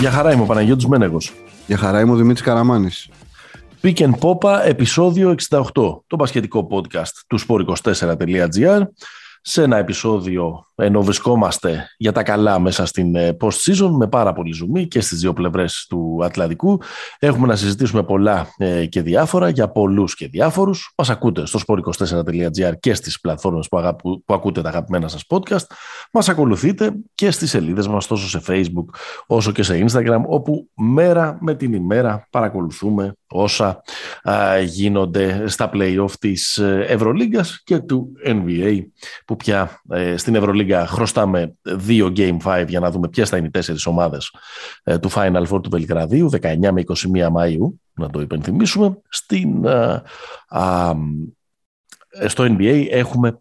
[0.00, 1.32] Για χαρά είμαι ο Παναγιώτης Μένεγος.
[1.66, 3.08] Για χαρά είμαι ο Δημήτρης Καραμάνης.
[3.84, 5.70] Pick and Popa, επεισόδιο 68,
[6.06, 8.82] το πασχετικό podcast του sport24.gr
[9.46, 14.52] σε ένα επεισόδιο ενώ βρισκόμαστε για τα καλά μέσα στην ε, post-season με πάρα πολύ
[14.52, 16.80] ζουμί και στις δύο πλευρές του Ατλαντικού.
[17.18, 20.92] Έχουμε να συζητήσουμε πολλά ε, και διάφορα για πολλούς και διάφορους.
[20.96, 25.64] Μας ακούτε στο sport24.gr και στις πλατφόρμες που, που ακούτε τα αγαπημένα σας podcast.
[26.12, 28.86] Μας ακολουθείτε και στις σελίδες μας τόσο σε Facebook
[29.26, 33.82] όσο και σε Instagram όπου μέρα με την ημέρα παρακολουθούμε όσα
[34.64, 38.80] γίνονται στα play-off της ε, Ευρωλίγκας και του NBA
[39.24, 39.80] που πια
[40.16, 44.34] στην Ευρωλίγκα χρωστάμε δύο Game 5 για να δούμε ποιες θα είναι οι τέσσερις ομάδες
[44.82, 46.92] ε, του Final Four του Βελιγραδίου, 19 με 21
[47.36, 48.98] Μαΐου, να το υπενθυμίσουμε.
[49.08, 50.02] Στην, ε,
[52.08, 53.38] ε, στο NBA έχουμε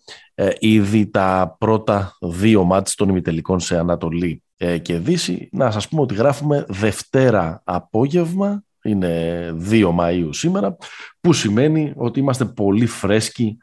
[0.60, 4.44] ήδη τα πρώτα δύο μάτς των ημιτελικών σε Ανατολή
[4.82, 5.50] και Δύση.
[5.52, 10.78] Να σας πούμε ότι γράφουμε Δευτέρα απόγευμα, είναι 2 Μαΐου σήμερα,
[11.22, 13.58] που σημαίνει ότι είμαστε πολύ φρέσκοι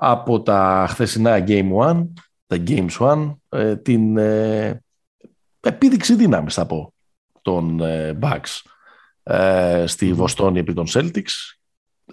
[0.00, 2.06] από τα χθεσινά Game 1
[2.46, 4.82] τα Games One, ε, την ε,
[5.60, 6.92] επίδειξη δύναμης θα πω
[7.42, 8.60] των ε, Bucks
[9.22, 11.56] ε, στη Βοστόνη επί των Celtics.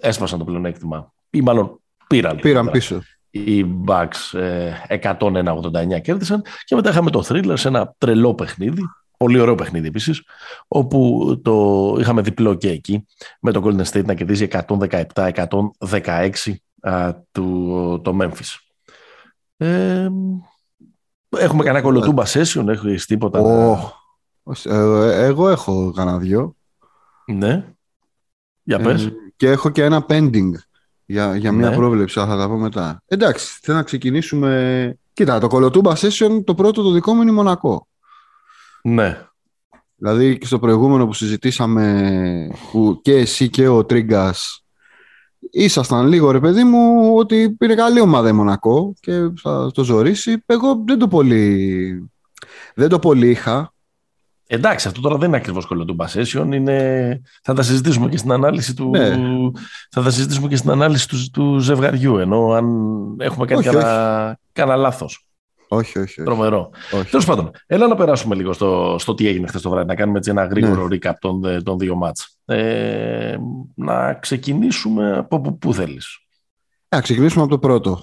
[0.00, 3.02] Έσπασαν το πλεονέκτημα ή μάλλον πήραν, πήραν πίσω.
[3.30, 4.38] Οι Bucks
[5.18, 8.82] 101-89 κέρδισαν και μετά είχαμε το Thriller σε ένα τρελό παιχνίδι
[9.16, 10.22] Πολύ ωραίο παιχνίδι επίσης,
[10.68, 13.06] όπου το είχαμε διπλό και εκεί
[13.40, 16.54] με το Golden State να κερδίζει 117-116
[17.32, 18.56] του, το Memphis.
[19.56, 20.08] Ε,
[21.28, 23.38] έχουμε κανένα κολοτούμπα session, έχεις τίποτα;
[24.64, 26.56] Ε, εγώ έχω κανένα δυο.
[27.26, 27.74] Ναι.
[28.62, 29.04] Για πες.
[29.04, 30.50] Ε, και έχω και ένα pending
[31.06, 31.76] για, για μια ναι.
[31.76, 33.02] πρόβλεψη, θα τα πω μετά.
[33.06, 34.98] Εντάξει, θέλω να ξεκινήσουμε...
[35.12, 37.86] Κοίτα, το κολοτούμπα session, το πρώτο το δικό μου είναι Μονακό.
[38.82, 39.26] Ναι.
[39.96, 44.65] Δηλαδή και στο προηγούμενο που συζητήσαμε που και εσύ και ο Τρίγκας
[45.56, 49.12] ήσασταν λίγο ρε παιδί μου ότι πήρε καλή ομάδα η Μονακό και
[49.42, 50.42] θα το ζωρίσει.
[50.46, 52.10] Εγώ δεν το πολύ,
[52.74, 53.70] δεν το πολύ είχα.
[54.46, 56.48] Εντάξει, αυτό τώρα δεν είναι ακριβώς κολοτούμπα session.
[56.52, 57.20] Είναι...
[57.42, 59.16] Θα τα συζητήσουμε και στην ανάλυση του, ναι.
[59.90, 62.16] θα τα συζητήσουμε και στην ανάλυση του, του ζευγαριού.
[62.16, 62.66] Ενώ αν
[63.18, 63.62] έχουμε κάνει
[64.52, 65.26] κανένα λάθος.
[65.68, 66.20] Όχι, όχι.
[66.20, 66.22] όχι.
[66.22, 66.70] Τρομερό.
[67.10, 70.18] Τέλος πάντων, έλα να περάσουμε λίγο στο, στο τι έγινε χθες το βράδυ, να κάνουμε
[70.18, 70.96] έτσι ένα γρήγορο ναι.
[71.00, 72.38] recap των, των δύο μάτς.
[72.44, 73.36] Ε,
[73.74, 76.18] να ξεκινήσουμε από που, που θέλεις.
[76.88, 78.02] Να ξεκινήσουμε από το πρώτο.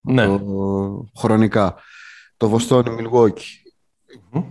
[0.00, 0.26] Ναι.
[0.26, 1.74] Το, χρονικά.
[2.36, 3.46] Το Βοστόνι Μιλγόκι.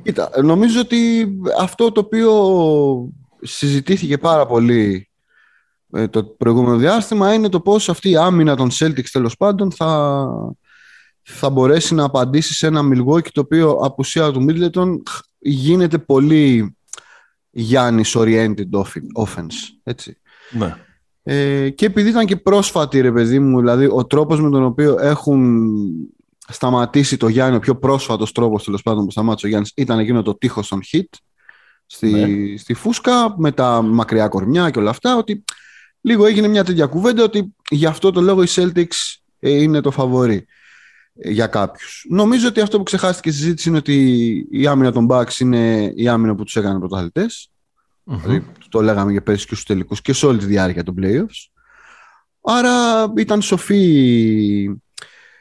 [0.03, 1.27] Κοίτα, νομίζω ότι
[1.59, 5.09] αυτό το οποίο συζητήθηκε πάρα πολύ
[5.91, 10.27] ε, το προηγούμενο διάστημα είναι το πώς αυτή η άμυνα των Celtics τέλος πάντων θα,
[11.31, 14.95] θα μπορέσει να απαντήσει σε ένα Milwaukee το οποίο απουσία του Middleton
[15.39, 16.75] γίνεται πολύ
[17.49, 18.69] Γιάννης oriented
[19.17, 19.55] offense.
[19.83, 20.17] Έτσι.
[20.51, 20.75] Ναι.
[21.23, 24.97] Ε, και επειδή ήταν και πρόσφατη ρε παιδί μου, δηλαδή ο τρόπος με τον οποίο
[24.99, 25.61] έχουν
[26.47, 30.21] σταματήσει το Γιάννη, ο πιο πρόσφατος τρόπος τέλος πάντων που σταμάτησε ο Γιάννης ήταν εκείνο
[30.21, 31.17] το τείχος των hit
[31.85, 32.57] στη, ναι.
[32.57, 35.43] στη φούσκα με τα μακριά κορμιά και όλα αυτά ότι
[36.01, 39.91] λίγο έγινε μια τέτοια κουβέντα ότι γι' αυτό το λόγο οι Celtics ε, είναι το
[39.91, 40.45] φαβορή
[41.13, 42.05] για κάποιους.
[42.09, 43.95] Νομίζω ότι αυτό που ξεχάστηκε στη συζήτηση είναι ότι
[44.51, 47.51] η άμυνα των Bucks είναι η άμυνα που τους έκανε πρωταθλητές.
[48.05, 48.17] Mm-hmm.
[48.21, 51.49] Δηλαδή, το λέγαμε για πέρυσι και στους τελικούς και σε όλη τη διάρκεια των playoffs.
[52.41, 53.81] Άρα ήταν σοφή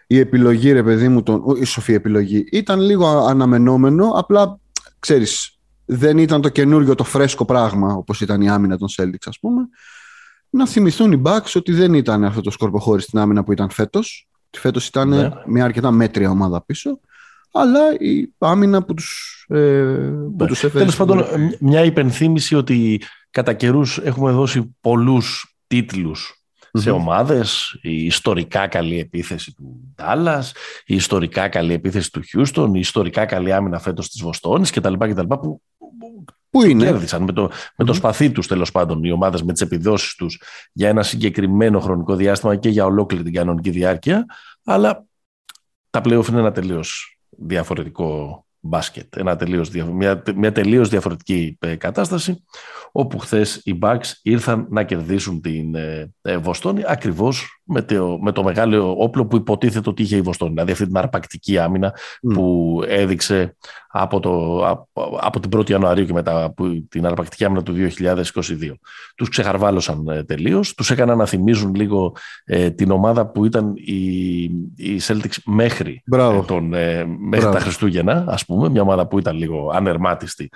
[0.07, 2.45] η επιλογή, ρε παιδί μου, τον, η σοφή επιλογή.
[2.51, 4.59] Ήταν λίγο αναμενόμενο, απλά,
[4.99, 9.39] ξέρεις, δεν ήταν το καινούριο, το φρέσκο πράγμα, όπως ήταν η άμυνα των Celtics, ας
[9.39, 9.69] πούμε.
[10.51, 14.30] Να θυμηθούν οι Bucks ότι δεν ήταν αυτό το σκορποχώρι στην άμυνα που ήταν φέτος.
[14.51, 15.31] Φέτος ήταν ναι.
[15.47, 17.01] μια αρκετά μέτρια ομάδα πίσω,
[17.53, 19.83] αλλά η άμυνα που τους, ε,
[20.13, 20.47] που ναι.
[20.47, 20.79] τους έφερε.
[20.79, 21.25] Τέλος πάντων,
[21.61, 23.01] μια υπενθύμηση ότι
[23.31, 25.55] κατά καιρούς έχουμε δώσει πολλούς
[26.73, 30.53] σε ομάδες, η ιστορικά καλή επίθεση του Ντάλλας,
[30.87, 34.95] η ιστορικά καλή επίθεση του Χιούστον, η ιστορικά καλή άμυνα φέτος της Βοστόνης κτλ.
[34.99, 35.63] κτλ που
[36.51, 39.61] Πού είναι; Κέρδισαν με το, με το σπαθί τους τέλος πάντων οι ομάδες με τις
[39.61, 40.43] επιδόσεις τους
[40.73, 44.27] για ένα συγκεκριμένο χρονικό διάστημα και για ολόκληρη την κανονική διάρκεια.
[44.65, 45.05] Αλλά
[45.91, 49.17] τα playoff είναι ένα τελείως διαφορετικό μπάσκετ.
[49.17, 52.45] Ένα τελείως, μια, μια τελείως διαφορετική ε, κατάσταση
[52.93, 58.33] όπου χθες οι Bucks ήρθαν να κερδίσουν την ε, ε, Βοστόνη ακριβώς με το, με
[58.33, 60.51] το μεγάλο όπλο που υποτίθεται ότι είχε η Βοστόνη.
[60.51, 61.95] Δηλαδή αυτή την αρπακτική άμυνα
[62.35, 63.57] που έδειξε
[63.89, 64.65] από, το,
[65.21, 68.43] από, την 1η Ιανουαρίου και μετά από την αρπακτική άμυνα του 2022.
[69.17, 74.43] Τους ξεχαρβάλωσαν ε, τελείως, τους έκαναν να θυμίζουν λίγο ε, την ομάδα που ήταν η,
[74.77, 79.37] η Celtics μέχρι, ε, τον, ε, μέχρι τα Χριστούγεννα, ας πούμε, μια ομάδα που ήταν
[79.37, 80.51] λίγο ανερμάτιστη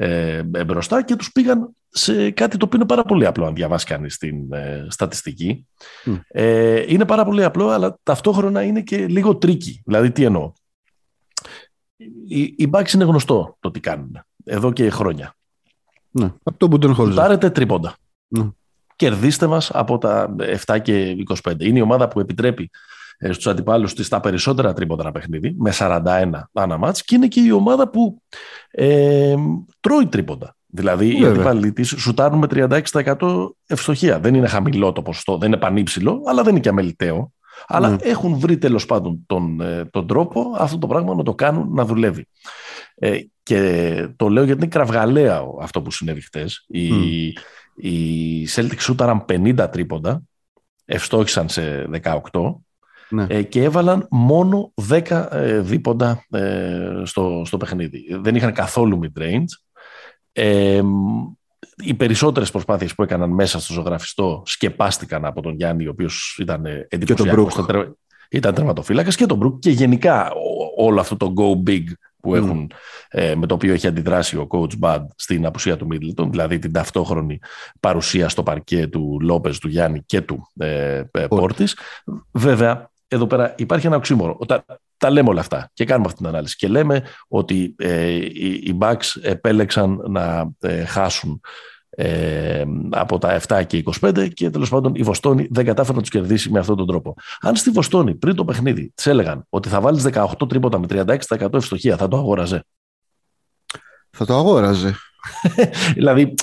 [0.00, 3.86] ε, μπροστά και τους πήγαν σε κάτι το οποίο είναι πάρα πολύ απλό αν διαβάσει
[3.86, 5.66] κανείς την ε, στατιστική.
[6.28, 9.82] Ε, είναι πάρα πολύ απλό, αλλά ταυτόχρονα είναι και λίγο tricky.
[9.84, 10.52] Δηλαδή, τι εννοώ;
[12.28, 15.34] Οι, οι είναι γνωστό το τι κάνουν εδώ και χρόνια.
[16.10, 17.14] Ναι, από το Budenholzer.
[17.14, 17.96] Πάρτε τρίποντα.
[18.28, 18.48] Ναι.
[18.96, 20.36] Κερδίστε μας από τα
[20.66, 21.60] 7 και 25.
[21.60, 22.70] Είναι η ομάδα που επιτρέπει
[23.18, 27.50] ε, στους αντιπάλους της τα περισσότερα τρίποντα παιχνίδι, με 41 ανά και είναι και η
[27.50, 28.22] ομάδα που
[28.70, 29.34] ε,
[29.80, 30.56] τρώει τρίποντα.
[30.66, 34.20] Δηλαδή οι αντίπαλοι της σουτάρουν με 36% ευστοχία.
[34.20, 37.32] Δεν είναι χαμηλό το ποσοστό, δεν είναι πανύψηλο, αλλά δεν είναι και αμεληταίο.
[37.66, 37.96] Αλλά ναι.
[38.00, 41.84] έχουν βρει τέλος πάντων τον, ε, τον τρόπο αυτό το πράγμα να το κάνουν να
[41.84, 42.28] δουλεύει.
[42.94, 46.64] Ε, και το λέω γιατί είναι κραυγαλαία αυτό που συνέβη χτες.
[46.68, 47.40] Οι, mm.
[47.84, 50.22] οι Celtics σούταραν 50 τρίποντα,
[50.84, 52.20] ευστόχησαν σε 18
[53.10, 53.26] ναι.
[53.28, 58.18] ε, και έβαλαν μόνο 10 ε, δίποντα ε, στο, στο παιχνίδι.
[58.20, 59.78] Δεν είχαν καθόλου mid-range
[60.32, 60.82] ε,
[61.76, 66.64] οι περισσότερες προσπάθειες που έκαναν μέσα στο ζωγραφιστό σκεπάστηκαν από τον Γιάννη, ο οποίος ήταν
[66.88, 67.66] εντυπωσιακός.
[68.30, 70.30] Ήταν τερματοφύλακας και τον Μπρουκ και γενικά
[70.76, 71.84] όλο αυτό το go big
[72.20, 72.70] που έχουν,
[73.08, 76.72] ε, με το οποίο έχει αντιδράσει ο coach Bud στην απουσία του Μίτλτον, δηλαδή την
[76.72, 77.38] ταυτόχρονη
[77.80, 81.76] παρουσία στο παρκέ του Λόπες, του Γιάννη και του ε, ε Πόρτης.
[82.32, 84.38] Βέβαια, εδώ πέρα υπάρχει ένα οξύμορο
[84.98, 86.56] τα λέμε όλα αυτά και κάνουμε αυτή την ανάλυση.
[86.56, 91.40] Και λέμε ότι ε, οι, οι Bucks επέλεξαν να ε, χάσουν
[91.90, 96.10] ε, από τα 7 και 25 και τέλος πάντων η Βοστόνη δεν κατάφερε να τους
[96.10, 97.14] κερδίσει με αυτόν τον τρόπο.
[97.40, 101.54] Αν στη Βοστόνη πριν το παιχνίδι της έλεγαν ότι θα βάλεις 18 τρίποτα με 36%
[101.54, 102.64] ευστοχία, θα το αγόραζε.
[104.10, 104.94] Θα το αγόραζε.
[105.94, 106.34] δηλαδή,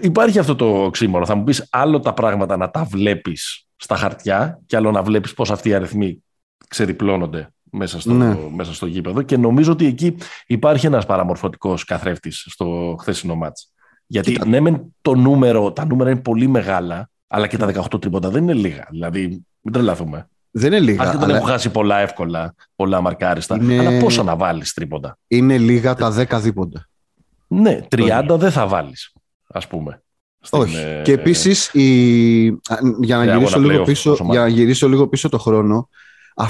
[0.00, 1.26] υπάρχει αυτό το οξύμορο.
[1.26, 5.34] Θα μου πεις άλλο τα πράγματα να τα βλέπεις στα χαρτιά και άλλο να βλέπεις
[5.34, 6.24] πώς αυτοί οι αριθμοί
[6.68, 8.36] ξεδιπλώνονται μέσα στο, ναι.
[8.54, 10.16] μέσα στο γήπεδο και νομίζω ότι εκεί
[10.46, 13.72] υπάρχει ένας παραμορφωτικός καθρέφτης στο χθεσινό μάτς.
[14.06, 14.46] Γιατί Κοίτα.
[14.46, 18.42] ναι, μεν το νούμερο, τα νούμερα είναι πολύ μεγάλα, αλλά και τα 18 τρίποτα δεν
[18.42, 18.86] είναι λίγα.
[18.90, 20.28] Δηλαδή, μην τρελαθούμε.
[20.50, 21.02] Δεν είναι λίγα.
[21.02, 21.36] Άσχετα αλλά...
[21.36, 23.56] έχουν χάσει πολλά εύκολα, πολλά μαρκάριστα.
[23.56, 23.78] Είναι...
[23.78, 25.18] Αλλά πόσο να βάλεις τρίποντα.
[25.26, 26.88] Είναι λίγα τα 10 δίποντα.
[27.46, 29.12] Ναι, 30 δεν θα βάλεις,
[29.46, 30.02] ας πούμε.
[30.50, 30.76] Όχι.
[30.76, 31.70] Ε, και επίσης,
[33.00, 35.88] για, να γυρίσω λίγο πίσω, για να γυρίσω λίγο πίσω το χρόνο,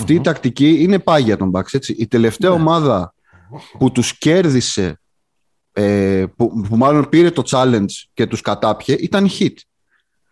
[0.06, 1.74] η τακτική είναι πάγια των Bucks.
[1.74, 1.94] Έτσι.
[1.98, 2.56] Η τελευταία ναι.
[2.56, 3.14] ομάδα
[3.78, 5.00] που τους κέρδισε,
[5.72, 9.54] ε, που, που, μάλλον πήρε το challenge και τους κατάπιε, ήταν η Heat.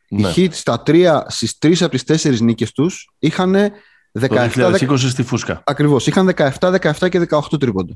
[0.09, 0.29] Ναι.
[0.29, 3.57] Οι Heat στα τρία, στις τρεις από τις τέσσερις νίκες τους είχαν
[4.21, 4.51] 17...
[4.55, 5.63] Το 2020 στη Φούσκα.
[5.67, 6.07] Ακριβώς.
[6.07, 7.95] Είχαν 17, 17 και 18 τρίποντα.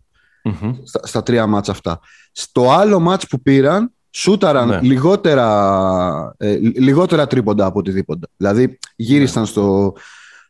[0.84, 2.00] Στα, στα, τρία μάτς αυτά.
[2.32, 4.80] Στο άλλο μάτς που πήραν σούταραν ναι.
[4.80, 8.26] λιγότερα, ε, λιγότερα τρίποντα από οτιδήποτε.
[8.36, 9.48] Δηλαδή γύρισαν ναι.
[9.48, 9.94] στο,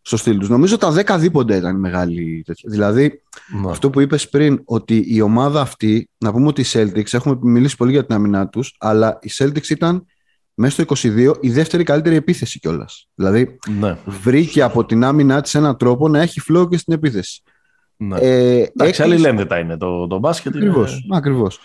[0.02, 0.48] στο στυλ τους.
[0.48, 2.70] Νομίζω τα 10 δίποντα ήταν μεγάλη τέτοια.
[2.70, 3.22] Δηλαδή
[3.62, 3.70] ναι.
[3.70, 7.76] αυτό που είπες πριν ότι η ομάδα αυτή, να πούμε ότι οι Celtics, έχουμε μιλήσει
[7.76, 10.06] πολύ για την αμυνά τους, αλλά οι Celtics ήταν
[10.54, 13.08] μέσα στο 22 η δεύτερη καλύτερη επίθεση κιόλας.
[13.14, 13.96] Δηλαδή ναι.
[14.04, 17.42] βρήκε από την άμυνά της έναν τρόπο να έχει flow και στην επίθεση.
[17.96, 18.18] Ναι.
[18.20, 20.56] Ε, Εντάξει, άλλη λένε τα είναι το, το μπάσκετ.
[20.56, 21.16] Ακριβώς, είναι...
[21.16, 21.60] ακριβώς.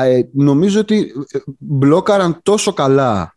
[0.00, 3.36] Ε, νομίζω ότι ε, μπλόκαραν τόσο καλά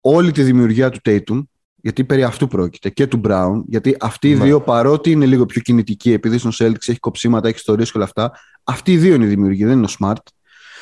[0.00, 1.42] όλη τη δημιουργία του Tatum,
[1.76, 4.44] γιατί περί αυτού πρόκειται, και του Brown, γιατί αυτοί οι ναι.
[4.44, 8.06] δύο παρότι είναι λίγο πιο κινητικοί, επειδή στον Celtics έχει κοψίματα, έχει ιστορίες και όλα
[8.06, 8.32] αυτά,
[8.64, 10.22] αυτοί οι δύο είναι οι δημιουργοί, δεν είναι ο Smart.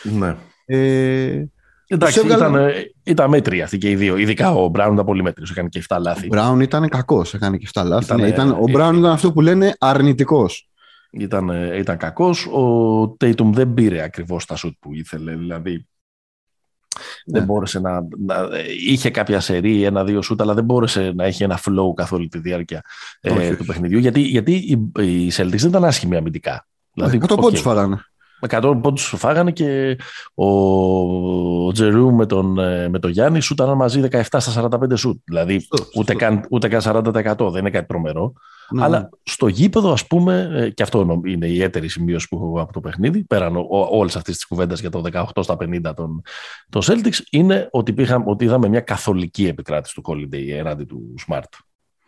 [0.02, 0.36] Ναι.
[0.64, 1.44] Ε,
[1.86, 2.56] Εντάξει, ήταν,
[3.02, 4.16] ήταν μέτρη αυτή και οι δύο.
[4.16, 6.24] Ειδικά ο Μπράουν ήταν πολύ μέτρη, έκανε και 7 λάθη.
[6.24, 8.04] Ο Μπράουν ήταν κακός, έκανε και 7 λάθη.
[8.04, 10.71] Ήταν, ναι, ήταν, ο Μπράουν ήταν αυτό που λένε αρνητικός
[11.12, 12.46] ήταν, ε, ήταν κακός.
[12.46, 15.36] Ο Tatum δεν πήρε ακριβώς τα σουτ που ήθελε.
[15.36, 17.38] Δηλαδή ναι.
[17.38, 18.48] δεν μπόρεσε να, να,
[18.86, 22.38] Είχε κάποια σερή, ένα-δύο σουτ, αλλά δεν μπόρεσε να έχει ένα flow καθ' όλη τη
[22.38, 22.84] διάρκεια
[23.20, 23.98] ε, του παιχνιδιού.
[23.98, 26.66] Γιατί, γιατί οι, οι Celtics δεν ήταν άσχημοι αμυντικά.
[26.92, 27.40] Δηλαδή, 100 okay.
[27.40, 28.11] πόντους φάγανε.
[28.48, 29.98] 100 πόντους φάγανε και
[30.34, 35.20] ο Τζερού με τον, ε, με τον Γιάννη σούταραν μαζί 17 στα 45 σουτ.
[35.24, 38.32] Δηλαδή ούτε, Καν, ούτε καν 40% δεν είναι κάτι τρομερό.
[38.70, 38.84] Ναι.
[38.84, 42.72] Αλλά στο γήπεδο, ας πούμε, ε, και αυτό είναι η έτερη σημείωση που έχω από
[42.72, 43.54] το παιχνίδι, πέραν
[43.90, 46.22] όλες αυτές τις κουβέντες για το 18 στα 50 των,
[46.68, 51.58] των Celtics, είναι ότι, πήγα, ότι είδαμε μια καθολική επικράτηση του Holiday έναντι του Smart.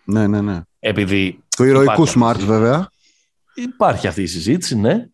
[0.05, 0.61] Ναι, ναι, ναι.
[0.79, 2.89] Επειδή του ηρωικού Smart, βέβαια.
[3.55, 5.07] Υπάρχει αυτή η συζήτηση, ναι.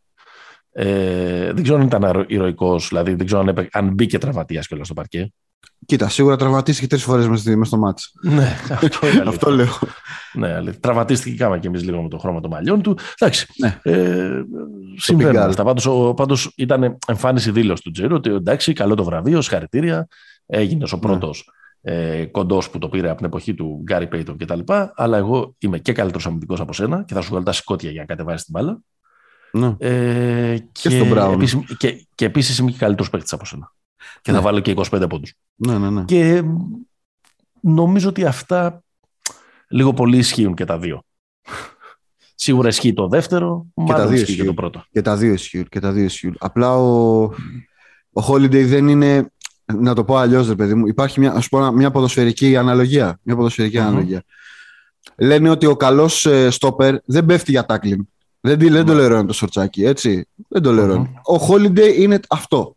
[0.72, 4.94] Ε, δεν ξέρω αν ήταν ηρωικός, δηλαδή δεν ξέρω αν, αν μπήκε τραυματίας κιόλας στο
[4.94, 5.32] παρκέ.
[5.86, 8.02] Κοίτα, σίγουρα τραυματίστηκε τρεις φορές μέσα στο μάτι.
[8.22, 9.78] Ναι, αυτό, είναι αυτό λέω.
[10.32, 10.80] Ναι, αλήθεια.
[10.80, 12.98] Τραυματίστηκε κάμα και εμεί λίγο με το χρώμα των μαλλιών του.
[13.18, 13.46] Εντάξει.
[13.56, 13.78] Ναι.
[13.82, 14.42] Ε,
[14.96, 15.64] συμβαίνουν αυτά.
[15.64, 20.06] Πάντως πάντως ήταν εμφάνιση δήλωση του Τζέρο ότι εντάξει, καλό το βραβείο, συγχαρητήρια.
[20.46, 21.50] Έγινε ο πρώτος
[21.80, 21.92] ναι.
[21.92, 24.60] ε, κοντός που το πήρε από την εποχή του Γκάρι Πέιτον κτλ.
[24.94, 28.00] Αλλά εγώ είμαι και καλύτερος αμυντικός από σένα και θα σου βγάλω τα σηκώτια για
[28.00, 28.80] να κατεβάσεις την μπάλα.
[29.52, 29.74] Ναι.
[29.78, 33.72] Ε, και, και, στον επίσης, και, και επίσης είμαι και καλύτερος παίκτης από σένα.
[34.22, 34.36] Και ναι.
[34.36, 35.34] θα βάλω και 25 πόντους.
[35.54, 36.04] Ναι, ναι, ναι.
[36.04, 36.42] Και
[37.60, 38.82] νομίζω ότι αυτά
[39.68, 41.02] λίγο πολύ ισχύουν και τα δύο.
[42.34, 44.84] Σίγουρα ισχύει το δεύτερο, και μάλλον ισχύει και το πρώτο.
[44.90, 45.66] Και τα δύο ισχύουν.
[45.68, 46.36] Και τα δύο ισχύουν.
[46.38, 47.22] Απλά ο,
[48.12, 49.32] ο Holiday δεν είναι.
[49.64, 50.86] Να το πω αλλιώς, ρε παιδί μου.
[50.86, 53.18] Υπάρχει μια, ας πω, μια ποδοσφαιρική αναλογία.
[53.22, 53.80] Μια ποδοσφαιρική mm-hmm.
[53.80, 54.22] αναλογία.
[55.16, 58.08] Λένε ότι ο καλός στόπερ δεν πέφτει για τάκλιν.
[58.40, 60.28] Δεν, δεν το λερώνει το σορτσάκι, έτσι.
[60.48, 61.12] Δεν το λερώνει.
[61.14, 61.38] Mm-hmm.
[61.38, 62.76] Ο Holiday είναι αυτό.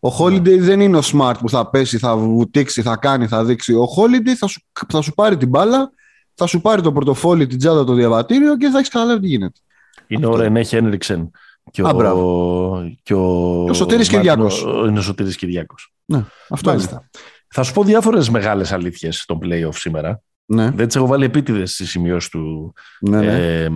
[0.00, 3.74] Ο Holiday δεν είναι ο Smart που θα πέσει, θα βουτήξει, θα κάνει, θα δείξει.
[3.74, 5.90] Ο Holiday θα σου, θα σου πάρει την μπάλα,
[6.34, 9.60] θα σου πάρει το πορτοφόλι, την τσάντα, το διαβατήριο και θα έχεις καταλάβει τι γίνεται.
[10.06, 11.30] Είναι ο Ρενέ Χένριξεν
[11.70, 12.94] και, ο...
[13.02, 14.62] και ο, ο Σωτήρης Κυριάκος.
[14.86, 15.92] Είναι ο Σωτήρης Κυριάκος.
[16.04, 16.94] Ναι, αυτό Μάλιστα.
[16.94, 17.08] είναι.
[17.48, 20.22] Θα σου πω διάφορες μεγάλες αλήθειες στον play-off σήμερα.
[20.44, 20.70] Ναι.
[20.70, 23.62] Δεν τις έχω βάλει επίτηδες στις σημειώσεις του, ναι, ναι.
[23.62, 23.68] Ε,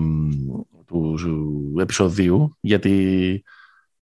[0.86, 3.42] του, του επεισοδίου, γιατί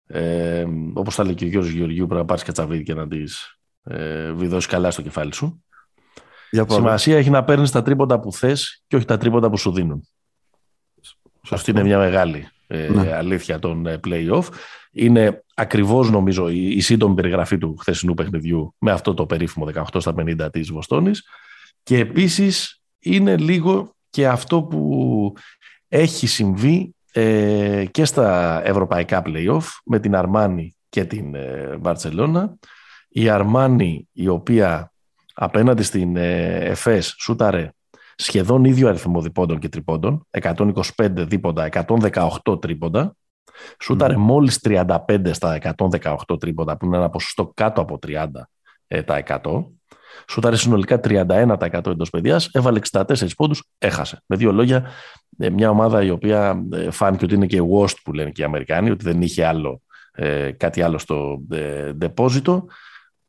[0.07, 3.59] ε, όπως θα λέει και ο Γιώργος Γεωργίου, πρέπει να πάρεις κατσαβίδι και να τις
[3.83, 5.65] ε, βιδώσεις καλά στο κεφάλι σου.
[6.51, 9.73] Για Σημασία έχει να παίρνεις τα τρίποντα που θες και όχι τα τρίποντα που σου
[9.73, 10.09] δίνουν.
[11.51, 13.13] Αυτή είναι μια μεγάλη ε, ναι.
[13.15, 14.45] αλήθεια των ε, play-off.
[14.93, 19.83] Είναι ακριβώς νομίζω η, η σύντομη περιγραφή του χθεσινού παιχνιδιού με αυτό το περίφημο 18
[19.99, 21.25] στα 50 της Βοστόνης
[21.83, 25.33] και επίσης είναι λίγο και αυτό που
[25.93, 32.57] έχει συμβεί ε, και στα ευρωπαϊκά play-off με την Αρμάνη και την ε, Μπαρτσελώνα.
[33.09, 34.93] Η Αρμάνη η οποία
[35.35, 37.71] απέναντι στην ε, ΕΦΕΣ σούταρε
[38.17, 40.73] σχεδόν ίδιο αριθμό διπώντων και τριπώντων, 125
[41.09, 41.69] δίποντα,
[42.45, 43.15] 118 τρίποντα.
[43.81, 44.21] Σούταρε mm.
[44.21, 48.27] μόλις 35 στα 118 τρίποντα, που είναι ένα ποσοστό κάτω από 30
[48.87, 49.65] ε, τα 100.
[50.29, 53.03] Σούταρε συνολικά 31% εντός παιδιάς, έβαλε 64
[53.37, 54.23] πόντους, έχασε.
[54.27, 54.87] Με δύο λόγια,
[55.39, 58.45] ε, μια ομάδα η οποία ε, φάνηκε ότι είναι και worst που λένε και οι
[58.45, 62.63] Αμερικάνοι, ότι δεν είχε άλλο, ε, κάτι άλλο στο ε, deposito.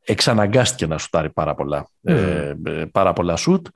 [0.06, 2.54] Εξαναγκάστηκε να σουτάρει πάρα πολλά, ε,
[2.92, 3.68] πάρα πολλά σουτ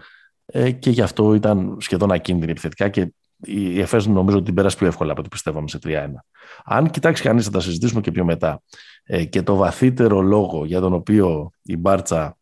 [0.79, 4.87] και γι' αυτό ήταν σχεδόν ακίνδυνη επιθετικά και η ΕΦΕΣ νομίζω ότι την πέρασε πιο
[4.87, 5.89] εύκολα από ό,τι πιστεύαμε σε 3-1.
[6.65, 8.61] Αν κοιτάξει κανείς, θα τα συζητήσουμε και πιο μετά,
[9.29, 12.37] και το βαθύτερο λόγο για τον οποίο η Μπάρτσα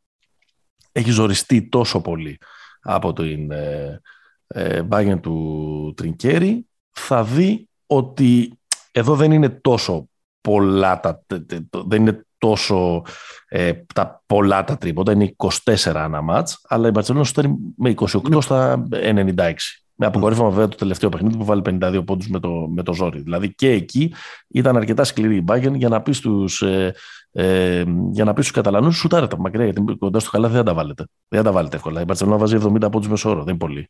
[0.93, 2.37] έχει ζοριστεί τόσο πολύ
[2.81, 4.01] από την ε,
[4.47, 8.59] ε, του Τρινκέρι, θα δει ότι
[8.91, 10.09] εδώ δεν είναι τόσο
[10.41, 11.23] πολλά τα,
[11.69, 13.03] δεν είναι τόσο
[13.47, 17.33] ε, τα πολλά τα τρίποτα, είναι 24 ανά μάτς, αλλά η Μπαρτσελόνα σου
[17.77, 18.41] με 28 ναι.
[18.41, 19.53] στα 96.
[19.95, 23.21] Με αποκορύφωμα βέβαια το τελευταίο παιχνίδι που βάλει 52 πόντους με το, με το ζόρι.
[23.21, 24.13] Δηλαδή και εκεί
[24.47, 26.93] ήταν αρκετά σκληρή η Bayern για να πει στους, ε,
[27.35, 30.73] ε, για να πει στους Καταλανούς σουτάρε τα μακριά γιατί κοντά στο χαλάθι δεν τα
[30.73, 31.05] βάλετε.
[31.27, 32.01] Δεν τα βάλετε εύκολα.
[32.01, 33.89] Η Μπαρτσελόνα βάζει 70 πόντους μέσω όρο, δεν είναι πολύ.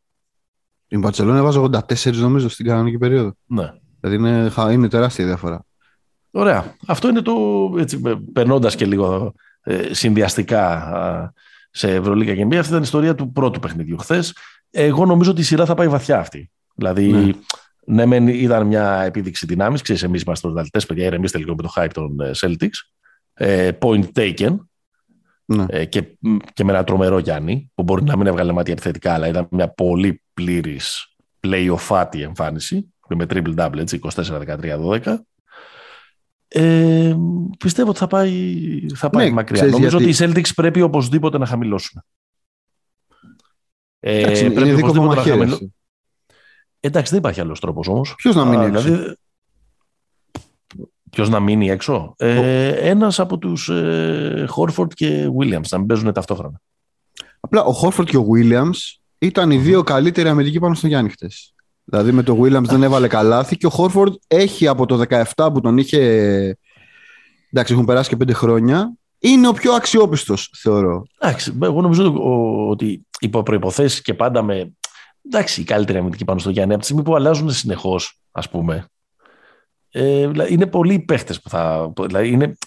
[0.88, 3.34] Η Μπαρτσελόνα βάζει 84 νομίζω στην κανονική περίοδο.
[3.46, 3.74] Ναι.
[4.00, 5.66] Δηλαδή είναι, είναι τεράστια διαφορά.
[6.32, 6.76] Ωραία.
[6.88, 7.34] Αυτό είναι το,
[7.78, 8.02] έτσι,
[8.34, 9.34] περνώντας και λίγο
[9.64, 10.92] ε, συνδυαστικά
[11.72, 14.36] σε Ευρωλίγα και NBA, αυτή ήταν η ιστορία του πρώτου παιχνιδιού χθες.
[14.70, 16.52] Εγώ νομίζω ότι η σειρά θα πάει βαθιά αυτή.
[16.76, 17.36] Δηλαδή,
[17.86, 19.82] ναι, ναι ήταν μια επίδειξη δυνάμεις.
[19.82, 22.94] Ξέρεις, εμείς είμαστε πρωταθλητέ, παιδιά, ηρεμήστε λίγο με το hype των ε, Celtics.
[23.34, 24.56] Ε, point taken.
[25.46, 25.66] Ναι.
[25.68, 26.18] Ε, και,
[26.54, 29.70] και με ένα τρομερό Γιάννη, που μπορεί να μην έβγαλε μάτια επιθετικά, αλλά ήταν μια
[29.70, 31.16] πολύ πλήρης
[31.48, 32.94] play-offάτη εμφάνιση.
[33.08, 35.18] Με triple double, έτσι, 24-13-12.
[36.48, 37.16] Ε,
[37.58, 39.66] πιστεύω ότι θα πάει, θα πάει ναι, μακριά.
[39.66, 40.04] Νομίζω γιατί...
[40.04, 42.04] ότι οι Celtics πρέπει οπωσδήποτε να χαμηλώσουν.
[44.00, 45.74] Ε, Εντάξει, πρέπει είναι οπωσδήποτε να χαμηλώσουν.
[46.80, 48.16] Εντάξει, δεν υπάρχει άλλος τρόπος όμως.
[48.18, 49.16] Ποιος να μείνει έξω; Δηλαδή,
[51.14, 56.14] Ποιος να μείνει έξω; Ε, Ένας από τους ε, Χόρφορντ και Williams να μην παίζουν
[56.14, 56.62] ταυτόχρονα.
[57.40, 61.54] Απλά ο Χόρφορντ και ο Williams ήταν οι δύο καλύτεροι αμυντικοί πάνω στο Γιάννη χτες.
[61.84, 65.02] Δηλαδή με το Williams δεν έβαλε καλάθι και ο Χόρφορντ έχει από το
[65.36, 66.00] 17 που τον είχε.
[67.52, 68.94] Εντάξει, έχουν περάσει και πέντε χρόνια.
[69.20, 71.04] Είναι ο πιο αξιόπιστος, θεωρώ.
[71.20, 72.14] Εντάξει, εγώ νομίζω
[72.70, 74.74] ότι υπό προποθέσει και πάντα με.
[75.26, 78.88] Εντάξει, οι καλύτεροι αμυντικοί πάνω στο Γιάννη, από τη στιγμή που αλλάζουν συνεχώς, ας πούμε.
[79.96, 81.94] Ε, είναι πολλοί παίχτες που θα.
[82.06, 82.58] Δηλαδή είναι,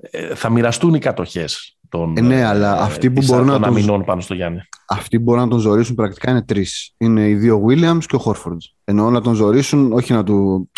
[0.00, 3.64] ε, θα μοιραστούν οι κατοχές των, ε, ναι, αλλά ε, αυτοί που μπορούν να τον...
[3.64, 4.60] αμυνών πάνω στο Γιάννη.
[4.88, 6.94] Αυτοί που μπορούν να τον ζωρίσουν πρακτικά είναι τρεις.
[6.98, 8.60] Είναι οι δύο Williams και ο Χόρφορντ.
[8.84, 10.70] Ενώ να τον ζωρίσουν, όχι να του.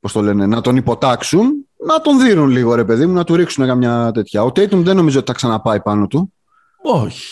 [0.00, 3.36] Πώς το λένε, να τον υποτάξουν, να τον δίνουν λίγο ρε παιδί μου, να του
[3.36, 4.42] ρίξουν καμιά τέτοια.
[4.42, 6.32] Ο Tatum δεν νομίζω ότι θα ξαναπάει πάνω του.
[6.82, 7.22] Όχι.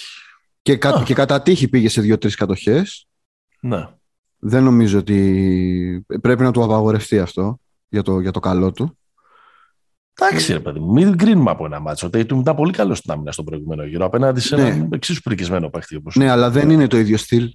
[0.63, 3.07] Και, κα, και κατά τύχη πήγε σε δύο-τρεις κατοχές.
[3.61, 3.89] Ναι.
[4.39, 7.61] Δεν νομίζω ότι πρέπει να του απαγορευτεί αυτό
[7.97, 8.99] για το, για το καλό του.
[10.21, 12.07] Εντάξει, ρε παιδί μου, μην κρίνουμε από ένα μάτσο.
[12.07, 14.62] Ο Tatum ήταν πολύ καλός στην άμυνα στον προηγούμενο γύρο απέναντι σε Ναι.
[14.62, 15.97] έναν εξίσου πρικισμένο παίχτη.
[15.97, 17.50] Όπως Ναι, αλλά δεν είναι το ίδιο στυλ.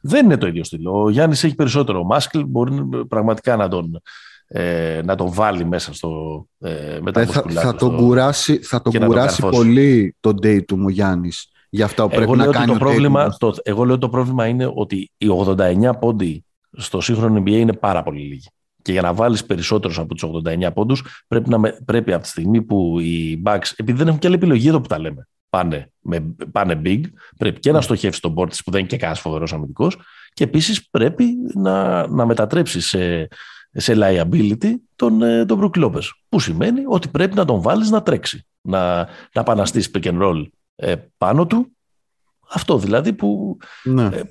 [0.00, 0.86] Δεν είναι το ίδιο στυλ.
[0.86, 1.98] Ο Γιάννης έχει περισσότερο.
[1.98, 4.00] Ο Μάσκλ μπορεί πραγματικά να τον,
[4.46, 7.98] ε, να τον βάλει μέσα στο, ε, με τα Ε, θα, μουσκουλάκια θα τον στο-
[8.04, 9.62] κουράσει, θα τον και να τον κουράσει καρφώσει.
[9.62, 12.74] πολύ τον Tatum ο Γιάννης για αυτά που πρέπει Εγώ να λέω, ότι κάνει το
[12.76, 13.36] ο πρόβλημα, Tatum.
[13.38, 16.44] το, εγώ λέω ότι το πρόβλημα είναι ότι οι 89 πόντοι
[16.76, 18.48] στο σύγχρονο NBA είναι πάρα πολύ λίγοι.
[18.84, 22.28] Και για να βάλεις περισσότερους από τους 89 πόντους, πρέπει, να με- πρέπει από τη
[22.28, 25.92] στιγμή που οι Bucks, επειδή δεν έχουν και άλλη επιλογή εδώ που τα λέμε, πάνε,
[26.00, 27.00] με, πάνε big,
[27.38, 29.98] πρέπει και να στοχεύσει τον Πόρτη που δεν είναι και κανένας φοβερός αμυντικός,
[30.32, 31.24] και επίσης πρέπει
[31.54, 33.28] να, να μετατρέψει σε,
[33.72, 36.02] σε liability τον, ε, τον Brook Lopez.
[36.28, 40.46] Που σημαίνει ότι πρέπει να τον βάλεις να τρέξει, να, να παναστεί pick and roll
[40.76, 41.68] ε, πάνω του.
[42.50, 44.04] Αυτό δηλαδή που Ναι.
[44.04, 44.22] ε,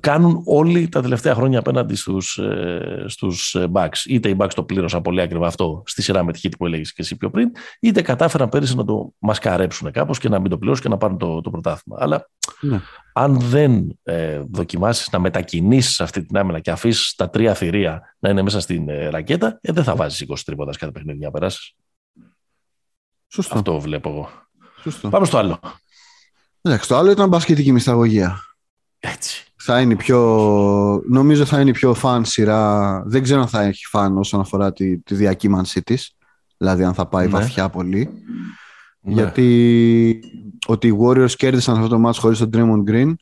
[0.00, 4.04] κάνουν όλοι τα τελευταία χρόνια απέναντι στους, ε, στους ε, Bucks.
[4.06, 6.92] Είτε οι Bucks το πλήρωσαν πολύ ακριβά αυτό στη σειρά με τη Heat που έλεγες
[6.92, 10.58] και εσύ πιο πριν, είτε κατάφεραν πέρυσι να το μασκαρέψουν κάπως και να μην το
[10.58, 11.98] πληρώσουν και να πάρουν το, το πρωτάθλημα.
[12.00, 12.28] Αλλά
[12.60, 12.80] Ναι.
[13.12, 18.28] αν δεν ε, δοκιμάσεις να μετακινήσεις αυτή την άμυνα και αφήσεις τα τρία θηρία να
[18.30, 21.26] είναι μέσα στην ε, ρακέτα, ε, δεν θα βάζεις 20 τρίποτα σε κάθε παιχνίδι για
[21.26, 21.74] να περάσεις.
[23.28, 23.54] Σωστό.
[23.54, 24.28] Αυτό βλέπω εγώ.
[24.82, 25.08] Σωστό.
[25.08, 25.60] Πάμε στο άλλο.
[26.62, 28.40] Εντάξει, το άλλο ήταν μπασκετική μυσταγωγία.
[28.98, 29.47] Έτσι.
[29.70, 33.02] Θα είναι πιο, νομίζω θα είναι πιο φαν σειρά.
[33.06, 36.16] Δεν ξέρω αν θα έχει φαν όσον αφορά τη, τη διακύμανσή της.
[36.56, 37.30] Δηλαδή αν θα πάει Ναι.
[37.32, 38.08] βαθιά πολύ.
[39.00, 39.12] Ναι.
[39.12, 40.20] Γιατί
[40.66, 43.12] ότι οι Warriors κέρδισαν αυτό το match χωρίς τον Draymond Green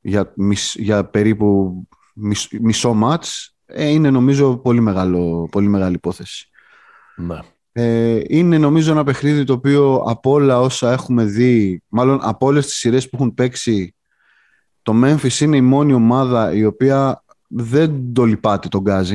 [0.00, 1.82] για, μισ- για περίπου
[2.14, 6.48] μισ- μισό match ε, είναι νομίζω πολύ, μεγάλο, πολύ μεγάλη υπόθεση.
[7.16, 7.38] Ναι.
[7.72, 12.66] Ε, είναι νομίζω ένα παιχνίδι το οποίο από όλα όσα έχουμε δει, μάλλον από όλες
[12.66, 13.94] τις σειρές που έχουν παίξει,
[14.82, 19.14] το Memphis είναι η μόνη ομάδα η οποία δεν το λυπάται τον Γκάζι.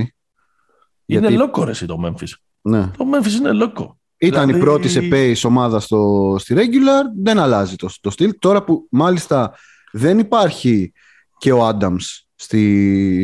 [1.06, 2.30] Είναι Γιατί- λόκο ρε εσύ το Memphis.
[2.62, 2.88] Ναι.
[2.97, 3.99] Το Memphis είναι λόκο.
[4.17, 8.36] Ήταν Δηλαδή- η πρώτη σε pace ομάδα στο, στη regular, δεν αλλάζει το, το στυλ.
[8.39, 9.54] Τώρα που μάλιστα
[9.91, 10.91] δεν υπάρχει
[11.38, 12.01] και ο Adams
[12.36, 12.60] στη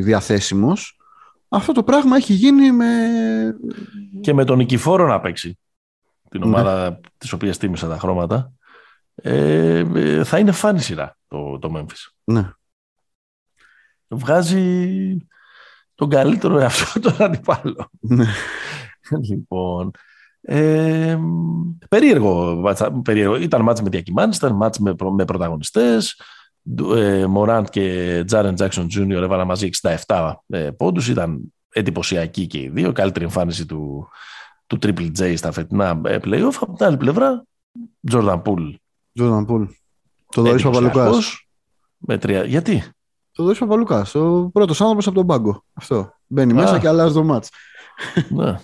[0.03, 0.95] διαθέσιμος,
[1.47, 2.85] αυτό το πράγμα έχει γίνει με...
[4.21, 5.59] και με τον Νικηφόρο να παίξει
[6.29, 6.45] την Ναι.
[6.45, 8.51] ομάδα της οποίας τίμησα τα χρώματα
[9.15, 12.11] ε, ε, θα είναι φάνη σειρά το, το Memphis.
[12.23, 12.49] Ναι.
[14.07, 15.17] Βγάζει
[15.95, 17.89] τον καλύτερο εαυτό τον αντιπάλο.
[17.99, 18.25] Ναι.
[19.29, 19.91] λοιπόν,
[20.41, 21.17] ε,
[21.89, 23.35] περίεργο, μάτσα- περίεργο.
[23.35, 26.21] Ήταν μάτς με διακυμάνσεις, ήταν μάτς με, προ- με πρωταγωνιστές.
[26.95, 29.09] Ε, Μοράντ και Jaren Jackson Jr.
[29.09, 29.69] έβαλαν μαζί
[30.05, 31.07] 67 ε, πόντους.
[31.09, 32.91] Ήταν εντυπωσιακοί και οι δύο.
[32.91, 34.07] Καλύτερη εμφάνιση του,
[34.67, 36.53] του Triple J στα φετινά ε, playoff.
[36.59, 37.45] Από την άλλη πλευρά,
[38.11, 38.73] Jordan Poole.
[39.19, 39.67] Jordan Poole.
[40.31, 40.93] Θοδωρής Παπαλουκάς.
[40.95, 41.49] εντυπωσιακός,
[41.97, 42.43] Με τρία.
[42.43, 42.83] Γιατί;
[43.31, 44.15] Θοδωρής Παπαλουκάς.
[44.15, 45.63] Ο πρώτος άνθρωπος από τον πάγκο.
[45.73, 46.13] Αυτό.
[46.27, 46.55] Μπαίνει Α.
[46.55, 47.49] μέσα και αλλάζει το ματς.
[48.29, 48.57] ναι.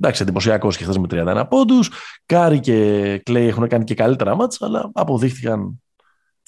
[0.00, 1.90] Εντάξει, εντυπωσιακός και χθες με 31 πόντους.
[2.26, 5.82] Κάρι και Klay έχουν κάνει και καλύτερα ματς, αλλά αποδείχτηκαν.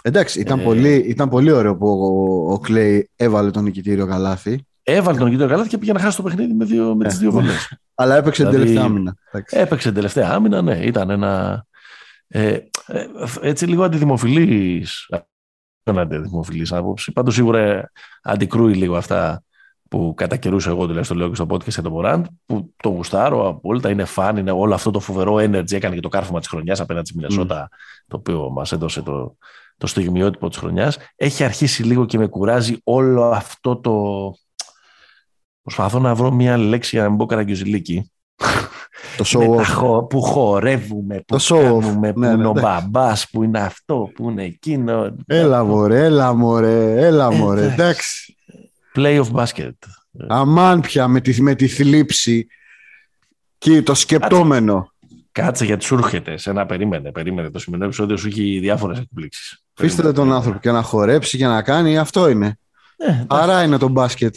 [0.03, 0.63] Εντάξει, ήταν, Ε.
[0.63, 5.47] πολύ, ήταν πολύ ωραίο που ο, ο Κλέη έβαλε τον νικητήριο καλάθι, Έβαλε τον Κίτρο
[5.49, 7.09] καλά και πήγε να χάσει το παιχνίδι με, δύο, με Ε.
[7.09, 7.73] τι δύο βολές.
[7.95, 9.15] αλλά έπαιξε Δηλαδή- την τελευταία άμυνα.
[9.31, 9.57] Εντάξει.
[9.59, 11.65] Έπαιξε την τελευταία άμυνα, ναι, ήταν ένα.
[12.35, 13.07] Ε, ε,
[13.41, 14.87] έτσι λίγο αντιδημοφιλή.
[15.83, 17.13] Δεν αντιδημοφιλή άποψη.
[17.13, 17.91] Πάντως σίγουρα
[18.23, 19.43] αντικρούει λίγο αυτά
[19.89, 23.49] που κατά καιρούς εγώ τουλάχιστον λέω και στο podcast για τον Μωράντ, που το γουστάρω
[23.49, 26.81] απόλυτα, είναι φαν, είναι όλο αυτό το φοβερό energy, έκανε και το κάρφωμα της χρονιάς
[26.81, 27.69] απέναντι στη Μινεσότα,
[28.07, 29.37] το οποίο μας έδωσε το,
[29.77, 30.99] το στιγμιότυπο της χρονιάς.
[31.17, 33.93] Έχει αρχίσει λίγο και με κουράζει όλο αυτό το.
[35.63, 38.13] Προσπαθώ να βρω μια λέξη για να μην πω καραγκιουζιλίκι.
[39.17, 39.67] Το Με show τα off.
[39.75, 41.63] χω- που χορεύουμε, που Το show off.
[41.81, 42.67] κάνουμε, που Ναι, ναι, είναι ο εντάξει.
[42.91, 45.17] μπαμπάς, που είναι αυτό, που είναι εκείνο.
[45.27, 47.61] Έλα μωρέ, έλα μωρέ, έλα Ε, μωρέ.
[47.73, 47.77] εντάξει.
[47.79, 48.37] Εντάξει.
[48.95, 49.71] Play of basket.
[50.29, 52.47] Αμάν πια με τη, με τη θλίψη
[53.59, 54.91] και το σκεπτόμενο.
[55.33, 56.37] Κάτσε γιατί σου έρχεται.
[56.37, 57.51] Σε ένα περίμενε, περίμενε.
[57.51, 59.63] Το σημερινό επεισόδιο σου έχει διάφορες εκπλήξεις.
[59.79, 62.59] Αφήστε τον άνθρωπο και να χορέψει και να κάνει, αυτό είναι.
[62.97, 64.35] Ε, Άρα είναι το μπάσκετ.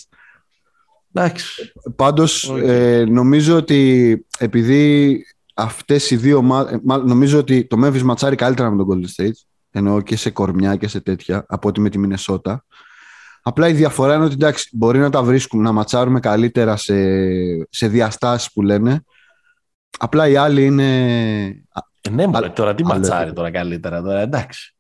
[1.16, 1.72] Εντάξει.
[1.96, 2.58] Πάντως Οκ.
[2.64, 5.22] ε, νομίζω ότι επειδή
[5.54, 9.24] αυτές οι δύο ομάδες, ε, μάλλον νομίζω ότι το Memphis ματσάρει καλύτερα με τον Golden
[9.24, 9.38] State,
[9.72, 12.66] εννοώ και σε κορμιά και σε τέτοια, από ότι με τη Μινεσότα.
[13.42, 16.96] Απλά η διαφορά είναι ότι εντάξει, μπορεί να τα βρίσκουμε, να ματσάρουμε καλύτερα σε,
[17.70, 19.04] σε διαστάσεις που λένε.
[20.00, 21.04] Απλά οι άλλοι είναι...
[22.02, 23.36] Ε, ναι, μωρέ, Α- τώρα τι άλλο ματσάρει επίπεδο.
[23.36, 24.02] τώρα καλύτερα.
[24.02, 24.75] Τώρα, εντάξει.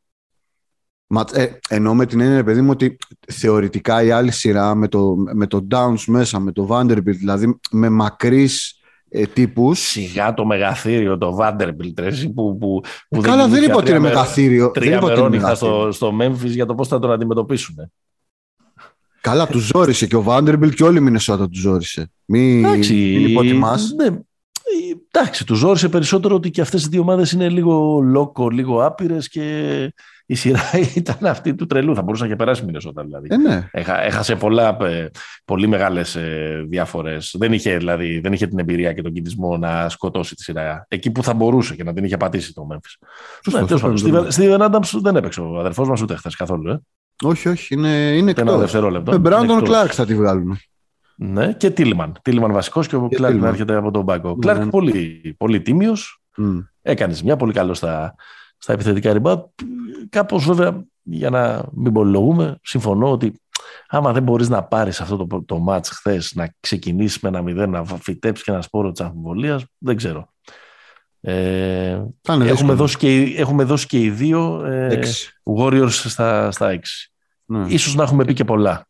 [1.08, 2.98] Μα, ε, εννοώ με την έννοια, ρε παιδί μου, ότι
[3.34, 7.90] θεωρητικά η άλλη σειρά με το, με το Downs μέσα, με το Vanderbilt, δηλαδή με
[7.90, 9.80] μακρύς ε, τύπους.
[9.80, 14.00] Σιγά το μεγαθύριο, το Vanderbilt, ρε, που, που, που Ε, Καλά, δεν είπα ότι είναι
[14.00, 14.64] μέρα- μεγαθύριο.
[14.64, 15.92] Δεν Τρία είπα ότι είναι μερόνυχα μεγαθύριο.
[15.92, 17.76] στο, στο Memphis για το πώς θα τον αντιμετωπίσουν.
[19.22, 22.12] Καλά, του ζόρισε και ο Vanderbilt και όλη η Μινεσότα του ζόρισε.
[22.26, 23.94] Μην, μην υποτιμάς.
[23.96, 24.12] ναι, ε,
[25.12, 29.30] εντάξει, του ζόρισε περισσότερο ότι και αυτές οι δύο ομάδες είναι λίγο λόκο, λίγο άπειρες
[29.30, 29.94] και
[30.26, 30.60] η σειρά
[30.96, 31.96] ήταν αυτή του τρελού.
[31.96, 33.28] Θα μπορούσε να και περάσει η Μινεσότα δηλαδή.
[33.32, 33.68] Ε, ναι.
[33.72, 35.10] Έχα, έχασε πολλά, ε,
[35.46, 37.36] πολύ μεγάλες ε, διάφορες.
[37.40, 40.86] Δεν είχε, δηλαδή, δεν είχε την εμπειρία και τον κινησμό να σκοτώσει τη σειρά.
[40.90, 43.08] Εκεί που θα μπορούσε και να την είχε πατήσει το Memphis.
[43.44, 44.32] Σωστό, ναι, τέλος σωστό, πάντων.
[44.32, 44.44] σωστό.
[44.44, 46.70] Steven Adams δεν έπαιξε ο αδερφός μας ούτε χθες καθόλου.
[46.72, 46.80] Ε.
[47.24, 48.60] Όχι, όχι, είναι, είναι Ούτε ένα εκτός.
[48.60, 49.12] δευτερόλεπτο.
[49.12, 49.70] Με Είναι Brandon εκτός.
[49.70, 50.58] Clark θα τη βγάλουμε.
[51.18, 52.16] Ναι, και Τίλμαν.
[52.22, 53.52] Τίλμαν βασικός και ο Και Κλάρκ να Tillman.
[53.52, 54.30] έρχεται από τον πάγκο.
[54.30, 54.70] Ο Ναι, Κλάρκ ναι.
[54.70, 56.22] πολύ, πολύ τίμιος.
[56.38, 56.58] Μμ.
[56.82, 58.16] Έκανες μια πολύ καλό στα,
[58.66, 59.44] στα επιθετικά rebound.
[60.10, 63.34] Κάπως βέβαια, για να μην πολυλογούμε, συμφωνώ ότι
[63.88, 67.70] άμα δεν μπορείς να πάρεις αυτό το, το match χθες, να ξεκινήσεις με ένα μηδέν,
[67.70, 70.28] να φυτέψεις και ένα σπόρο της αμφιβολίας, δεν ξέρω.
[71.22, 71.34] Ε,
[72.22, 72.76] Θα είναι έχουμε, δύσκολο.
[72.76, 75.30] δώσει και, οι- έχουμε δώσει και οι δύο ε, Έξι.
[75.58, 76.80] Warriors στα, στα 6.
[77.46, 77.66] Ναι.
[77.68, 78.88] Ίσως να έχουμε πει και πολλά.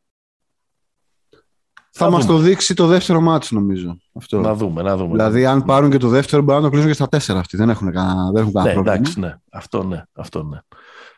[1.98, 2.38] Θα θα μας δούμε.
[2.40, 3.98] το δείξει το δεύτερο μάτς νομίζω.
[4.14, 4.40] Αυτό.
[4.40, 5.12] Να δούμε, να δούμε.
[5.12, 7.58] Δηλαδή, αν πάρουν και το δεύτερο, μπορεί να το κλείσουν και στα τέσσερα αυτοί.
[7.58, 8.94] Δεν έχουν κανένα, δεν έχουν Ναι, κανένα πρόβλημα.
[8.96, 9.36] εντάξει, ναι.
[9.52, 10.04] Αυτό ναι.
[10.14, 10.60] Αυτό ναι.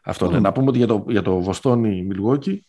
[0.04, 0.38] Αυτό ναι.
[0.38, 0.42] Mm.
[0.42, 2.66] Να πούμε ότι για το, για το Βοστόνη Μιλγόκι,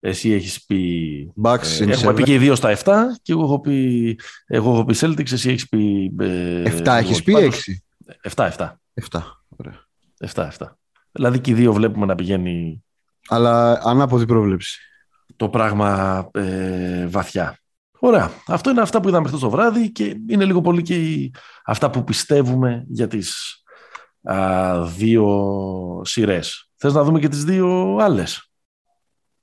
[0.00, 1.32] εσύ έχεις πει.
[1.42, 2.16] Bucks ε, in έχουμε seven.
[2.16, 5.48] πει και οι δύο στα 7 και εγώ έχω πει, εγώ έχω πει Celtics, εσύ
[5.50, 6.12] έχεις πει.
[6.20, 7.24] Ε, Εφτά έχεις Milwaukee.
[7.24, 7.84] πει, Πάντως, έξι.
[8.34, 8.72] 7, 7.
[8.94, 9.42] Εφτά.
[9.56, 9.74] Ωραία.
[10.34, 10.66] 7, 7.
[11.12, 12.84] Δηλαδή και οι δύο βλέπουμε να πηγαίνει
[13.28, 14.80] Αλλά ανάποδη πρόβλεψη.
[15.36, 17.58] Το πράγμα ε, βαθιά.
[17.98, 18.30] Ωραία.
[18.46, 21.90] Αυτό είναι αυτά που είδαμε χθες το βράδυ και είναι λίγο πολύ και οι- αυτά
[21.90, 23.62] που πιστεύουμε για τις
[24.22, 26.68] α, δύο σειρές.
[26.76, 28.50] Θες να δούμε και τις δύο άλλες;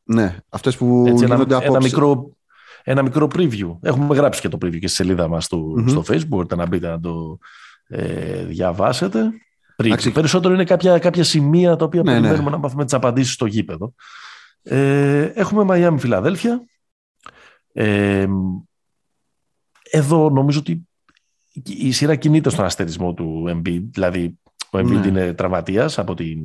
[0.04, 1.88] Ναι, αυτές που Έτσι, ένα, γίνονται ένα, απόψε.
[1.88, 2.36] μικρό,
[2.84, 3.78] ένα μικρό preview.
[3.82, 5.88] Έχουμε γράψει και το preview και στη σελίδα μας του, Μμμ.
[5.88, 6.28] στο facebook.
[6.28, 7.38] Μπορείτε να μπείτε να το
[7.88, 9.22] ε, διαβάσετε.
[9.78, 9.86] Preview.
[9.86, 10.12] Εντάξει.
[10.12, 12.50] Περισσότερο είναι κάποια, κάποια σημεία τα οποία Ναι, περιμένουμε ναι.
[12.50, 13.94] να μάθουμε τις απαντήσεις στο γήπεδο.
[14.70, 16.66] Ε, έχουμε Miami Φιλαδέλφια.
[17.74, 18.28] Ε,
[19.92, 20.88] εδώ νομίζω ότι
[21.64, 23.84] η σειρά κινείται στον αστερισμό του Embiid.
[23.92, 24.40] Δηλαδή,
[24.72, 25.08] ο Embiid Ναι.
[25.08, 26.40] είναι τραυματίας από την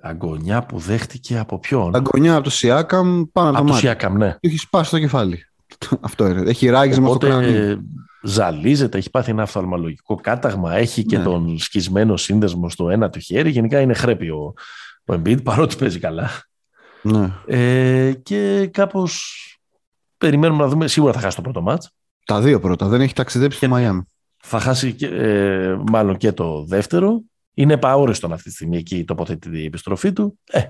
[0.00, 3.78] αγωνιά που δέχτηκε από ποιον; Αγκονιά από το Σιάκαμ πάνω από Από το το μάτι.
[3.80, 4.32] Σιάκαμ, ναι.
[4.32, 5.44] Του έχεις σπάσει το κεφάλι.
[6.00, 6.50] Αυτό είναι.
[6.50, 7.56] Έχει ράγισμα στο Οπότε κρανίο.
[7.62, 7.78] ε,
[8.22, 11.24] ζαλίζεται, έχει πάθει ένα αυθαλμαλογικό κάταγμα, έχει και Ναι.
[11.24, 13.50] τον σκισμένο σύνδεσμο στο ένα του χέρι.
[13.50, 14.54] Γενικά είναι χρέπη ο,
[15.06, 16.30] ο Embiid, παρότι παίζει καλά.
[17.02, 17.32] Ναι.
[17.46, 19.42] Ε, και κάπως
[20.18, 21.90] περιμένουμε να δούμε, σίγουρα θα χάσει το πρώτο μάτς.
[22.24, 22.88] Τα δύο πρώτα.
[22.88, 24.02] Δεν έχει ταξιδέψει στο Μαϊάμι.
[24.36, 27.22] Θα χάσει και, ε, μάλλον και το δεύτερο.
[27.54, 30.38] Είναι επαόριστον αυτή τη στιγμή εκεί τοποθετείται η επιστροφή του.
[30.44, 30.60] Ε,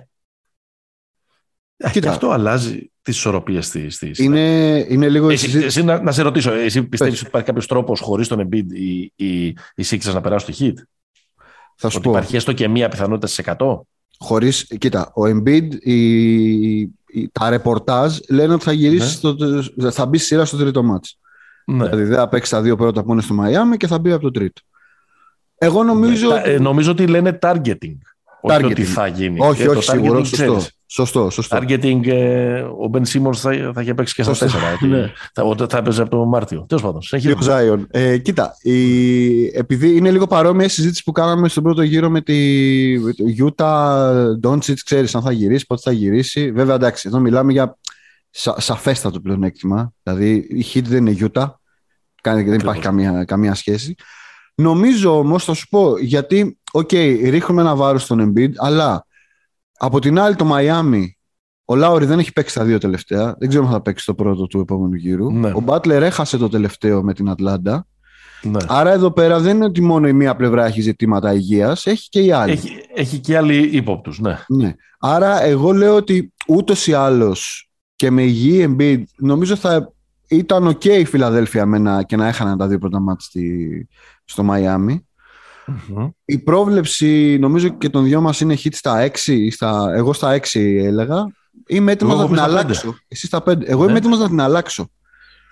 [1.77, 2.01] Κοίτα.
[2.01, 4.25] και αυτό αλλάζει τις ισορροπίες στη, στη σειρά.
[4.41, 5.67] Είναι, είναι λίγο η Εσύ, συζήτηση.
[5.67, 7.21] εσύ να, να σε ρωτήσω, εσύ πιστεύεις Πες.
[7.21, 10.83] ότι υπάρχει κάποιος τρόπος χωρίς τον Embiid οι, οι, οι Sixers να περάσουν το hit?
[11.77, 12.11] Θα σου Ότι πω.
[12.11, 13.81] υπάρχει έστω και μία πιθανότητα στις 100?
[14.19, 19.35] Χωρίς, κοίτα, ο Embiid, η, η- τα ρεπορτάζ λένε ότι θα γυρίσει, Ναι.
[19.77, 21.19] στο, θα μπει στη σειρά στο τρίτο μάτς.
[21.65, 21.85] Ναι.
[21.85, 24.23] Δηλαδή δεν θα παίξει τα δύο πρώτα που είναι στο Μαϊάμι και θα μπει από
[24.23, 24.61] το τρίτο.
[25.59, 26.29] Εγώ νομίζω.
[26.29, 27.97] Τα- ε, νομίζω ότι λένε targeting.
[28.41, 28.71] Όχι Targeting.
[28.71, 29.37] ότι θα γίνει.
[29.41, 30.19] όχι, Ε, το όχι, σίγουρο.
[30.19, 30.37] targeting Σωστό.
[30.55, 30.78] ξέρεις.
[30.91, 31.59] Σωστό, σωστό.
[31.61, 34.45] Targeting, ε, ο Ben Simmons θα, θα είχε παίξει και στα Σωστό.
[34.59, 34.73] τέσσερα.
[34.73, 35.13] ότι Ναι.
[35.35, 36.65] θα, ότι θα έπαιζε από τον Μάρτιο.
[36.69, 37.01] Τέλος πάντων.
[37.01, 37.43] Και ο συνεχίζουμε.
[37.43, 37.87] Ζάιον.
[37.91, 42.21] Ε, κοίτα, η, επειδή είναι λίγο παρόμοια η συζήτηση που κάναμε στον πρώτο γύρο με
[42.21, 42.35] τη
[42.99, 46.51] με το Utah, Doncic, ξέρεις αν θα γυρίσει, πότε θα γυρίσει.
[46.53, 47.79] Βέβαια, εντάξει, εδώ μιλάμε για
[48.31, 49.93] σα, σαφέστατο πλεονέκτημα.
[50.03, 51.47] Δηλαδή, η Heat δεν είναι Utah.
[52.23, 53.95] Κάνει, δεν υπάρχει καμία, καμία σχέση.
[54.55, 56.93] Νομίζω όμως, θα σου πω, γιατί, οκ,
[57.25, 59.07] ρίχνουμε ένα βάρος στον Embiid, αλλά
[59.79, 61.05] από την άλλη το Miami,
[61.65, 63.35] ο Λάουρι δεν έχει παίξει τα δύο τελευταία.
[63.39, 65.33] Δεν ξέρω αν θα παίξει το πρώτο του επόμενου γύρου.
[65.33, 65.49] Ναι.
[65.49, 67.87] Ο Butler έχασε το τελευταίο με την Ατλάντα.
[68.43, 68.59] Ναι.
[68.67, 72.21] Άρα εδώ πέρα δεν είναι ότι μόνο η μία πλευρά έχει ζητήματα υγείας, έχει και
[72.21, 72.53] η άλλη.
[72.53, 74.19] Έχει, έχει και άλλοι ύποπτους.
[74.21, 74.39] Ναι.
[74.49, 74.75] Ναι.
[74.99, 79.93] Άρα εγώ λέω ότι ούτως ή άλλως και με υγιή Embiid νομίζω θα
[80.29, 83.89] ήταν ok η Φιλαδέλφια με να, και να έχαναν τα δύο πρώτα μάτια στη,
[84.25, 85.08] στο Μαϊάμι.
[85.89, 86.09] Μμμ.
[86.25, 90.41] Η πρόβλεψη νομίζω και των δυο μας είναι hit στα 6 ή στα, εγώ στα
[90.53, 91.27] 6 έλεγα.
[91.67, 92.95] Είμαι έτοιμος Εγώ να την έχω πει στα αλλάξω.
[93.09, 93.63] Εσύ στα 5.
[93.65, 93.89] Εγώ Ναι.
[93.91, 94.89] είμαι έτοιμος να την αλλάξω.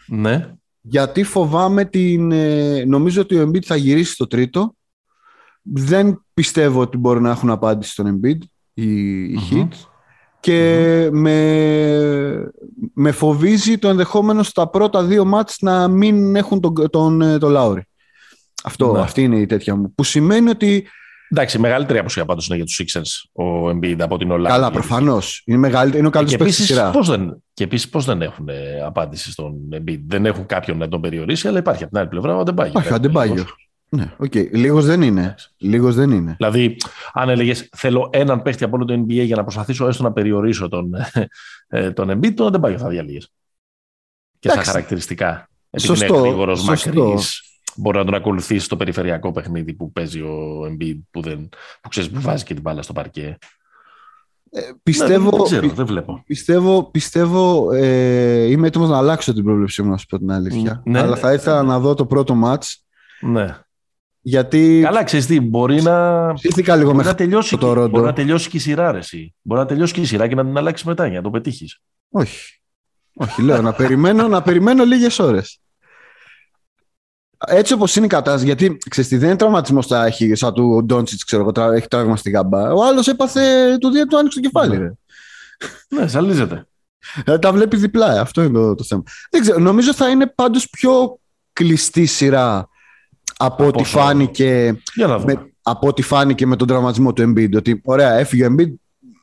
[0.06, 0.50] Ναι.
[0.80, 2.32] Γιατί φοβάμαι την.
[2.32, 4.74] ε, νομίζω ότι ο Embiid θα γυρίσει στο τρίτο.
[5.62, 8.38] Δεν πιστεύω ότι μπορούν να έχουν απάντηση στον Embiid
[8.74, 9.68] οι, οι Μμμ.
[9.68, 9.74] Heat.
[10.40, 12.50] Και με,
[12.94, 17.50] με φοβίζει το ενδεχόμενο στα πρώτα δύο μάτς να μην έχουν τον, τον, ε, τον
[17.50, 17.84] Λάουρι.
[18.66, 19.00] Αυτό, Ναι.
[19.00, 19.94] Αυτή είναι η τέτοια μου.
[19.94, 20.86] Που σημαίνει ότι
[21.28, 24.54] Εντάξει, μεγαλύτερη αποσία πάντω είναι για τους Sixers ο Embiid από την Ελλάδα.
[24.54, 25.42] Καλά, προφανώς.
[25.46, 26.90] Είναι, είναι ο καλύτερος παίκτης στη σειρά.
[26.90, 30.88] Πώς δεν, και επίσης, πώς δεν έχουν ε, απάντηση στον Embiid; Δεν έχουν κάποιον να
[30.88, 32.70] τον περιορίσει, αλλά υπάρχει από την άλλη πλευρά ο Αντεμπάγιο.
[32.70, 33.44] Υπάρχει ο Αντεμπάγιο.
[33.88, 34.50] Ναι, okay.
[34.50, 35.34] Λίγος δεν είναι.
[35.56, 36.34] Λίγος δεν είναι.
[36.38, 36.76] Δηλαδή,
[37.12, 40.68] αν έλεγες θέλω έναν παίχτη από όλο το NBA για να προσπαθήσω έστω να περιορίσω
[40.68, 40.94] τον,
[41.68, 43.22] ε, τον Embiid, τον Αντεμπάγιο θα διαλύγει.
[44.38, 45.48] Και στα χαρακτηριστικά.
[45.70, 47.45] Επειδή σωστό, είναι γρήγορο, μακρύς,
[47.76, 51.48] μπορεί να τον ακολουθήσει στο περιφερειακό παιχνίδι που παίζει ο Embiid που, δεν,
[51.80, 53.38] που ξέρεις που βάζει και την μπάλα στο παρκέ.
[54.50, 56.22] Ε, πιστεύω, ναι, δεν, ξέρω, δεν βλέπω.
[56.26, 60.82] Πιστεύω, πιστεύω ε, είμαι έτοιμος να αλλάξω την πρόβλεψή μου, να σου πω την αλήθεια.
[60.84, 62.84] Ναι, Αλλά θα ήθελα να δω το πρώτο μάτς.
[63.20, 63.58] Ναι.
[64.20, 64.80] Γιατί...
[64.82, 66.32] Καλά, ξέρεις τι, μπορεί να,
[66.76, 69.34] λίγο μπορεί, να τελειώσει, το μπορεί να τελειώσει και η σειρά, ρε, εσύ.
[69.42, 71.80] Μπορεί να τελειώσει και η σειρά και να την αλλάξεις μετά για να το πετύχεις.
[72.10, 72.60] Όχι.
[73.14, 75.60] Όχι, λέω να περιμένω, να περιμένω λίγες ώρες.
[77.38, 81.24] Έτσι όπως είναι η κατάσταση, γιατί ξέρεις, δεν είναι τραυματισμός θα έχει, σαν του Ντόντσιτς,
[81.24, 82.72] ξέρω εγώ, έχει τραύμα στην γαμπά.
[82.72, 84.76] Ο άλλος έπαθε το δύο του άνοιξε το κεφάλι.
[84.76, 84.92] Ρε.
[85.88, 86.66] Ναι, ζαλίζεται.
[87.24, 89.02] Ε, τα βλέπει διπλά, αυτό είναι το, το θέμα.
[89.30, 91.18] Δεν ξέρω, νομίζω θα είναι πάντως πιο
[91.52, 92.68] κλειστή σειρά
[93.36, 94.80] από ό,τι φάνηκε,
[95.24, 97.56] με, από ό,τι φάνηκε με τον τραυματισμό του Embiid.
[97.56, 98.72] Ότι ωραία, έφυγε ο Embiid,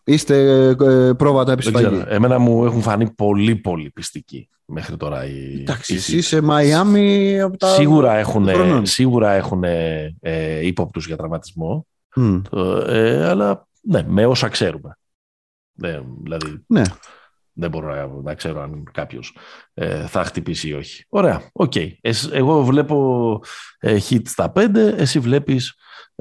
[0.04, 2.04] είστε ε, πρόβατα επισφαγή.
[2.08, 5.26] Εμένα μου έχουν φανεί πολύ πολύ πιστικοί μέχρι τώρα.
[5.26, 7.68] Οι, Εντάξει, εσύ σε Μαϊάμι από τα...
[7.68, 8.48] Σίγουρα έχουν,
[8.86, 12.42] σίγουρα έχουν ε, ύποπτους για τραυματισμό, mm.
[12.88, 14.98] ε, αλλά ναι, με όσα ξέρουμε.
[15.82, 16.82] Ε, δηλαδή, ναι.
[17.54, 19.38] δεν μπορώ να, να ξέρω αν κάποιος
[19.74, 21.06] ε, θα χτυπήσει ή όχι.
[21.10, 21.72] Ωραία, OK.
[21.76, 21.92] Okay.
[22.32, 23.40] εγώ βλέπω
[23.80, 25.76] ε, Heat στα 5, εσύ βλέπεις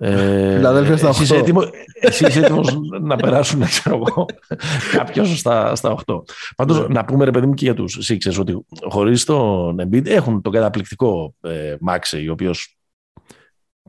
[0.05, 1.69] ε, Φιλαδέλφια στα 8.
[2.01, 2.79] Εσύ είσαι έτοιμος
[3.11, 4.27] να περάσουν, ξέρω εγώ,
[4.93, 6.23] κάποιος στα, στα 8.
[6.57, 6.87] Πάντως, yeah.
[6.87, 6.95] Ναι.
[6.95, 10.53] να πούμε, ρε παιδί μου, και για τους Sixers, ότι χωρίς τον Embiid έχουν τον
[10.53, 12.77] καταπληκτικό ε, Maxey, ο οποίος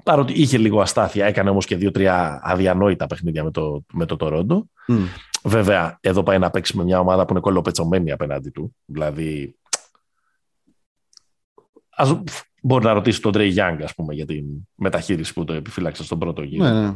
[0.04, 4.58] παρότι είχε λίγο αστάθεια, έκανε όμως και δύο-τρία αδιανόητα παιχνίδια με το, με το Toronto.
[4.88, 5.08] Mm.
[5.44, 8.76] Βέβαια, εδώ πάει να παίξει με μια ομάδα που είναι κολοπετσωμένη απέναντι του.
[8.86, 9.56] Δηλαδή,
[11.90, 12.22] ας,
[12.66, 14.46] Μπορεί να ρωτήσει τον Τρέι Γιάνγκ, ας πούμε, για την
[14.76, 16.64] μεταχείριση που το επιφύλαξε στον πρώτο γύρο.
[16.64, 16.94] Ναι, ναι.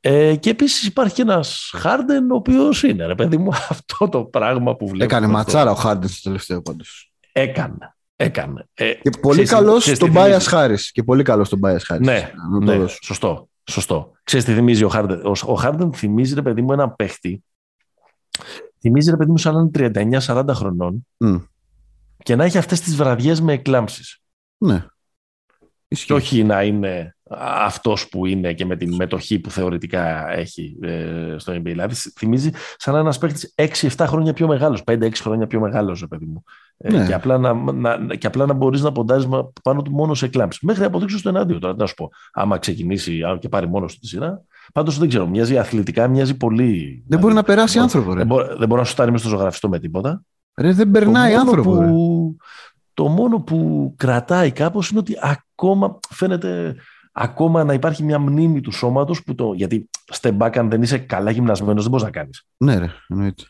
[0.00, 4.24] Ε, και επίσης υπάρχει και ένας Χάρντεν, ο οποίος είναι, ρε παιδί μου, αυτό το
[4.24, 5.04] πράγμα που βλέπω.
[5.04, 7.12] Έκανε ματσάρα ο Χάρντεν στο τελευταίο πάντως.
[7.32, 7.94] Έκανε.
[8.16, 8.68] Έκανε.
[8.74, 10.76] Ε, και πολύ καλός στον Μπάια Χάρη.
[10.92, 12.04] Και πολύ καλός στον Μπάια Χάρη.
[12.04, 13.48] Ναι, ναι σωστό.
[13.64, 14.12] Σωστό.
[14.22, 17.44] Ξέρεις τι θυμίζει ο Χάρντεν; Ο, ο Χάρντεν θυμίζει, ρε παιδί μου, έναν παίχτη.
[18.80, 21.06] Θυμίζει, ρε παιδί μου, σαν έναν 39-40 χρονών.
[21.24, 21.46] Mm.
[22.22, 24.20] Και να έχει αυτές τις βραδιές με εκλάμψεις.
[24.58, 24.86] Ναι.
[26.06, 27.16] Και όχι να είναι
[27.64, 31.62] αυτός που είναι και με την μετοχή που θεωρητικά έχει ε, στο NBA.
[31.62, 33.54] Δηλαδή θυμίζει σαν ένας παίκτης
[33.96, 36.44] 6-7 χρόνια πιο μεγάλος, 5-6 χρόνια πιο μεγάλος, παιδί μου.
[36.78, 37.06] Ε, ναι.
[37.06, 39.28] και, απλά να, να, και απλά να μπορείς να ποντάζεις
[39.62, 40.66] πάνω του μόνο σε κλάμψη.
[40.66, 42.10] Μέχρι να αποδείξω στο ενάντιο τώρα, να σου πω.
[42.32, 44.42] Άμα ξεκινήσει αν και πάρει μόνος του τη σειρά.
[44.72, 46.72] Πάντως δεν ξέρω, μοιάζει αθλητικά, μοιάζει πολύ.
[46.72, 48.10] Δεν δηλαδή, μπορεί να περάσει άνθρωπο.
[48.10, 48.18] Ρε.
[48.18, 50.22] Δεν, μπορεί, δεν μπορεί να σου στάρει μες στο ζωγραφιστό με τίποτα.
[50.56, 51.70] Ρε, δεν περνάει άνθρωπο.
[51.70, 52.36] Που,
[52.94, 56.76] το μόνο που κρατάει κάπως είναι ότι ακόμα φαίνεται
[57.12, 60.98] ακόμα να υπάρχει μια μνήμη του σώματος που το, γιατί step back αν δεν είσαι
[60.98, 62.46] καλά γυμνασμένος δεν μπορείς να κάνεις.
[62.56, 63.42] Ναι ρε, εννοείται.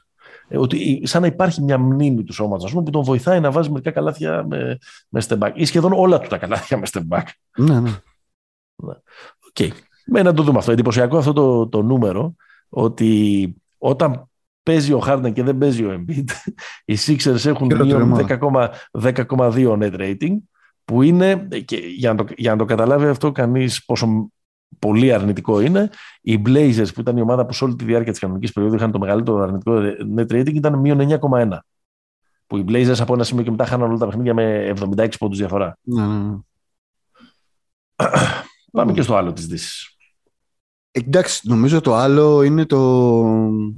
[0.48, 3.70] Ε, ότι σαν να υπάρχει μια μνήμη του σώματος πούμε, που τον βοηθάει να βάζει
[3.70, 4.78] μερικά καλάθια με,
[5.08, 7.24] με step back ή σχεδόν όλα του τα καλάθια με step back.
[7.58, 7.90] Ναι, ναι.
[9.52, 9.68] Okay.
[10.06, 10.72] Με να το δούμε αυτό.
[10.72, 12.34] Εντυπωσιακό αυτό το, το νούμερο
[12.68, 14.28] ότι όταν
[14.64, 16.24] παίζει ο Harden και δεν παίζει ο Embiid.
[16.84, 17.70] Οι Sixers έχουν
[19.00, 20.36] 10,2 net rating,
[20.84, 24.30] που είναι, και για, να το, για να το καταλάβει αυτό κανείς πόσο
[24.78, 28.20] πολύ αρνητικό είναι, οι Blazers που ήταν η ομάδα που σε όλη τη διάρκεια της
[28.20, 29.72] κανονικής περίοδου είχαν το μεγαλύτερο αρνητικό
[30.16, 31.58] net rating ήταν μείον 9,1.
[32.46, 35.38] Που οι Blazers από ένα σημείο και μετά χάναν όλα τα παιχνίδια με 76 πόντους
[35.38, 35.78] διαφορά.
[35.82, 36.36] Ναι, ναι, ναι.
[38.72, 39.93] Πάμε και στο άλλο της Δύσης.
[40.96, 43.22] Εντάξει, νομίζω το άλλο είναι το,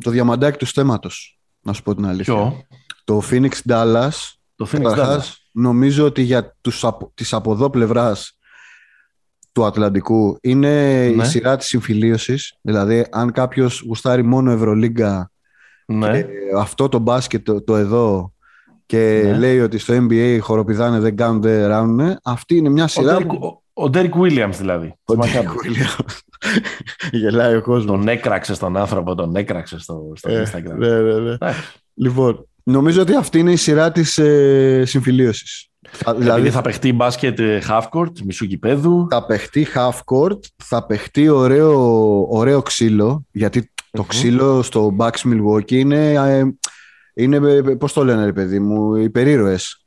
[0.00, 2.34] το διαμαντάκι του στέματος, να σου πω την αλήθεια.
[2.34, 2.66] Ποιο;
[3.04, 4.10] Το Phoenix Dallas.
[4.56, 5.22] Το Phoenix Dallas.
[5.52, 8.38] Νομίζω ότι για τους, τις από εδώ πλευράς
[9.52, 11.24] του Ατλαντικού είναι η ναι.
[11.24, 12.58] σειρά της συμφιλίωσης.
[12.60, 15.30] Δηλαδή, αν κάποιος γουστάρει μόνο Ευρωλίγκα
[15.86, 16.22] ναι.
[16.22, 18.32] και αυτό το μπάσκετ το, το εδώ
[18.86, 19.38] και ναι.
[19.38, 23.16] λέει ότι στο NBA οι χοροπηδάνε δεν κάνουν, δεν ράνουν, αυτή είναι μια σειρά...
[23.16, 24.94] Ο Derrick Williams δηλαδή.
[25.04, 26.16] Ο Derrick Williams.
[27.20, 27.96] Γελάει ο κόσμος.
[27.96, 30.76] Τον έκραξε στον άνθρωπο, τον έκραξε στο, στο ε, Instagram.
[30.76, 31.36] Ναι, ναι, ναι.
[31.94, 35.70] Λοιπόν, νομίζω ότι αυτή είναι η σειρά της ε, συμφιλίωσης.
[36.16, 39.06] Δηλαδή θα παιχτεί μπάσκετ ε, half court, μισού γηπέδου.
[39.10, 45.72] Θα παιχτεί half court, θα παιχτεί ωραίο, ωραίο ξύλο, γιατί το ξύλο στο Bucks Milwaukee
[45.72, 46.44] είναι, ε,
[47.14, 49.86] είναι πώς το λένε ρε παιδί μου, υπερήρωες.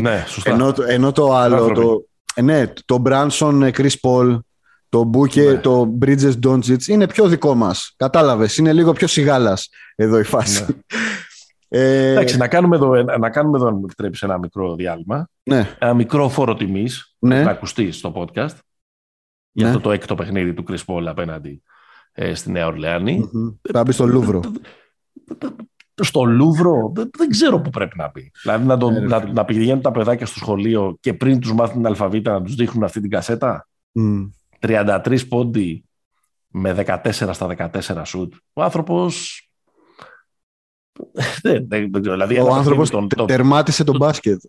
[0.00, 0.50] Ναι, σωστά.
[0.50, 2.06] ενώ, ενώ το άλλο, το,
[2.40, 4.38] ναι, το Branson Chris Paul,
[4.88, 5.58] Το Μπούκε, ναι.
[5.58, 7.94] το Bridges Doncic είναι πιο δικό μας.
[7.96, 10.64] Κατάλαβες, είναι λίγο πιο σιγάλας εδώ η φάση.
[10.68, 10.98] Ναι.
[11.68, 12.10] Ε...
[12.10, 15.28] Εντάξει, να κάνουμε εδώ, να κάνουμε εδώ, αν μου επιτρέπει, ένα μικρό διάλειμμα.
[15.42, 15.76] Ναι.
[15.78, 17.42] Ένα μικρό φόρο τιμής ναι.
[17.42, 18.56] να ακουστεί στο podcast
[19.52, 19.68] για ναι.
[19.68, 21.62] αυτό το έκτο παιχνίδι του Chris Paul απέναντι
[22.12, 23.24] ε, στη Νέα Ορλεάνη.
[23.24, 23.70] Mm-hmm.
[23.72, 24.40] Θα μπει στο Λούβρο.
[25.94, 28.30] Στο Λούβρο δεν, ξέρω πού πρέπει να μπει.
[28.42, 31.76] Δηλαδή να, τον, ε, να, να πηγαίνουν τα παιδάκια στο σχολείο και πριν τους μάθουν
[31.76, 34.30] την αλφαβήτα να τους δείχνουν αυτή την κασέτα; Mm.
[34.60, 35.84] 33 πόντι
[36.48, 38.34] με 14 στα 14 σουτ.
[38.52, 39.10] Ο άνθρωπο
[41.42, 44.40] δεν, Δηλαδή, ο άνθρωπος τον, τερμάτισε τον μπάσκετ.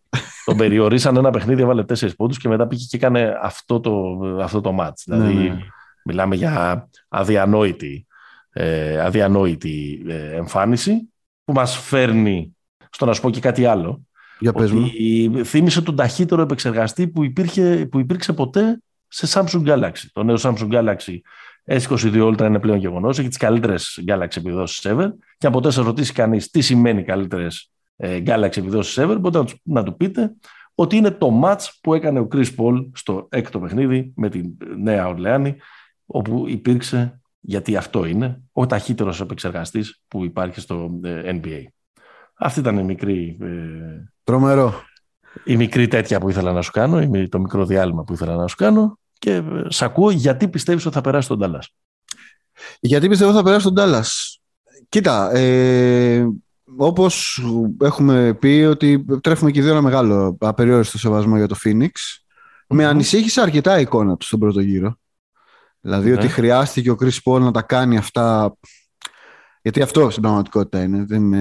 [0.45, 4.61] Τον περιορίσαν ένα παιχνίδι, έβαλε τέσσερις πόντους και μετά πήγε και έκανε αυτό το, αυτό
[4.61, 5.03] το μάτς.
[5.05, 5.57] Ναι, δηλαδή, ναι.
[6.05, 8.07] μιλάμε για αδιανόητη,
[8.49, 11.12] ε, αδιανόητη ε, εμφάνιση
[11.43, 12.55] που μας φέρνει
[12.89, 14.01] στο να σου πω και κάτι άλλο.
[14.39, 14.89] Για πες μου.
[15.45, 20.05] Θύμισε τον ταχύτερο επεξεργαστή που, υπήρχε, που υπήρξε ποτέ σε Samsung Galaxy.
[20.13, 21.17] Το νέο Samsung Galaxy
[21.65, 23.19] S22 Ultra είναι πλέον γεγονός.
[23.19, 25.09] Έχει τις καλύτερες Galaxy επιδόσεις ever.
[25.37, 29.83] Και αν ποτέ σα ρωτήσει κανείς τι σημαίνει καλύτερες ε, Galaxy επιδόσεις ever, μπορείτε να
[29.83, 30.33] τους πείτε
[30.75, 34.41] ότι είναι το match που έκανε ο Chris Paul στο έκτο παιχνίδι με τη
[34.77, 35.55] Νέα Ορλεάνη,
[36.05, 41.63] όπου υπήρξε, γιατί αυτό είναι, ο ταχύτερος επεξεργαστής που υπάρχει στο ε, NBA.
[42.37, 43.37] Αυτή ήταν η μικρή.
[43.41, 43.47] Ε,
[44.23, 44.73] Τρομερό.
[45.43, 48.55] Η μικρή τέτοια που ήθελα να σου κάνω, το μικρό διάλειμμα που ήθελα να σου
[48.55, 48.99] κάνω.
[49.19, 51.75] Και ε, σ' ακούω γιατί πιστεύεις ότι θα περάσει τον Τάλλας.
[52.79, 54.39] Γιατί πιστεύω ότι θα περάσει τον Τάλλας.
[54.89, 56.27] Κοίτα, ε,
[56.77, 57.43] όπως
[57.81, 61.89] έχουμε πει ότι τρέφουμε και δύο ένα μεγάλο απεριόριστο σεβασμό για το Phoenix.
[62.67, 64.97] Με ανησύχησε αρκετά η εικόνα του στον πρώτο γύρο.
[65.85, 66.15] Δηλαδή ναι.
[66.15, 68.55] ότι χρειάστηκε ο Chris Paul να τα κάνει αυτά.
[69.61, 71.05] Γιατί αυτό στην πραγματικότητα είναι.
[71.05, 71.33] Δεν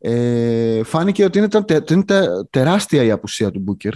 [0.00, 1.48] Ε, φάνηκε ότι είναι,
[1.90, 2.04] είναι
[2.50, 3.92] τεράστια η απουσία του Booker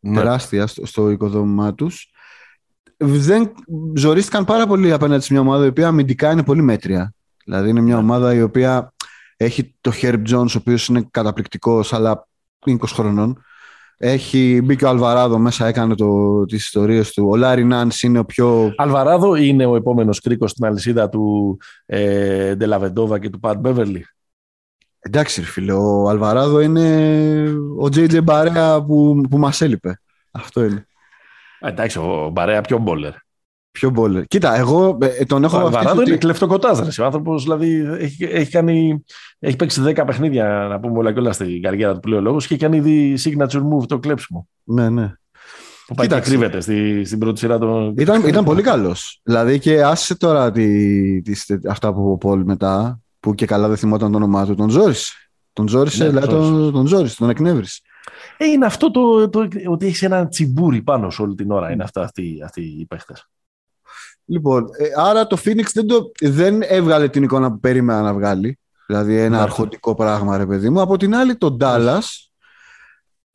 [0.00, 0.16] ναι.
[0.16, 2.10] τεράστια στο, οικοδόμημά τους.
[2.96, 3.52] Δεν
[3.94, 7.14] ζορίστηκαν πάρα πολύ απέναντι σε μια ομάδα η οποία αμυντικά είναι πολύ μέτρια.
[7.44, 8.00] Δηλαδή είναι μια ναι.
[8.00, 8.92] ομάδα η οποία
[9.36, 12.28] έχει το Herb Jones, ο οποίος είναι καταπληκτικός, αλλά
[12.66, 13.42] είναι 20 χρονών.
[14.04, 17.28] Έχει μπει και ο Αλβαράδο μέσα, έκανε το, τις ιστορίες του.
[17.30, 18.74] Ο Λάρι Νάνς είναι ο πιο...
[18.76, 24.06] Αλβαράδο είναι ο επόμενος κρίκος στην αλυσίδα του ε, Ντελαβεντόβα και του Πατ Μπέβερλι.
[24.98, 27.48] Εντάξει, φίλε, ο Αλβαράδο είναι
[27.80, 30.00] ο JJ Μπαρέα που, που μας έλειπε.
[30.30, 30.86] Αυτό είναι.
[31.60, 33.12] Εντάξει, ο Μπαρέα πιο μπόλερ.
[33.72, 34.24] Πιο μπόλερ.
[34.24, 35.56] Κοίτα, εγώ ε, τον έχω.
[35.56, 36.98] Ο Αλβαράδο είναι κλεφτοκοτάζ.
[36.98, 39.04] Ο άνθρωπος δηλαδή έχει, έχει, κάνει,
[39.38, 42.56] έχει παίξει 10 παιχνίδια, να πούμε όλα και όλα στην καριέρα του πλέον και έχει
[42.56, 44.48] κάνει ήδη signature move το κλέψιμο.
[44.62, 45.12] Ναι, ναι.
[45.86, 47.94] Που πάει και κρύβεται στη, στην πρώτη σειρά των.
[47.98, 49.20] Ήταν, ήταν πολύ καλός.
[49.22, 51.32] Δηλαδή και άσε τώρα τη, τη,
[51.68, 54.70] αυτά που είπε ο Πολ μετά που και καλά δεν θυμόταν το όνομά του, τον
[54.70, 55.12] ζόρισε.
[55.52, 57.80] Τον ζόρισε, ναι, δηλαδή τον, τον ζόρισε, τον εκνεύρισε.
[58.36, 61.70] Ε, είναι αυτό το, το, ότι έχεις ένα τσιμπούρι πάνω σε όλη την ώρα.
[61.70, 63.28] Είναι αυτά, αυτοί, αυτοί οι παίχτες.
[64.24, 68.58] Λοιπόν, ε, άρα το Phoenix δεν, το, δεν έβγαλε την εικόνα που περίμενα να βγάλει.
[68.86, 69.42] Δηλαδή ένα ναι.
[69.42, 70.80] αρχοντικό πράγμα, ρε παιδί μου.
[70.80, 72.02] Από την άλλη, τον Dallas,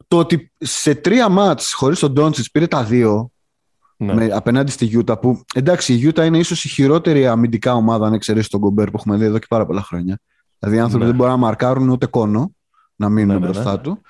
[0.07, 3.31] το ότι σε τρία μάτς χωρίς τον Ντόντσιτς πήρε τα δύο,
[3.97, 4.13] ναι.
[4.13, 8.13] με, απέναντι στη Γιούτα που εντάξει η Γιούτα είναι ίσως η χειρότερη αμυντικά ομάδα αν
[8.13, 10.19] εξαιρέσει τον Κομπέρ που έχουμε δει εδώ και πάρα πολλά χρόνια
[10.59, 11.09] δηλαδή οι άνθρωποι ναι.
[11.09, 12.51] δεν μπορούν να μαρκάρουν ούτε κόνο
[12.95, 13.77] να μείνουν ναι, ναι μπροστά ναι.
[13.77, 14.01] του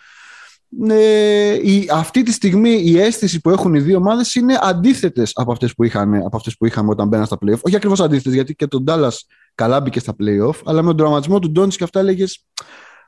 [0.89, 5.51] ε, η, αυτή τη στιγμή η αίσθηση που έχουν οι δύο ομάδες είναι αντίθετες από
[5.51, 5.89] αυτές που,
[6.25, 7.60] από αυτές που είχαμε όταν μπαίναν στα playoff.
[7.62, 9.13] Όχι ακριβώς αντίθετες, γιατί και τον Dallas
[9.56, 12.45] καλά μπήκε στα playoff, αλλά με τον τραυματισμό του Ντόνι και αυτά έλεγες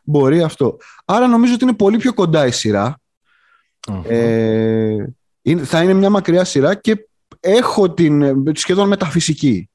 [0.04, 0.78] μπορεί αυτό.
[1.06, 3.00] Άρα νομίζω ότι είναι πολύ πιο κοντά η σειρά
[4.08, 5.06] Ε,
[5.64, 7.08] θα είναι μια μακριά σειρά και
[7.40, 9.70] έχω την σχεδόν μεταφυσική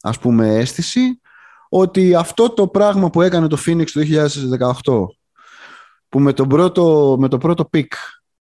[0.00, 1.20] ας πούμε αίσθηση
[1.68, 4.00] ότι αυτό το πράγμα που έκανε το Phoenix το
[4.84, 5.19] 2018
[6.10, 7.92] που με, τον πρώτο, με το πρώτο pick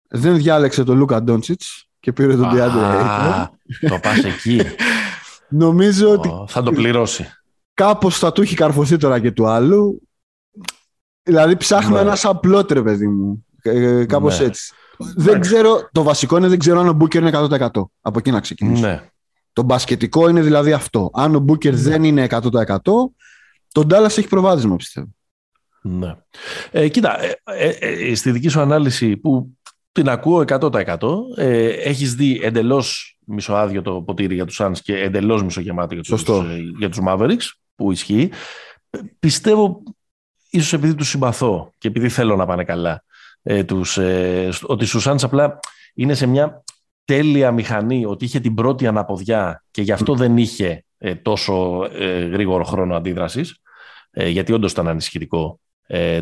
[0.07, 3.47] δεν διάλεξε τον Λούκα Ντόντσιτς και πήρε τον DeAndre
[3.89, 4.61] Το πας εκεί.
[5.49, 7.27] Νομίζω ότι θα το πληρώσει.
[7.73, 10.01] Κάπως θα του έχει καρφωθεί τώρα και του άλλου.
[11.23, 12.01] Δηλαδή ψάχνω ναι.
[12.01, 12.39] ένας σαν
[12.83, 13.45] παιδί μου.
[13.61, 14.45] Ε, κάπως ναι.
[14.45, 14.73] έτσι.
[14.97, 17.69] Δεν ξέρω, το βασικό είναι δεν ξέρω αν ο Μπούκερ είναι 100%.
[18.01, 18.87] Από εκεί να ξεκινήσω.
[18.87, 19.09] Ναι.
[19.53, 21.09] Το μπασκετικό είναι δηλαδή αυτό.
[21.13, 21.79] Αν ο Μπούκερ ναι.
[21.79, 22.77] δεν είναι 100%,
[23.71, 25.14] τον Ντάλλα έχει προβάδισμα πιστεύω.
[25.87, 26.15] Ναι.
[26.71, 29.57] Ε, κοίτα, ε, ε, ε, στη δική σου ανάλυση που
[29.91, 30.97] την ακούω 100%
[31.35, 36.23] ε, έχεις δει εντελώς μισοάδιο το ποτήρι για τους Suns και εντελώς μισογεμάτο για τους,
[36.77, 38.29] για τους Mavericks που ισχύει.
[39.19, 39.83] Πιστεύω,
[40.49, 43.03] ίσως επειδή τους συμπαθώ και επειδή θέλω να πάνε καλά,
[43.43, 45.59] ε, τους, ε, ότι στους Suns απλά
[45.93, 46.63] είναι σε μια
[47.05, 52.25] τέλεια μηχανή, ότι είχε την πρώτη αναποδιά και γι' αυτό δεν είχε ε, τόσο ε,
[52.25, 53.59] γρήγορο χρόνο αντίδρασης,
[54.11, 55.59] ε, γιατί όντως ήταν ανησυχητικό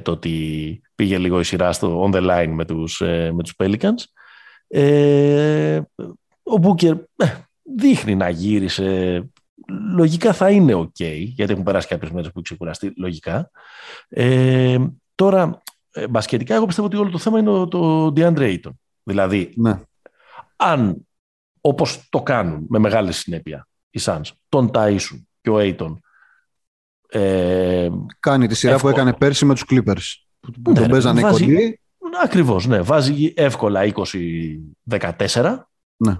[0.01, 2.99] το ότι πήγε λίγο η σειρά στο on the line με τους,
[3.31, 4.03] με τους Pelicans.
[6.43, 7.25] Ο Μπούκερ ε,
[7.77, 9.21] δείχνει να γύρισε.
[9.95, 12.93] Λογικά θα είναι ok, γιατί έχουν περάσει κάποιες μέρες που έχει ξεκουραστεί.
[12.97, 13.51] Λογικά.
[14.09, 14.77] Ε,
[15.15, 15.61] τώρα,
[15.91, 18.71] ε, μπασκετικά, εγώ πιστεύω ότι όλο το θέμα είναι το DeAndre Ayton.
[19.03, 19.81] Δηλαδή, Ναι.
[20.55, 21.07] αν
[21.61, 25.97] όπως το κάνουν με μεγάλη συνέπεια οι Suns, τον ταΐσουν και ο Ayton.
[27.15, 27.89] Ε,
[28.19, 28.93] Κάνει τη σειρά Εύκολο.
[28.93, 30.01] που έκανε πέρσι με τους Clippers.
[30.39, 31.79] Που που Ναι, τον ρε, παίζανε βάζει- κοντή.
[32.23, 32.81] Ακριβώς, ναι.
[32.81, 35.67] Βάζει εύκολα 20-14.
[35.97, 36.15] Ναι.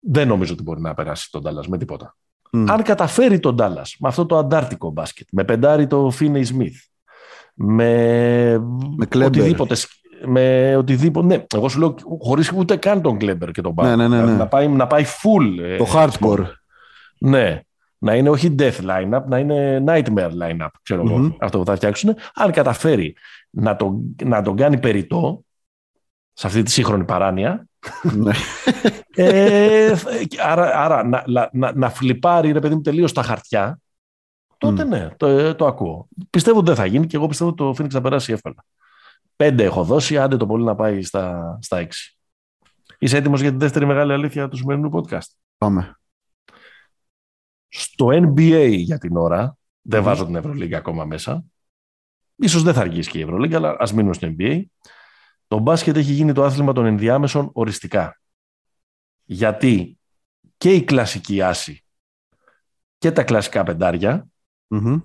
[0.00, 2.16] Δεν νομίζω ότι μπορεί να περάσει τον Dallas με τίποτα.
[2.52, 2.70] Μμ.
[2.70, 6.76] Αν καταφέρει τον Dallas με αυτό το αντάρτικο μπάσκετ, με πεντάρι το Finney Smith,
[7.54, 8.58] με,
[8.96, 9.24] Με Kleber.
[9.26, 9.90] οτιδήποτε, σκ-
[10.26, 13.84] με οτιδήποτε, ναι, εγώ σου λέω χωρίς ούτε καν τον Kleber και τον Bauer.
[13.84, 14.38] Ναι, ναι, ναι, Δηλαδή ναι.
[14.38, 15.62] Να, πάει, να πάει full.
[15.62, 16.44] ε, Το hardcore.
[17.18, 17.60] ναι.
[18.02, 21.30] Να είναι όχι death lineup, να είναι nightmare lineup, ξέρω εγώ, Μμμ.
[21.40, 22.14] αυτό που θα φτιάξουν.
[22.34, 23.16] Αν καταφέρει
[23.50, 25.42] να τον, να τον κάνει περιττό
[26.32, 27.64] σε αυτή τη σύγχρονη παράνοια,
[28.02, 28.32] Ναι.
[29.14, 29.94] ε,
[30.44, 33.78] άρα άρα να, να, να, να φλιπάρει ρε παιδί μου τελείως τα χαρτιά,
[34.58, 36.08] τότε ναι, το, ε, το ακούω.
[36.30, 38.64] Πιστεύω ότι δεν θα γίνει και εγώ πιστεύω ότι το Phoenix θα περάσει εύκολα.
[39.36, 42.16] Πέντε έχω δώσει, άντε το πολύ να πάει στα, στα έξι.
[42.98, 45.26] Είσαι έτοιμος για τη δεύτερη μεγάλη αλήθεια του σημερινού podcast;
[45.58, 45.99] Πάμε.
[47.72, 50.06] Στο NBA για την ώρα, δεν Μμμ.
[50.06, 51.44] βάζω την Ευρωλίγκα ακόμα μέσα.
[52.36, 54.62] Ίσως δεν θα αργήσει και η Ευρωλίγκα, αλλά ας μείνουμε στο NBA.
[55.48, 58.20] Το μπάσκετ έχει γίνει το άθλημα των ενδιάμεσων οριστικά.
[59.24, 59.98] Γιατί
[60.56, 61.84] και η κλασική άση
[62.98, 64.26] και τα κλασικά πεντάρια,
[64.66, 65.00] Μμμ.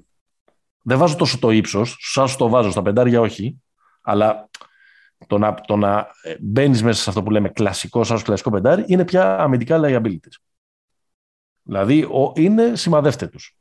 [0.82, 3.64] δεν βάζω τόσο το ύψος, σας το βάζω στα πεντάρια όχι,
[4.02, 4.50] αλλά
[5.28, 8.84] το να, το να ε, μπαίνεις μέσα σε αυτό που λέμε κλασικό, σαν κλασικό πεντάρι,
[8.88, 10.36] είναι πια αμυντικά liabilities.
[11.68, 13.58] Δηλαδή ο, είναι σημαδεύτε τους.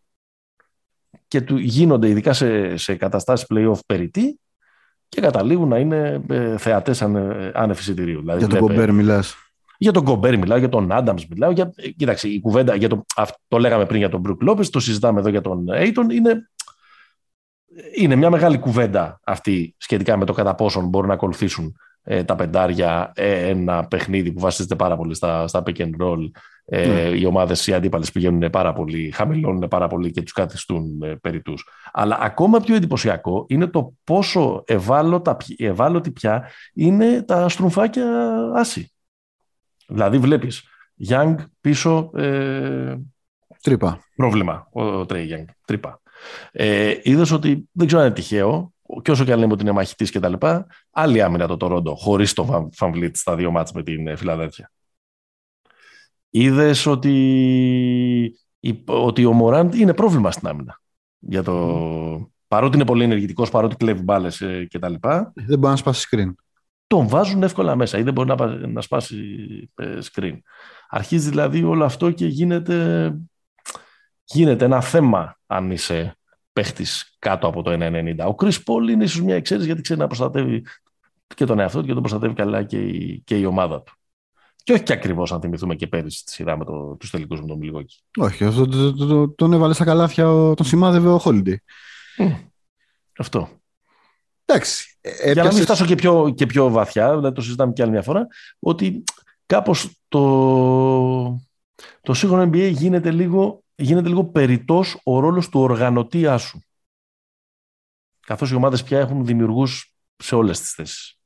[1.29, 4.39] Και του γίνονται ειδικά σε, σε καταστάσεις play-off περιττή
[5.09, 8.21] και καταλήγουν να είναι ε, θεατές ανε, άνευ εισιτηρίου.
[8.21, 9.35] Δηλαδή, Για τον βλέπε- Κομπέρ μιλάς.
[9.79, 11.51] για τον Κομπέρ μιλάω, για τον Άνταμ μιλάω.
[11.51, 11.73] Για...
[11.77, 14.81] ε, Κοίταξε, η κουβέντα για το, αυ- το λέγαμε πριν για τον Μπρουκ Λόπε, το
[14.81, 16.11] συζητάμε εδώ για τον Έιτον.
[16.11, 16.51] Είναι,
[17.97, 22.35] είναι μια μεγάλη κουβέντα αυτή σχετικά με το κατά πόσον μπορούν να ακολουθήσουν ε, τα
[22.35, 26.31] πεντάρια ε, ένα παιχνίδι που βασίζεται πάρα πολύ στα, στα pick and roll.
[26.65, 27.01] Ε, Ναι.
[27.01, 31.43] Οι ομάδες, οι αντίπαλες πηγαίνουν πάρα πολύ, χαμηλώνουν πάρα πολύ και τους καθιστούν ε, περί
[31.43, 31.69] τους.
[31.93, 38.07] Αλλά ακόμα πιο εντυπωσιακό είναι το πόσο ευάλωτα, ευάλωτοι πια είναι τα στρουμφάκια
[38.55, 38.93] άση.
[39.87, 40.63] Δηλαδή βλέπεις
[41.09, 42.97] Young πίσω ε,
[43.63, 43.99] Τρύπα.
[44.17, 46.01] πρόβλημα, ο Τρέι Young, τρύπα.
[46.53, 49.73] Ε, είδες ότι δεν ξέρω αν είναι τυχαίο και όσο και αν λέμε ότι είναι
[49.73, 53.83] μαχητής και τα λοιπά, άλλη άμυνα το Τορόντο, χωρίς το Φαμβλίτ στα δύο μάτς με
[53.83, 54.71] την ε, Φιλαδέλφια.
[56.31, 57.13] Είδες ότι,
[58.61, 60.81] η- ότι ο Μωράντ είναι πρόβλημα στην άμυνα.
[61.19, 65.73] Για το, παρότι είναι πολύ ενεργητικός, παρότι κλέβει μπάλες ε, και τα λοιπά, Δεν μπορεί
[65.73, 66.33] να σπάσει screen.
[66.87, 69.17] τον βάζουν εύκολα μέσα ή δεν μπορεί να, πα- να σπάσει
[69.75, 70.39] ε, screen.
[70.89, 73.11] Αρχίζει δηλαδή όλο αυτό και γίνεται,
[74.25, 76.17] γίνεται ένα θέμα αν είσαι
[76.55, 78.17] παίχτης κάτω από το 1,90.
[78.31, 80.67] Ο Chris Paul είναι ίσως μια εξαίρεση γιατί ξέρει να προστατεύει
[81.35, 83.93] και τον εαυτό του και τον προστατεύει καλά και η, και η ομάδα του.
[84.63, 87.47] Και όχι και ακριβώς αν θυμηθούμε και πέρυσι τη σειρά με το, τους τελικούς με
[87.47, 88.03] τον Μιλγόκη.
[88.19, 91.55] Όχι, αυτό το- το- το- τον έβαλε στα καλάθια, ο- τον σημάδευε ο Holiday.
[93.19, 93.49] Αυτό.
[94.45, 94.99] Εντάξει.
[95.01, 97.83] ε, Για να μην έπιασες- φτάσω και πιο, και πιο βαθιά, δηλαδή το συζητάμε και
[97.83, 98.27] άλλη μια φορά,
[98.59, 99.05] ότι
[99.47, 101.41] κάπως το,
[102.01, 106.59] το σύγχρονο NBA γίνεται λίγο, γίνεται λίγο περιττός ο ρόλος του οργανωτή άσου.
[108.21, 111.19] Καθώς οι ομάδες πια έχουν δημιουργούς σε όλες τις θέσεις.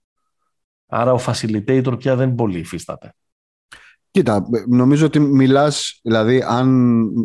[0.87, 3.13] Άρα ο facilitator πια δεν πολύ υφίσταται.
[4.11, 6.69] Κοίτα, νομίζω ότι μιλάς, δηλαδή αν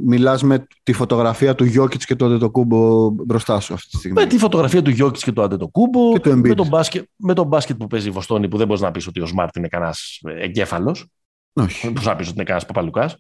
[0.05, 4.21] μιλάς με τη φωτογραφία του Γιώκητς και του Αντετοκούμπο μπροστά σου αυτή τη στιγμή.
[4.21, 6.47] Με τη φωτογραφία του Γιώκης και του Αντετοκούμπο, Και του Embiid.
[6.47, 9.07] με, τον μπάσκετ, με τον μπάσκετ που παίζει η Βοστόνη, που δεν μπορείς να πεις
[9.07, 11.07] ότι ο Σμάρτ είναι κανένας εγκέφαλος.
[11.53, 11.91] Όχι.
[11.91, 13.15] Πώς να πεις ότι είναι κανένας παπαλουκάς;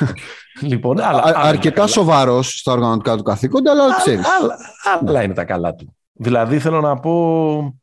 [0.60, 1.86] λοιπόν, αλλά, Α- άλλα είναι αρκετά τα καλά.
[1.86, 4.26] σοβαρός στα οργανωτικά του καθήκοντα, αλλά ξέρεις.
[4.40, 4.56] Άλλα,
[5.00, 5.96] άλλα είναι τα καλά του.
[6.12, 7.80] Δηλαδή θέλω να πω,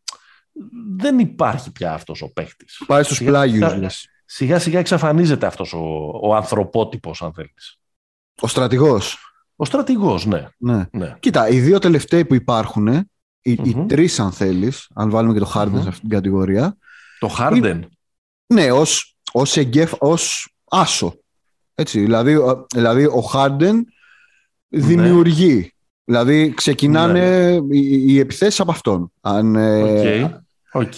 [0.98, 2.84] δεν υπάρχει πια αυτός ο παίχτης.
[2.88, 4.08] Πάει στους Σιγά- πλάγιους, σιγά- λες.
[4.26, 5.80] Σιγά σιγά εξαφανίζεται αυτός ο,
[6.24, 7.78] ο ανθρωπότυπος, αν θέλεις.
[8.42, 9.18] Ο στρατηγός.
[9.56, 10.48] Ο στρατηγός, ναι.
[10.58, 10.86] Ναι.
[10.92, 11.16] ναι.
[11.20, 13.06] Κοίτα, οι δύο τελευταίοι που υπάρχουν, οι,
[13.42, 13.88] οι Μμμ.
[13.88, 15.82] τρεις αν θέλεις, αν βάλουμε και το Harden Μμμ.
[15.82, 16.78] σε αυτήν την κατηγορία,
[17.20, 17.90] Το Χάρντεν.
[18.54, 21.16] ναι, ως, ως, εγκέφ, ως άσο.
[21.76, 23.76] Έτσι, δηλαδή, ο- δηλαδή ο Harden
[24.68, 25.74] δημιουργεί.
[26.04, 29.12] Δηλαδή ξεκινάνε οι, οι επιθέσεις από αυτόν.
[29.22, 30.82] Αν, ε, Οκ.
[30.84, 30.98] Οκ.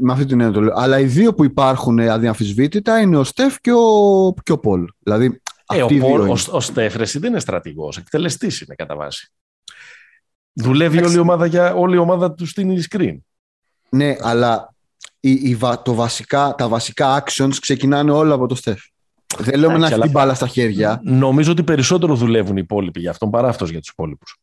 [0.00, 0.74] με αυτή την έννοια το λέω.
[0.76, 4.84] Αλλά οι δύο που υπάρχουν ε, αδιαμφισβήτητα είναι ο Στεφ και ο, και ο Πολ.
[4.98, 5.40] Δηλαδή,
[5.72, 6.30] Ε, ο, αυτοί οι δύο Πολ, είναι.
[6.30, 9.32] ο, ο Στέφρεση δεν είναι στρατηγός, εκτελεστής είναι κατά βάση.
[10.52, 11.08] Δουλεύει Εντάξει.
[11.08, 13.16] όλη η ομάδα, για, όλη η ομάδα του στην screen.
[13.88, 14.74] Ναι, αλλά
[15.20, 18.80] η, η, το βασικά, τα βασικά actions ξεκινάνε όλα από το Στεφ.
[19.38, 21.00] Δεν λέω να έχει την μπάλα στα χέρια.
[21.04, 24.38] Νομίζω ότι περισσότερο δουλεύουν οι υπόλοιποι για αυτόν παρά αυτός για τους υπόλοιπους.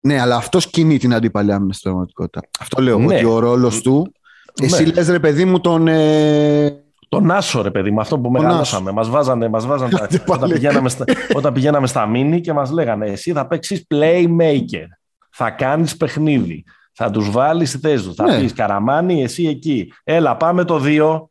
[0.00, 2.40] Ναι, αλλά αυτός κινεί την αντίπαλη άμυνα στην πραγματικότητα.
[2.60, 2.98] Αυτό λέω.
[2.98, 3.14] Ναι.
[3.14, 4.12] Ότι ο ρόλος του.
[4.60, 4.66] Ναι.
[4.66, 5.88] Εσύ λες, ρε παιδί μου, τον.
[5.88, 6.82] Ε...
[7.08, 8.90] Τον Άσο, ρε παιδί μου, αυτό που μεγαλώσαμε.
[8.90, 11.04] Μας βάζανε, μας βάζανε όταν, πηγαίναμε στα,
[11.34, 14.86] όταν πηγαίναμε στα μίνι και μας λέγανε Εσύ θα παίξεις playmaker.
[15.30, 16.64] Θα κάνεις παιχνίδι.
[17.00, 18.14] Θα τους βάλεις στη θέση του.
[18.14, 18.40] Θα ναι.
[18.40, 19.92] πεις Καραμάνι, εσύ εκεί.
[20.04, 21.30] Έλα, πάμε το δύο.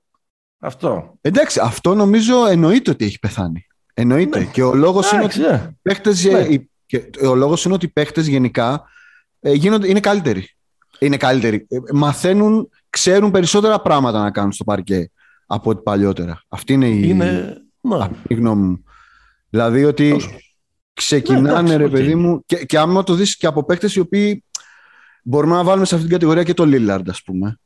[0.60, 1.18] Αυτό.
[1.22, 3.68] Εντάξει, αυτό νομίζω εννοείται ότι έχει πεθάνει.
[3.94, 4.40] Εννοείται.
[4.40, 4.46] Ναι.
[4.46, 5.74] Και ο λόγος είναι ότι ναι.
[5.82, 6.58] παίχτες, ναι.
[6.86, 8.84] και ο λόγος είναι ότι οι παίχτε γενικά
[9.40, 10.50] ε, γίνονται, είναι καλύτεροι.
[11.00, 11.66] Είναι καλύτεροι.
[11.70, 15.12] Ε, μαθαίνουν, ξέρουν περισσότερα πράγματα να κάνουν στο παρκέ
[15.46, 16.42] από ό,τι παλιότερα.
[16.48, 17.58] Αυτή είναι η, είναι...
[17.82, 18.10] Ναι.
[18.28, 18.84] η γνώμη μου.
[19.50, 20.16] Δηλαδή ότι
[20.94, 24.44] ξεκινάνε, ναι, ρε παιδί μου, και, και άμα το δεις και από παίχτες οι οποίοι
[25.28, 27.60] μπορούμε να βάλουμε σε αυτήν την κατηγορία και το Λίλαρντ, ας πούμε.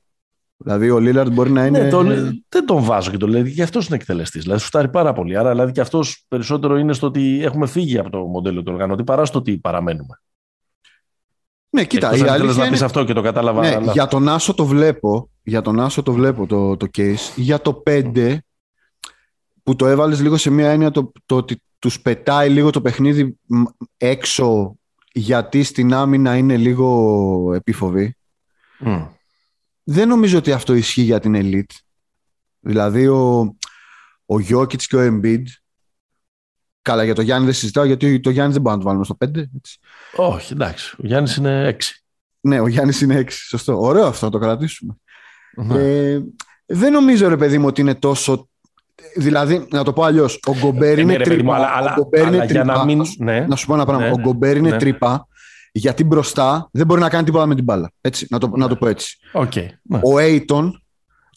[0.57, 1.83] Δηλαδή ο Λίλαρντ μπορεί να ναι, είναι.
[1.83, 2.03] Ναι, το,
[2.49, 4.41] δεν τον βάζω και το λέει, και αυτός είναι εκτελεστής.
[4.43, 5.37] Δηλαδή σου φτάρει πάρα πολύ.
[5.37, 9.03] Άρα δηλαδή και αυτός περισσότερο είναι στο ότι έχουμε φύγει από το μοντέλο του οργανωτή
[9.03, 10.21] παρά στο ότι παραμένουμε.
[11.69, 12.15] Ναι, κοίτα.
[12.15, 13.79] η αλήθεια να πεις αυτό και το κατάλαβα.
[13.79, 15.29] Ναι, για τον Άσο το βλέπω.
[15.43, 17.33] Για τον Άσο το βλέπω το, το case.
[17.35, 18.37] Για το 5
[19.63, 23.37] που το έβαλες λίγο σε μια έννοια το, το ότι τους πετάει λίγο το παιχνίδι
[23.97, 24.75] έξω
[25.13, 28.15] γιατί στην άμυνα είναι λίγο επίφοβη.
[28.85, 29.09] Mm
[29.83, 31.75] δεν νομίζω ότι αυτό ισχύει για την elite.
[32.59, 33.39] Δηλαδή ο,
[34.25, 35.43] ο Jokic και ο Embiid
[36.81, 39.15] Καλά, για το Γιάννη δεν συζητάω, γιατί το Γιάννη δεν μπορούμε να το βάλουμε στο
[39.25, 39.55] 5.
[39.57, 39.79] Έτσι.
[40.15, 40.95] Όχι, εντάξει.
[40.99, 41.83] Ο Γιάννης είναι 6.
[42.41, 43.27] Ναι, ο Γιάννης είναι 6.
[43.29, 43.81] Σωστό.
[43.81, 44.95] Ωραίο αυτό, να το κρατήσουμε.
[45.55, 45.79] Ναι.
[45.79, 46.21] Ε,
[46.65, 48.49] δεν νομίζω, ρε παιδί μου, ότι είναι τόσο.
[49.15, 51.55] Δηλαδή, να το πω αλλιώς, ο Γκομπέρ ε, είναι ναι, τρύπα.
[51.55, 51.95] αλλά, αλλά,
[52.25, 53.01] αλλά, Για να, μην...
[53.17, 53.45] ναι.
[53.49, 54.05] να σου πω ένα πράγμα.
[54.05, 54.77] Ναι, ο Γκομπέρ είναι ναι.
[54.77, 55.27] τρύπα
[55.71, 57.91] γιατί μπροστά δεν μπορεί να κάνει τίποτα με την μπάλα.
[58.01, 59.17] Έτσι, να, το, να το πω έτσι.
[59.33, 59.65] Okay.
[59.81, 59.97] Ναι.
[59.97, 60.71] Ο Aiton,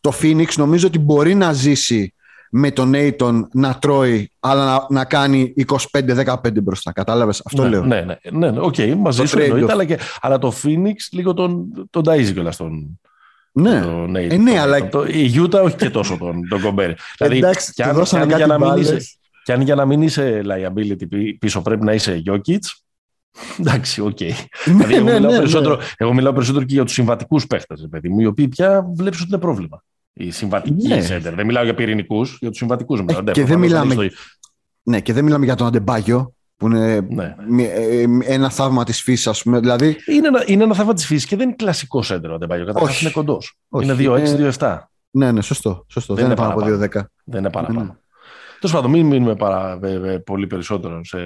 [0.01, 2.15] το Phoenix, νομίζω ότι μπορεί να ζήσει
[2.51, 5.55] με τον Aiton να τρώει, αλλά να, να κάνει
[5.93, 6.93] 25-15 μπροστά.
[6.93, 7.85] Κατάλαβες; Αυτό ναι, λέω.
[7.85, 8.61] Ναι, ναι, ναι, ναι.
[8.63, 13.01] Okay, μαζί σου εννοείται, αλλά, και, αλλά το Phoenix λίγο τον, τον ταΐζει κιόλας τον.
[13.57, 14.89] Ναι, τον ε, ναι αλλά...
[14.89, 16.95] Το, η Utah όχι και τόσο τον, τον Κομπέρι.
[17.19, 18.99] δηλαδή, Εντάξει, και αν, και αν, για να μην είσαι,
[19.45, 21.07] και αν για να μην είσαι liability
[21.39, 22.59] πίσω πρέπει να είσαι Jokic,
[23.61, 24.17] Εντάξει, οκ.
[24.21, 24.31] Okay.
[24.65, 25.83] δηλαδή, εγώ, ναι, μιλάω ναι, περισσότερο, ναι.
[25.97, 29.29] εγώ μιλάω περισσότερο και για τους συμβατικούς παίχτες, παιδί μου, οι οποίοι πια βλέπεις ότι
[29.31, 29.85] είναι πρόβλημα.
[30.13, 31.01] Οι συμβατικοί ναι.
[31.01, 31.35] σέντερ.
[31.35, 33.01] Δεν μιλάω για πυρηνικούς, για τους συμβατικούς.
[33.01, 34.11] Ε, και, δεν μιλάμε,
[34.83, 36.35] ναι, και δεν μιλάμε για τον Αντεμπάγιο,
[36.65, 37.35] που είναι ναι.
[37.63, 39.61] Ε, ένα θαύμα της φύσης, ας πούμε.
[39.61, 39.97] Δηλαδή...
[40.07, 42.65] Είναι, ένα, είναι ένα θαύμα της φύσης και δεν είναι κλασικό σέντερ ο Αντεμπάγιο.
[42.65, 43.59] Καταρχά είναι κοντός.
[43.83, 43.97] Είναι
[44.59, 44.79] 2-6-2-7.
[45.11, 45.85] Ναι, ναι, σωστό.
[45.89, 46.15] σωστό.
[46.15, 47.05] Δεν, δεν, είναι πάνω από 2-10.
[47.25, 47.97] Δεν είναι παραπάνω.
[48.61, 49.79] Τέλος πάντων, μην μείνουμε παρά,
[50.25, 51.19] πολύ περισσότερο σε.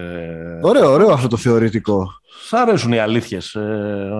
[0.62, 2.08] Ωραίο, ωραίο αυτό το θεωρητικό.
[2.46, 3.54] Σ' αρέσουν οι αλήθειες.
[3.54, 4.10] Ε,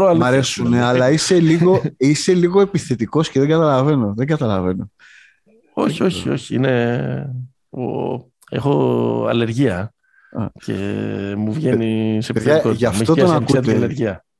[0.00, 4.14] ε, Μ' αρέσουν, αλλά είσαι λίγο, είσαι λίγο επιθετικός και δεν καταλαβαίνω.
[4.16, 4.90] Δεν καταλαβαίνω.
[5.74, 6.54] Όχι, όχι, όχι.
[6.54, 7.34] Είναι...
[8.50, 9.94] Έχω αλλεργία
[10.64, 10.74] και
[11.36, 12.70] μου βγαίνει σε επιθετικό.
[12.70, 13.90] Γι' αυτό τον ακούτε.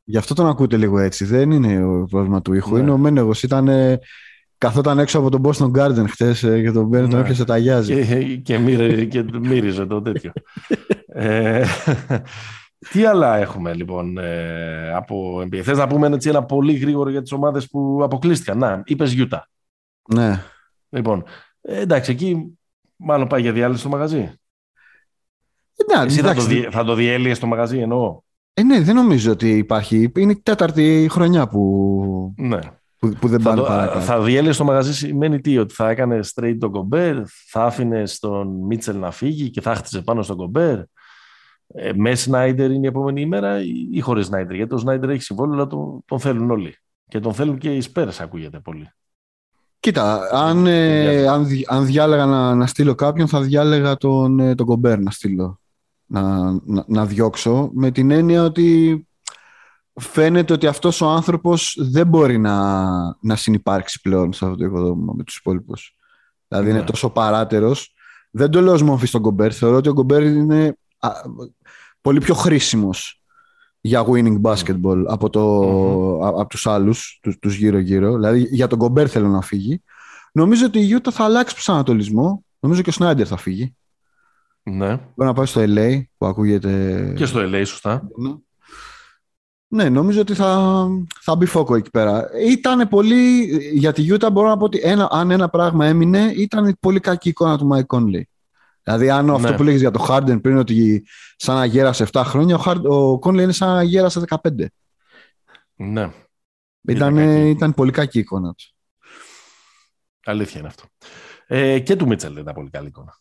[0.05, 1.25] Γι' αυτό τον ακούτε λίγο έτσι.
[1.25, 2.75] Δεν είναι ο πρόβλημα του ήχου.
[2.75, 2.81] Ναι.
[2.81, 3.43] Είναι ο Μένεγος.
[3.43, 3.69] Ήταν
[4.61, 7.21] Καθόταν έξω από τον Boston Garden χθε ε, και τον Μπέρι τον ναι.
[7.21, 8.07] έπιασε τα γιάζι.
[8.07, 10.33] Και, και, μύρι, και μύριζε το τέτοιο.
[11.07, 11.65] ε,
[12.91, 15.61] τι άλλα έχουμε λοιπόν ε, από NBA.
[15.61, 19.41] Θες να πούμε έτσι, ένα πολύ γρήγορο για τις ομάδες που αποκλείστηκαν; Να, είπες Utah.
[20.15, 20.43] Ναι.
[20.89, 21.25] Λοιπόν,
[21.61, 22.59] ε, εντάξει, εκεί
[22.97, 24.40] μάλλον πάει για διάλυση στο μαγαζί.
[25.87, 28.21] Ε, Εσύ θα το, θα το διέλυες στο μαγαζί εννοώ.
[28.55, 30.13] Ε, ναι, δεν νομίζω ότι υπάρχει.
[30.17, 32.35] Είναι η τέταρτη χρονιά που...
[32.37, 32.59] Ναι.
[32.99, 33.65] Που, που δεν θα, το,
[34.01, 37.17] θα διέλυες το μαγαζί σημαίνει τι, ότι θα έκανε straight τον Κομπέρ,
[37.49, 40.79] θα άφηνες τον Μίτσελ να φύγει και θα χτιζε πάνω στον Κομπέρ.
[41.75, 43.59] Ε, με Σνάιντερ είναι η επόμενη ημέρα
[43.93, 44.55] ή χωρίς Σνάιντερ.
[44.55, 46.77] Γιατί ο Σνάιντερ έχει συμβόλαιο, αλλά τον, τον θέλουν όλοι.
[47.09, 48.93] Και τον θέλουν και οι Σπέρε, ακούγεται πολύ.
[49.81, 54.67] Κοίτα, αν, ε, αν, αν διάλεγα να, να στείλω κάποιον, θα διάλεγα τον, ε, τον
[54.67, 55.60] Κομπέρ να στείλω.
[56.13, 59.09] Να, να, να διώξω με την έννοια ότι
[60.01, 62.85] φαίνεται ότι αυτός ο άνθρωπος δεν μπορεί να,
[63.21, 65.97] να συνεπάρξει πλέον σε αυτό το οικοδόμημα με τους υπόλοιπους.
[66.49, 66.85] Δηλαδή είναι ναι.
[66.85, 67.95] τόσο παράτερος.
[68.31, 69.55] Δεν το λέω ως μορφή στον Κομπέρ.
[69.55, 70.77] Θεωρώ ότι ο Κομπέρ είναι
[72.01, 73.23] πολύ πιο χρήσιμος
[73.81, 75.61] για winning basketball από, το,
[76.27, 78.15] από τους άλλους, τους, τους γύρω-γύρω.
[78.15, 79.83] Δηλαδή για τον Γκομπέρ θέλω να φύγει.
[80.33, 82.45] Νομίζω ότι η Γιούτα θα αλλάξει προσανατολισμό.
[82.61, 83.75] Νομίζω και ο Σνάιντερ θα φύγει.
[84.63, 84.89] Ναι.
[84.89, 87.13] Μπορεί να πάει στο LA που ακούγεται...
[87.17, 88.09] Και στο LA, σωστά.
[88.17, 88.35] Ναι.
[89.73, 90.87] Ναι, νομίζω ότι θα,
[91.21, 92.29] θα μπει φωτιά εκεί πέρα.
[92.47, 93.45] Ήταν πολύ.
[93.73, 97.01] Για τη Γιούτα μπορώ να πω ότι ένα, αν ένα πράγμα έμεινε, ήταν η πολύ
[97.01, 98.29] κακή εικόνα του Μάικ Κόνλι.
[98.83, 99.33] Δηλαδή, αν ναι.
[99.33, 101.07] αυτό που λέγεις για το Χάρντεν πριν ότι
[101.37, 102.59] σαν να γέρασε 7 χρόνια,
[102.89, 104.67] ο, Κόνλι είναι σαν να γέρασε 15.
[105.75, 106.11] Ναι.
[106.89, 107.49] Ήταν, κακή.
[107.49, 108.65] ήταν πολύ κακή η εικόνα του.
[110.25, 110.85] Αλήθεια είναι αυτό.
[111.47, 113.19] Ε, και του Μίτσελ δεν ήταν πολύ καλή εικόνα.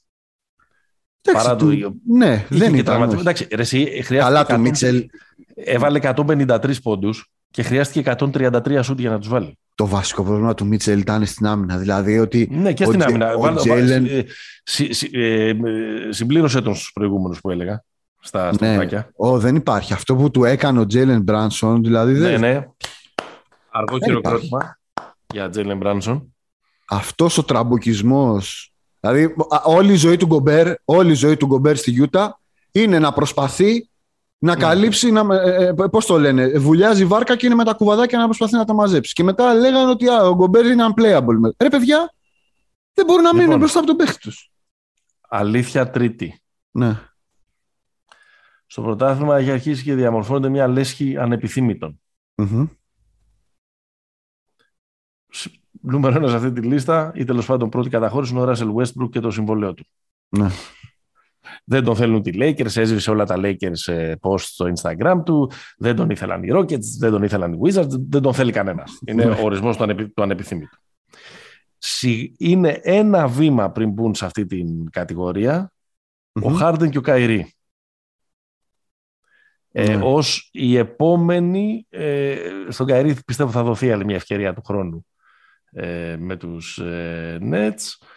[1.21, 2.83] Εντάξει, Παρά του- το- ναι, Είχε δεν και ήταν.
[2.83, 3.19] τραυματισμό.
[3.19, 3.21] όχι.
[3.21, 5.05] Εντάξει, ρε, εσύ, χρειάστηκε Καλά, το 100 Μίτσελ,
[5.55, 9.57] Έβαλε 153 πόντους και χρειάστηκε 133 σούτ για να τους βάλει.
[9.75, 11.77] το βασικό πρόβλημα του Μίτσελ ήταν στην άμυνα.
[11.77, 13.33] Δηλαδή ότι Ναι, και Ο στην Τζε- άμυνα.
[13.33, 14.25] ο Βάλ- Τζέιλεν- ε,
[14.63, 15.55] συ- συ- ε, ε,
[16.09, 17.83] συμπλήρωσε τον στου προηγούμενους που έλεγα.
[18.21, 19.09] Στα ναι, στροφάκια.
[19.15, 19.93] ο, δεν υπάρχει.
[19.93, 22.67] Αυτό που του έκανε ο Τζέιλεν Μπράνσον, δηλαδή Ναι, δεν, ναι.
[23.71, 24.79] Αργό Δεν χειροκρότημα
[25.33, 26.35] για Τζέιλεν Μπράνσον.
[26.89, 31.75] αυτός ο τραμποκισμός δηλαδή α, όλη η ζωή του Γκομπέρ όλη η ζωή του Γκομπέρ
[31.77, 32.39] στη Γιούτα
[32.71, 33.89] είναι να προσπαθεί
[34.37, 34.61] να Ναι.
[34.61, 38.25] καλύψει να, ε, ε, πώς το λένε βουλιάζει βάρκα και είναι με τα κουβαδάκια να
[38.25, 42.13] προσπαθεί να τα μαζέψει και μετά λέγανε ότι α, ο Γκομπέρ είναι unplayable ρε παιδιά
[42.93, 43.59] δεν μπορούν να μείνουν Λοιπόν.
[43.59, 44.51] μπροστά από τον παίχτη τους
[45.29, 46.41] Αλήθεια τρίτη.
[46.71, 46.99] ναι.
[48.71, 52.01] Στο πρωτάθλημα έχει αρχίσει και διαμορφώνεται μια λέσχη ανεπιθύμητων.
[52.35, 52.67] Μμμ.
[55.81, 59.09] Νούμερο ένα σε αυτή τη λίστα ή τέλος πάντων πρώτη καταχώρηση είναι ο Ράσελ Westbrook
[59.09, 59.85] και το συμβόλαιό του.
[60.29, 60.47] Ναι.
[61.63, 65.95] Δεν τον θέλουν οι Lakers, έσβησε όλα τα Lakers ε, post στο Instagram του, δεν
[65.95, 68.99] τον ήθελαν οι Rockets, δεν τον ήθελαν οι Wizards, δεν τον θέλει κανένας.
[69.05, 69.31] Είναι Ναι.
[69.31, 70.77] ο ορισμός του, ανεπι, του ανεπιθύμητου.
[71.77, 75.71] Συ- Είναι ένα βήμα πριν μπουν σε αυτή την κατηγορία
[76.43, 76.55] ο Μμμ.
[76.55, 77.53] Χάρντεν και ο Καϊρή.
[79.71, 80.03] Ε, Ναι.
[80.03, 82.35] ως η επόμενη, ε,
[82.69, 85.05] στον Καϊρή πιστεύω θα δοθεί άλλη μια ευκαιρία του χρόνου
[85.71, 88.07] ε, με τους ε, Nets.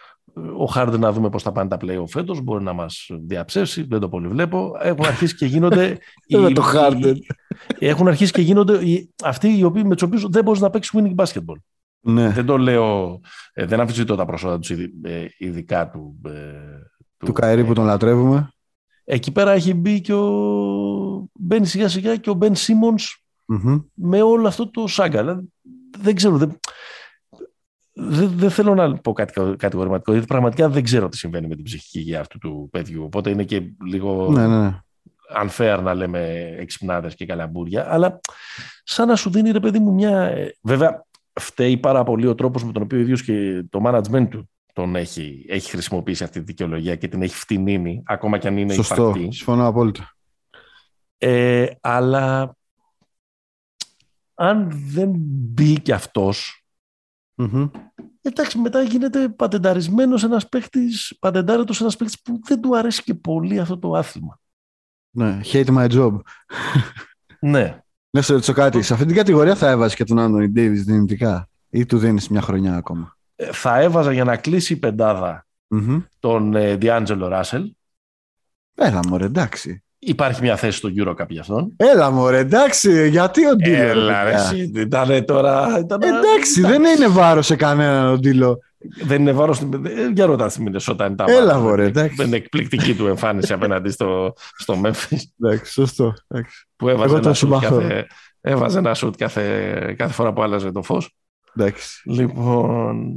[0.57, 3.99] Ο Χάρντεν να δούμε πώς θα πάνε τα play-off φέτος, μπορεί να μας διαψεύσει, δεν
[3.99, 4.71] το πολύ βλέπω.
[4.81, 5.97] Έχουν αρχίσει και γίνονται...
[6.31, 7.15] Βέβαια οι- το Harden.
[7.79, 10.69] οι- Έχουν αρχίσει και γίνονται οι- αυτοί οι οποίοι, με τους οποίους δεν μπορείς να
[10.69, 11.55] παίξεις winning basketball.
[11.99, 12.29] ναι.
[12.29, 13.19] Δεν το λέω,
[13.53, 16.21] ε, δεν αμφισβητώ τα προσόντα τους ειδι- ε, ειδικά του...
[16.25, 16.31] ε,
[17.25, 18.47] του Καερή που τον λατρεύουμε
[19.05, 21.29] Εκεί πέρα έχει μπει και ο...
[21.33, 23.79] Μπαίνει σιγά σιγά και ο Μπεν Σίμονς Μμμ.
[23.93, 25.19] με όλο αυτό το σάγκα.
[25.21, 25.47] Δηλαδή,
[25.97, 26.37] Δεν ξέρω.
[26.37, 26.59] Δεν,
[27.93, 31.55] δεν, δεν θέλω να πω κάτι κα- κατηγορηματικό, γιατί πραγματικά δεν ξέρω τι συμβαίνει με
[31.55, 33.03] την ψυχική υγεία αυτού του παιδιού.
[33.03, 34.79] Οπότε είναι και λίγο ναι, ναι, ναι.
[35.43, 37.93] unfair να λέμε εξυπνάδες και καλαμπούρια.
[37.93, 38.19] Αλλά
[38.83, 40.19] σαν να σου δίνει ρε παιδί μου μια.
[40.21, 41.05] ε, Βέβαια,
[41.39, 44.95] φταίει πάρα πολύ ο τρόπος με τον οποίο ο ίδιος και το management του τον
[44.95, 49.03] έχει, έχει χρησιμοποιήσει αυτή τη δικαιολογία και την έχει φτηνίνει, ακόμα και αν είναι σωστό,
[49.09, 49.31] υπαρκτή.
[49.31, 50.15] συμφωνώ απόλυτα
[51.17, 52.55] Ε, αλλά
[54.33, 56.62] αν δεν μπει κι αυτός,
[57.51, 57.67] Μμμ.
[58.21, 63.59] εντάξει μετά γίνεται πατενταρισμένος ένας παίχτης, πατεντάρετος ένας παίχτης που δεν του αρέσει και πολύ
[63.59, 64.39] αυτό το άθλημα.
[65.09, 66.19] ναι, hate my job
[67.39, 67.77] Ναι.
[68.09, 68.81] Να σε ρωτήσω κάτι.
[68.81, 72.41] Σε αυτή την κατηγορία θα έβαζες και τον Άντωνι Ντέιβις δυνητικά, ή του δίνεις μια
[72.41, 76.01] χρονιά ακόμα; Ε, Θα έβαζα για να κλείσει η πεντάδα Μμμ.
[76.19, 77.63] τον ε, D'Angelo Russell.
[78.75, 79.82] Έλα μωρέ, εντάξει.
[80.05, 81.73] Υπάρχει μια θέση στο Eurocup για αυτόν.
[81.77, 83.09] Έλα μωρέ, εντάξει.
[83.09, 83.75] Γιατί ο Ντίλο.
[83.77, 85.79] ρε Έλα ρε, παιδιά; εσύ, ήταν τώρα...
[85.79, 88.59] Ήταν, Εντάξει, δεν είναι βάρος σε κανέναν ο Ντίλο.
[89.03, 89.55] Δεν είναι βάρος.
[89.57, 91.61] στην- ε, Για ρώτα στη Μινεσότα είναι τα Έλα, βάρος.
[91.61, 92.15] μωρέ, Δεν- εντάξει.
[92.15, 95.17] Δεν είναι εκπληκτική του εμφάνιση απέναντι στο, στο Memphis.
[95.41, 96.13] Εντάξει, σωστό.
[96.27, 96.67] Εντάξει.
[96.75, 97.77] που έβαζε Εγώ ένα, τον σουτ συμπαθώ.
[97.79, 98.07] κάθε,
[98.41, 101.15] έβαζε ένα σουτ κάθε, κάθε φορά που άλλαζε το φως.
[101.57, 102.01] εντάξει.
[102.09, 103.15] Λοιπόν,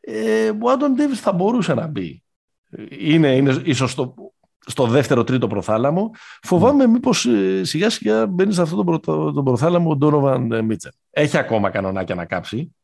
[0.00, 2.22] ε, ο Άντων Ντέβις θα μπορούσε να μπει.
[2.98, 4.14] Είναι, είναι ίσως στο,
[4.66, 6.10] στο δεύτερο τρίτο προθάλαμο.
[6.42, 8.98] Φοβάμαι μήπως ε, σιγά σιγά μπαίνει σε αυτό το, προ,
[9.32, 10.92] τον προθάλαμο ο Ντόνοβαν Μίτσελ.
[11.10, 12.74] Έχει ακόμα κανονάκια να κάψει,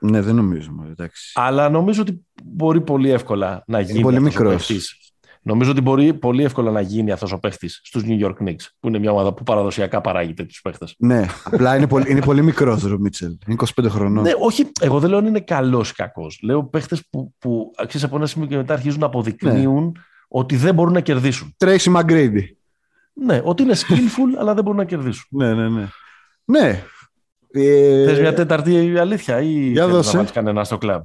[0.00, 0.70] Ναι, δεν νομίζω.
[0.72, 1.32] μωρέ, Εντάξει.
[1.34, 4.66] αλλά νομίζω ότι μπορεί πολύ εύκολα να γίνει πολύ αυτός ο μικρός.
[4.66, 4.98] παίχτης.
[5.46, 8.88] Νομίζω ότι μπορεί πολύ εύκολα να γίνει αυτός ο παίχτης στους New York Knicks, που
[8.88, 10.94] είναι μια ομάδα που παραδοσιακά παράγει τέτοιους παίχτες.
[10.98, 13.36] Ναι, απλά είναι πολύ, είναι πολύ μικρός ο Μίτσελ.
[13.46, 14.22] Είναι 25 χρονών.
[14.22, 16.38] Ναι, όχι, εγώ δεν λέω αν είναι καλός ή κακός.
[16.42, 19.90] Λέω παίχτες που, που ξέρεις, από ένα σημείο και μετά αρχίζουν να αποδεικνύουν Ναι.
[20.36, 21.54] Ότι δεν μπορούν να κερδίσουν.
[21.56, 22.58] Τρέισι Μαγκρέιντι.
[23.12, 25.24] Ναι, ότι είναι skillful, αλλά δεν μπορούν να κερδίσουν.
[25.30, 25.88] Ναι, ναι, ναι.
[26.44, 26.82] Ναι.
[27.50, 30.10] Ε, Θες μια τέταρτη αλήθεια ή Για θέλεις δώσε.
[30.10, 31.02] να βάλεις κανένα στο κλαμπ;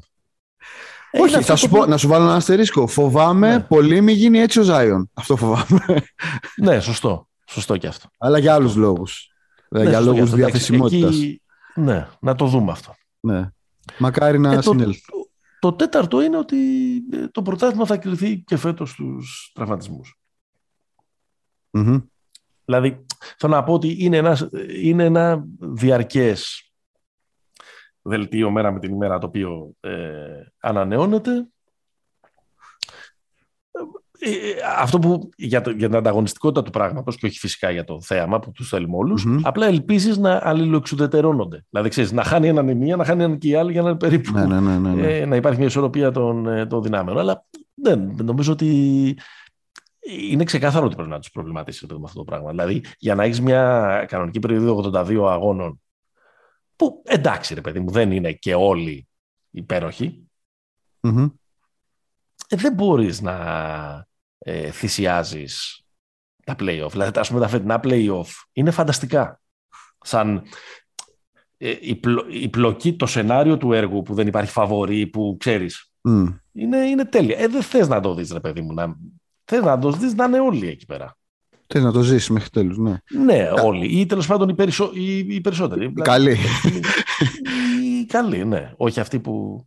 [1.11, 2.87] Ε, Όχι, είναι θα αυτό σου το πω, να σου βάλω ένα αστερίσκο.
[2.87, 3.59] Φοβάμαι Ναι.
[3.59, 5.09] πολύ μη γίνει έτσι ο Ζάιον.
[5.13, 6.03] Αυτό φοβάμαι.
[6.55, 7.27] Ναι, σωστό.
[7.49, 8.09] Σωστό και αυτό.
[8.17, 9.31] Αλλά για άλλους λόγους.
[9.69, 10.37] Ναι, για σωστό και λόγους αυτό.
[10.37, 11.15] Εντάξει, διαθεσιμότητας.
[11.15, 11.41] εκεί-
[11.75, 12.93] Ναι, να το δούμε αυτό.
[13.19, 13.49] Ναι.
[13.97, 15.01] Μακάρι να Ε, το, συνέλθει.
[15.59, 16.57] Το, το τέταρτο είναι ότι
[17.11, 20.19] ε, το πρωτάθλημα θα κρυθεί και φέτος στους τραυματισμούς.
[21.69, 21.97] Μμμ.
[22.65, 23.05] Δηλαδή,
[23.37, 24.49] θέλω να πω ότι είναι ένα,
[24.81, 26.71] είναι ένα διαρκές
[28.01, 31.47] δελτίο μέρα με την ημέρα το οποίο ε, ανανεώνεται.
[34.21, 37.83] Ε, ε, αυτό που για, το, για την ανταγωνιστικότητα του πράγματος και όχι φυσικά για
[37.83, 39.39] το θέαμα που τους θέλουμε όλους, Μμμ.
[39.43, 41.65] απλά ελπίζεις να αλληλοεξουδετερώνονται.
[41.69, 43.89] Δηλαδή, ξέρεις, να χάνει έναν η μία, να χάνει έναν και η άλλη για να
[43.89, 45.17] είναι περίπου Ναι, ναι, ναι, ναι, ναι.
[45.17, 47.17] ε, να υπάρχει μια ισορροπία των, ε, των δυνάμεων.
[47.17, 49.17] Αλλά δεν, νομίζω ότι
[50.29, 52.49] είναι ξεκάθαρο ότι πρέπει να τους προβληματίσει ρε παιδί, με αυτό το πράγμα.
[52.49, 55.81] Δηλαδή, για να έχεις μια κανονική περίοδο 82 αγώνων
[56.75, 59.07] που εντάξει ρε παιδί μου δεν είναι και όλοι
[59.49, 60.27] υπέροχοι.
[60.99, 61.27] Μμμ.
[62.47, 63.35] Ε, δεν μπορείς να
[64.39, 65.83] ε, θυσιάζεις
[66.43, 66.89] τα play-off.
[66.91, 69.41] Δηλαδή, ας πούμε, τα φετινά play-off είναι φανταστικά.
[70.01, 70.43] Σαν
[71.57, 75.91] ε, η, πλο- η πλοκή, το σενάριο του έργου που δεν υπάρχει φαβορή, που ξέρεις,
[76.01, 76.25] Μμ.
[76.51, 77.37] είναι, είναι τέλεια.
[77.39, 78.73] Ε, δεν θες να το δεις, ρε παιδί μου.
[78.73, 78.95] Να...
[79.45, 81.17] Θες να το δεις να είναι όλοι εκεί πέρα.
[81.67, 82.97] Θες να το ζήσεις μέχρι τέλους, ναι.
[83.09, 83.99] Ναι, όλοι.
[83.99, 84.91] Ή τέλος πάντων οι, περισσο...
[84.93, 85.79] οι, οι περισσότεροι.
[85.79, 86.37] Δηλαδή, Καλή.
[88.01, 88.73] Οι καλοί, ναι.
[88.77, 89.65] Όχι αυτοί που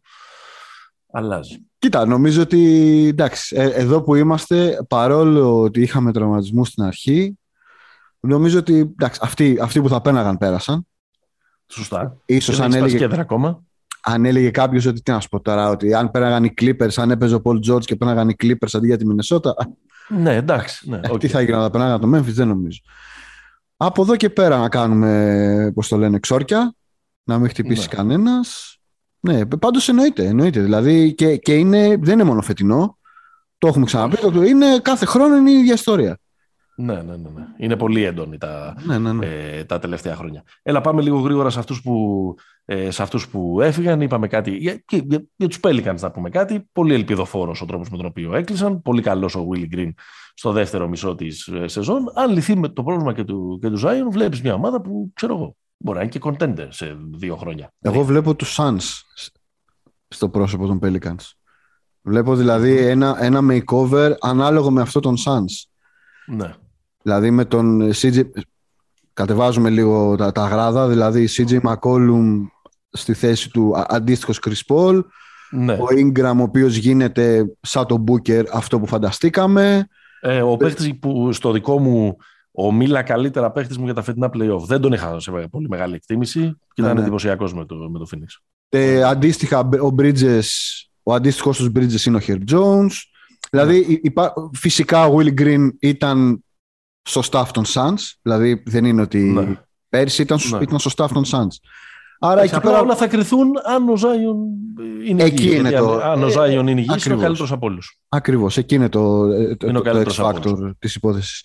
[1.12, 1.66] αλλάζει.
[1.78, 2.60] Κοίτα, νομίζω ότι
[3.08, 7.38] εντάξει, ε, εδώ που είμαστε, παρόλο ότι είχαμε τραυματισμούς στην αρχή,
[8.20, 10.86] νομίζω ότι εντάξει, αυτοί, αυτοί που θα πέρναγαν πέρασαν.
[11.66, 12.16] Σωστά.
[12.26, 13.62] Ίσως Δεν αν έχει σπάσει έλεγε, κέντρα ακόμα.
[14.02, 17.10] αν έλεγε κάποιος ότι τι να σου πω τώρα, ότι αν πέρναγαν οι Clippers, αν
[17.10, 19.54] έπαιζε ο Paul George και πέρναγαν οι Clippers αντί για τη Μινεσότα,
[20.08, 20.90] Ναι, εντάξει.
[20.90, 21.18] Ναι, οκ.
[21.18, 22.78] τι θα γινόταν, θα πέρναγαν το Memphis, δεν νομίζω.
[23.76, 26.74] Από εδώ και πέρα να κάνουμε, πώς το λένε, ξόρκια,
[27.24, 27.94] να μην χτυπήσει Ναι.
[27.96, 28.76] κανένας.
[29.25, 30.61] Ναι, πάντως εννοείται, εννοείται.
[30.61, 32.99] Δηλαδή και, και είναι, δεν είναι μόνο φετινό,
[33.59, 36.18] το έχουμε ξαναπεί, το, είναι κάθε χρόνο είναι η ίδια ιστορία.
[36.77, 37.47] Ναι, ναι, ναι, ναι.
[37.57, 39.27] Είναι πολύ έντονη τα, Ναι, ναι, ναι.
[39.27, 40.43] ε, τα τελευταία χρόνια.
[40.62, 44.01] Έλα, πάμε λίγο γρήγορα σε αυτούς που, ε, σε αυτούς που έφυγαν.
[44.01, 44.51] Είπαμε κάτι.
[44.51, 46.68] Για, και, για, για τους Pelicans να πούμε κάτι.
[46.73, 48.83] Πολύ ελπιδοφόρος ο τρόπος με τον οποίο έκλεισαν.
[48.83, 49.91] Πολύ καλός ο Willie Green
[50.35, 52.12] στο δεύτερο μισό της ε, σεζόν.
[52.14, 55.35] Αν λυθεί με το πρόβλημα και του, και του Zion, βλέπεις μια ομάδα που, ξέρω
[55.35, 57.72] εγώ, μπορεί να είναι και contender σε δύο χρόνια.
[57.80, 59.01] Εγώ βλέπω τους Suns
[60.09, 61.30] στο πρόσωπο των Pelicans.
[62.03, 65.70] Βλέπω δηλαδή ένα, ένα makeover ανάλογο με αυτό των Suns.
[66.26, 66.55] Ναι.
[67.03, 68.22] Δηλαδή με τον CJ...
[69.12, 72.47] Κατεβάζουμε λίγο τα, τα γράδα, δηλαδή CJ McCollum
[72.91, 75.03] στη θέση του α- αντίστοιχος Chris Paul,
[75.51, 75.72] ναι.
[75.72, 79.89] ο Ingram ο οποίος γίνεται σαν τον Booker αυτό που φανταστήκαμε.
[80.20, 82.16] Ε, ο παίχτης που στο δικό μου
[82.53, 84.61] ο Μίλα καλύτερα παίχτης μου για τα φετινά playoff.
[84.66, 86.40] Δεν τον είχα σε πολύ μεγάλη εκτίμηση
[86.74, 87.00] και Ναι, ήταν ναι.
[87.03, 88.42] εντυπωσιακός με το, με το Phoenix.
[88.68, 90.40] Ε, αντίστοιχα, ο Bridges,
[91.03, 92.90] ο αντίστοιχος τους Bridges είναι ο Herb Jones.
[93.50, 96.44] Δηλαδή, υ- υπά- φυσικά ο Will Green ήταν
[97.03, 98.12] στο staff των Suns.
[98.22, 99.57] Δηλαδή, δεν είναι ότι Ναι.
[99.88, 100.62] πέρσι ήταν, στο- Ναι.
[100.62, 101.57] ήταν στο staff των Suns.
[102.24, 102.82] Άρα, εκεί Απλά πέρα...
[102.82, 104.36] όλα θα κρυθούν αν ο Ζάιον
[105.07, 105.59] είναι Εκεί υγιής.
[105.59, 107.22] είναι Γιατί το- αν, αν ο ε, Ζάιον είναι υγιής, είναι ο ακριβώς.
[107.22, 107.98] καλύτερος από όλους.
[108.09, 110.94] Ακριβώς, εκεί είναι το, ε, το, Είναι ο το, το καλύτερος X από factor της
[110.94, 111.44] υπόθεσης.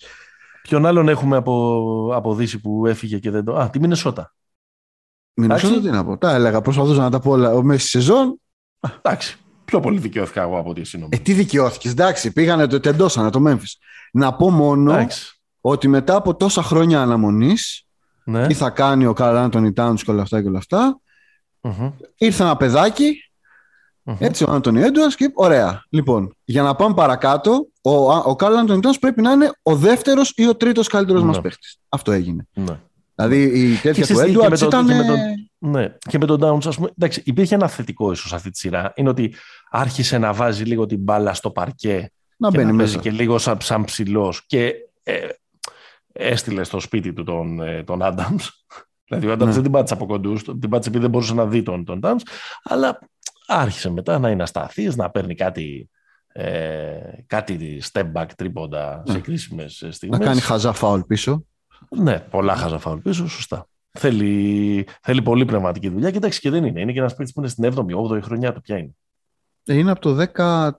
[0.68, 3.56] Ποιον άλλον έχουμε από, από Δύση που έφυγε και δεν το...
[3.56, 4.34] Α, τη Μινεσότα.
[5.34, 5.88] Μινεσότα Εντάξει.
[5.90, 6.18] τι να πω.
[6.18, 8.40] Τα έλεγα, προσπαθούσα να τα πω όλα μέσα στη σεζόν.
[9.02, 9.36] Εντάξει.
[9.64, 11.22] Πιο πολύ δικαιώθηκα εγώ από ότι εσύ Ε, νομίζω.
[11.22, 13.72] τι δικαιώθηκες, εντάξει, πήγανε, το τεντώσανε το Memphis.
[14.12, 15.40] Να πω μόνο Εντάξει.
[15.60, 17.86] ότι μετά από τόσα χρόνια αναμονής,
[18.24, 18.46] Ναι.
[18.46, 21.00] τι θα κάνει ο Καρl Άντωνι Towns και όλα αυτά και όλα αυτά,
[21.60, 21.90] Μμμ.
[22.16, 23.27] ήρθε ένα παιδάκι,
[24.10, 24.16] Μμμ.
[24.18, 25.84] έτσι ο Άντωνι Έντουαρς και ωραία.
[25.88, 30.32] Λοιπόν, για να πάμε παρακάτω, ο, ο Καρl Άντωνι Towns πρέπει να είναι ο δεύτερος
[30.36, 31.26] ή ο τρίτος καλύτερος Ναι.
[31.28, 31.76] μας παίχτης.
[31.88, 32.46] Αυτό έγινε.
[32.54, 32.78] Ναι.
[33.14, 34.86] Δηλαδή η τέτοια ξέρεις του τι, και Έντουαρτς με το- ήταν...
[34.86, 38.12] και με το- ε, Ναι, και με τον Downs, ας πούμε, εντάξει, υπήρχε ένα θετικό
[38.12, 38.92] ίσως αυτή τη σειρά.
[38.96, 39.34] Είναι ότι
[39.70, 43.08] άρχισε να βάζει λίγο την μπάλα στο παρκέ Να και μπαίνει να παίζει μέσα.
[43.10, 45.14] και λίγο σαν, σαν ψηλός και ε,
[46.12, 48.48] έστειλε στο σπίτι του τον, ε, τον Adams.
[49.08, 49.52] δηλαδή ο Adams Ναι.
[49.52, 52.20] δεν την πάτησε από κοντούς, την πάτησε επειδή δεν μπορούσε να δει τον, τον Downs,
[52.62, 52.98] αλλά
[53.48, 55.90] άρχισε μετά να είναι ασταθής, να παίρνει κάτι,
[56.32, 59.18] ε, κάτι step back τρίποντα σε Ναι.
[59.20, 60.18] κρίσιμες Να στιγμές.
[60.18, 61.44] κάνει χαζά φάουλ πίσω.
[61.88, 63.66] Ναι, πολλά χάζα φάουλ πίσω, σωστά.
[63.90, 66.80] Θέλει, θέλει πολύ πνευματική δουλειά και εντάξει και δεν είναι.
[66.80, 68.60] Είναι και ένας παίκτης που είναι στην 7η, 8η χρονιά του.
[68.60, 68.90] Ποια είναι.
[69.64, 70.70] Ε, Είναι από το 10...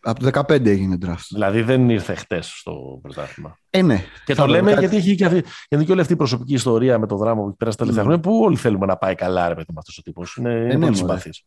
[0.00, 1.26] Από το 15 έγινε draft.
[1.30, 3.58] Δηλαδή δεν ήρθε χτες στο πρωτάθλημα.
[3.70, 4.04] Ε, ναι.
[4.24, 4.80] Και Θα το δω λέμε κάτι.
[4.80, 7.46] γιατί έχει και, αυτή, γιατί και όλη αυτή η προσωπική ιστορία με το δράμα που
[7.48, 8.14] έχει περάσει τα τελευταία Ναι.
[8.14, 10.36] χρόνια που όλοι θέλουμε να πάει καλά, ρε παιδί με αυτός ο τύπος.
[10.36, 10.94] Είναι, είναι ναι, πολύ μωρέ.
[10.94, 11.44] συμπαθής.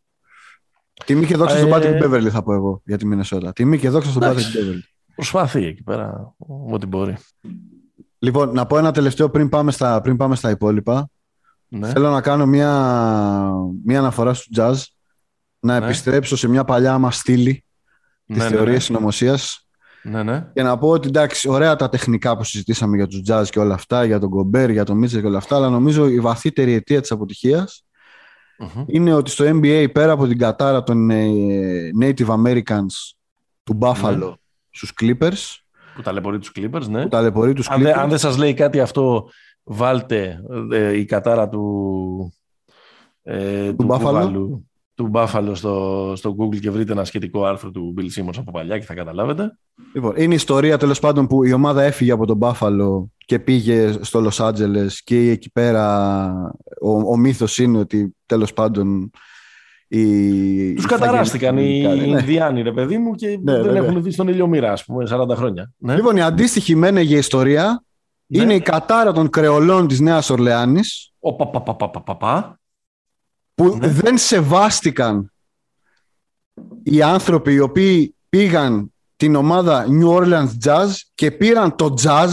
[1.05, 3.53] Τιμή και δόξα στον Ε, Patrick Beverly θα πω εγώ για τη Μινεσότα.
[3.53, 4.57] Τιμή και δόξα στον Patrick Εντάξει.
[4.61, 4.79] Beverly.
[5.15, 6.33] Προσπαθεί εκεί πέρα
[6.71, 7.17] ό,τι μπορεί.
[8.19, 11.09] Λοιπόν, να πω ένα τελευταίο πριν πάμε στα, πριν πάμε στα υπόλοιπα.
[11.67, 11.87] Ναι.
[11.87, 12.69] Θέλω να κάνω μια,
[13.85, 14.75] μια αναφορά στο jazz.
[15.59, 15.85] Να Ναι.
[15.85, 17.65] επιστρέψω σε μια παλιά μας στήλη
[18.25, 18.79] της Ναι, ναι, θεωρίας ναι.
[18.79, 19.67] συνωμοσίας
[20.03, 20.47] ναι, ναι.
[20.53, 23.73] και να πω ότι εντάξει, ωραία τα τεχνικά που συζητήσαμε για τους jazz και όλα
[23.73, 27.01] αυτά, για τον Γκομπέρ, για τον Μίτσελ και όλα αυτά, αλλά νομίζω η βαθύτερη αιτία
[27.01, 27.85] της αποτυχίας
[28.75, 28.83] Μμμ.
[28.87, 31.29] είναι ότι στο NBA πέρα από την κατάρα των ε,
[32.01, 33.13] Native Americans
[33.63, 34.31] του Buffalo Ναι.
[34.69, 35.57] στους Clippers,
[35.95, 37.01] Που ταλαιπωρεί τους Clippers, ναι.
[37.01, 39.29] που ταλαιπωρεί τους Αν, Clippers, δεν- αν δεν σας λέει κάτι αυτό,
[39.63, 40.39] βάλτε
[40.71, 42.33] ε, η κατάρα του,
[43.23, 44.31] ε, του, Buffalo.
[45.09, 48.51] Μπούφαλου- του Buffalo στο, στο Google και βρείτε ένα σχετικό άρθρο του Bill Simmons από
[48.51, 49.57] παλιά και θα καταλάβετε.
[49.93, 53.91] Λοιπόν, είναι η ιστορία τέλος πάντων που η ομάδα έφυγε από τον Μπάφαλο και πήγε
[54.01, 56.27] στο Λος Άντζελες και εκεί πέρα
[56.81, 59.09] ο, ο μύθος είναι ότι τέλος πάντων
[59.87, 62.19] οι, Τους οι καταράστηκαν οι Ινδιάνοι, ναι.
[62.19, 63.83] Ινδιάνοι, ρε παιδί μου, και δεν βέβαια.
[63.83, 65.71] έχουν δει στον ήλιο μοίρα, ας πούμε, 40 χρόνια.
[65.77, 65.95] Ναι.
[65.95, 67.83] Λοιπόν, η αντίστοιχη μένεγε ιστορία
[68.27, 68.41] Ναι.
[68.41, 72.59] είναι η κατάρα των κρεολών της Νέας Ορλεάνης Ο πα,
[73.55, 73.87] που ναι.
[73.87, 75.31] δεν σεβάστηκαν
[76.83, 82.29] οι άνθρωποι οι οποίοι πήγαν την ομάδα New Orleans Jazz και πήραν το jazz,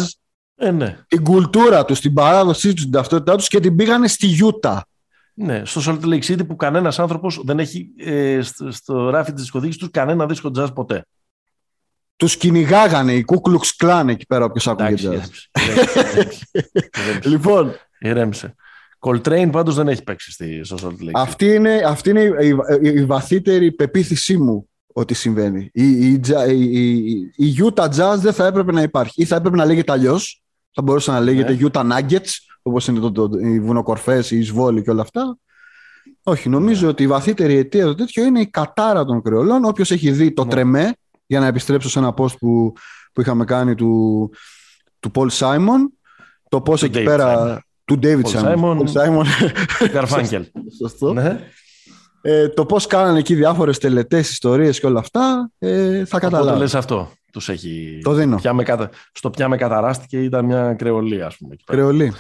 [0.55, 0.99] ε, ναι.
[1.09, 4.81] την κουλτούρα τους, την παράδοσή τους, την ταυτότητά τους και την πήγανε στη Utah.
[5.35, 9.41] Ναι, στο Salt Lake City που κανένας άνθρωπος δεν έχει ε, στο, στο ράφι της
[9.41, 11.07] δισκοδίκης τους κανένα δίσκο jazz ποτέ.
[12.17, 15.29] Τους κυνηγάγανε οι Κούκλουξ Κλάν εκεί πέρα όποιος άκουγε jazz.
[17.33, 18.55] λοιπόν, ηρέμησε.
[18.99, 21.11] Coltrane πάντως δεν έχει παίξει στη, στο Salt Lake.
[21.13, 22.49] Αυτή είναι, αυτή είναι η,
[22.83, 25.71] η, η βαθύτερη πεποίθησή μου ότι συμβαίνει.
[25.73, 29.23] Η, η, η, η, Utah Jazz δεν θα έπρεπε να υπάρχει.
[29.23, 30.43] Ή θα έπρεπε να λέγεται αλλιώς.
[30.73, 31.69] Θα μπορούσε να λέγεται ναι.
[31.73, 32.31] Utah Nuggets,
[32.63, 35.39] όπως είναι το, το, οι βουνοκορφές, η εισβόλη και όλα αυτά.
[36.23, 36.91] Όχι, νομίζω ναι.
[36.91, 39.65] ότι η βαθύτερη αιτία το τέτοιο είναι η κατάρα των κρεολών.
[39.65, 40.51] Όποιος έχει δει το ναι.
[40.51, 40.95] τρεμέ,
[41.27, 42.73] για να επιστρέψω σε ένα post που,
[43.13, 44.31] που είχαμε κάνει του,
[45.01, 45.81] του Paul Simon,
[46.49, 48.79] το πώ εκεί πέρα του David Simon.
[48.79, 49.25] Simon.
[49.95, 50.43] Garfunkel.
[50.81, 51.13] Σωστό.
[51.13, 51.41] Ναι.
[52.21, 56.53] Ε, το πώς κάνανε εκεί διάφορες τελετές, ιστορίες και όλα αυτά, ε, θα καταλάβω.
[56.53, 57.11] Το λες αυτό.
[57.33, 58.01] Τους έχει...
[58.03, 58.37] Το δίνω.
[58.37, 58.91] Πια με κατα...
[59.13, 61.57] Στο πια με καταράστηκε ήταν μια κρεολή, ας πούμε.
[61.65, 62.13] Κρεολή.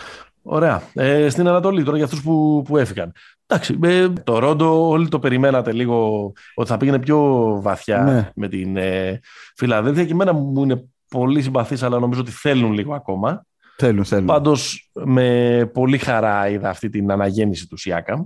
[0.43, 0.83] Ωραία.
[0.93, 3.13] Ε, στην Ανατολή τώρα για αυτούς που, που έφυγαν.
[3.47, 7.19] Εντάξει, ε, το Ρόντο όλοι το περιμένατε λίγο ότι θα πήγαινε πιο
[7.63, 8.31] βαθιά ναι.
[8.35, 9.21] με την ε,
[9.57, 13.47] Φιλαδέλφια και εμένα μου είναι πολύ συμπαθής αλλά νομίζω ότι θέλουν λίγο ακόμα.
[13.81, 14.27] Θέλουν, θέλουν.
[14.27, 18.25] Πάντως με πολύ χαρά είδα αυτή την αναγέννηση του Σιάκαμ.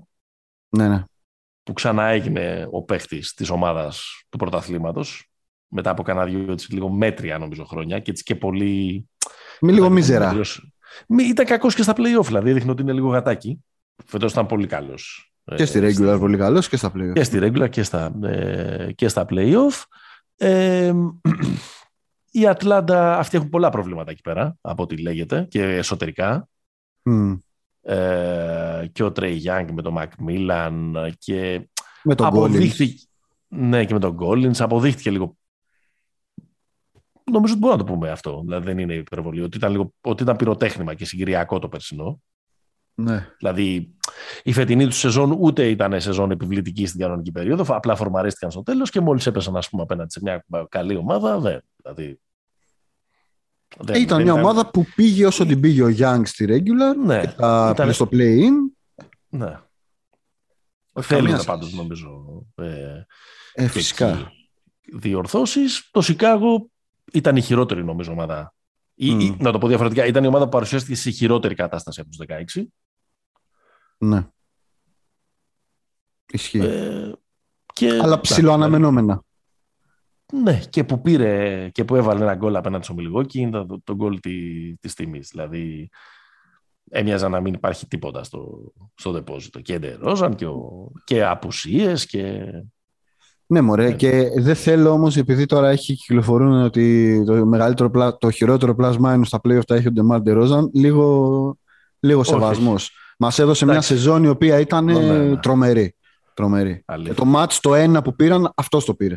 [0.69, 1.05] Ναι, ναι.
[1.63, 5.31] Που ξανά έγινε ο παίχτης της ομάδας του πρωταθλήματος
[5.69, 9.09] μετά από κανένα δυο έτσι, λίγο μέτρια νομίζω χρόνια και έτσι και πολύ...
[9.61, 10.41] Μη λίγο μίζερα.
[11.19, 13.65] Ήταν κακός και στα play-off, δηλαδή έδειχνε ότι είναι λίγο γατάκι.
[14.05, 15.33] Φέτος ήταν πολύ καλός.
[15.55, 17.13] Και στη regular πολύ καλός και στα play-off.
[17.13, 19.83] Και στη regular και στα, ε, και στα play-off.
[20.37, 20.93] Ε,
[22.33, 26.49] η Ατλάντα, αυτοί έχουν πολλά προβλήματα εκεί πέρα, από ό,τι λέγεται, και εσωτερικά.
[27.11, 27.39] Mm.
[27.83, 31.68] Ε, και ο Τρέι Γιάνγκ με τον Μακμίλαν και
[32.03, 33.07] με τον αποδείχθηκε...
[33.49, 35.37] Ναι, και με τον Κόλινς αποδείχθηκε λίγο
[37.33, 38.41] νομίζω ότι μπορούμε να το πούμε αυτό.
[38.45, 39.43] Δηλαδή δεν είναι υπερβολή.
[39.43, 42.20] Ότι ήταν, λίγο, ότι ήταν πυροτέχνημα και συγκυριακό το περσινό.
[42.95, 43.28] Ναι.
[43.38, 43.95] Δηλαδή
[44.43, 47.74] η φετινή του σεζόν ούτε ήταν σεζόν επιβλητική στην κανονική περίοδο.
[47.76, 51.38] Απλά φορμαρίστηκαν στο τέλος και μόλις έπεσαν ας πούμε, απέναντι σε μια καλή ομάδα.
[51.38, 52.20] Δεν, δηλαδή,
[53.78, 54.45] δεν, ήταν δεν μια ήταν...
[54.45, 57.05] ομάδα που πήγε όσο την πήγε ο Young στη regular.
[57.05, 57.20] Ναι.
[57.20, 57.93] Και τα ήταν...
[57.93, 58.53] στο play-in.
[59.28, 59.59] Ναι.
[61.01, 62.24] Θέλουν πάντως νομίζω.
[62.55, 63.05] Ε,
[63.53, 64.32] ε, φυσικά.
[64.93, 65.88] Διορθώσεις.
[65.90, 66.70] Το Σικάγο
[67.12, 68.55] ήταν η χειρότερη νομίζω ομάδα.
[68.95, 72.11] Ή, ή, να το πω διαφορετικά, ήταν η ομάδα που παρουσιάστηκε σε χειρότερη κατάσταση από
[72.11, 72.18] τους
[72.59, 72.64] 16.
[73.99, 74.26] Ναι.
[76.32, 76.59] Ισχύει.
[76.59, 77.12] Ε,
[77.72, 79.24] και, Αλλά ψηλοαναμενόμενα.
[80.32, 83.95] Ναι, και που πήρε και που έβαλε ένα γκολ απέναντι στο Μιλγόκι είναι το, το
[83.95, 85.28] γκολ τη, της τιμής.
[85.28, 85.88] Δηλαδή,
[86.90, 89.61] έμοιαζε να μην υπάρχει τίποτα στο, στο δεπόζιτο.
[89.61, 90.47] Και εντερόζαν και,
[91.05, 92.47] και απουσίες και
[93.53, 93.93] ναι, μωρέ, ναι.
[93.93, 99.25] και δεν θέλω όμως, επειδή τώρα έχει κυκλοφορούν ότι το, μεγαλύτερο, το χειρότερο πλάσμα είναι
[99.25, 101.57] στα playoff τα έχει ο Ντεμάρ Ρόζαν, λίγο,
[102.01, 102.91] λίγο σεβασμός.
[103.19, 105.37] Μας έδωσε μια σεζόν η οποία ήταν ναι, ναι.
[105.37, 105.95] τρομερή.
[106.35, 106.85] τρομερή.
[107.05, 109.17] Και το ματς το ένα που πήραν, αυτός το πήρε.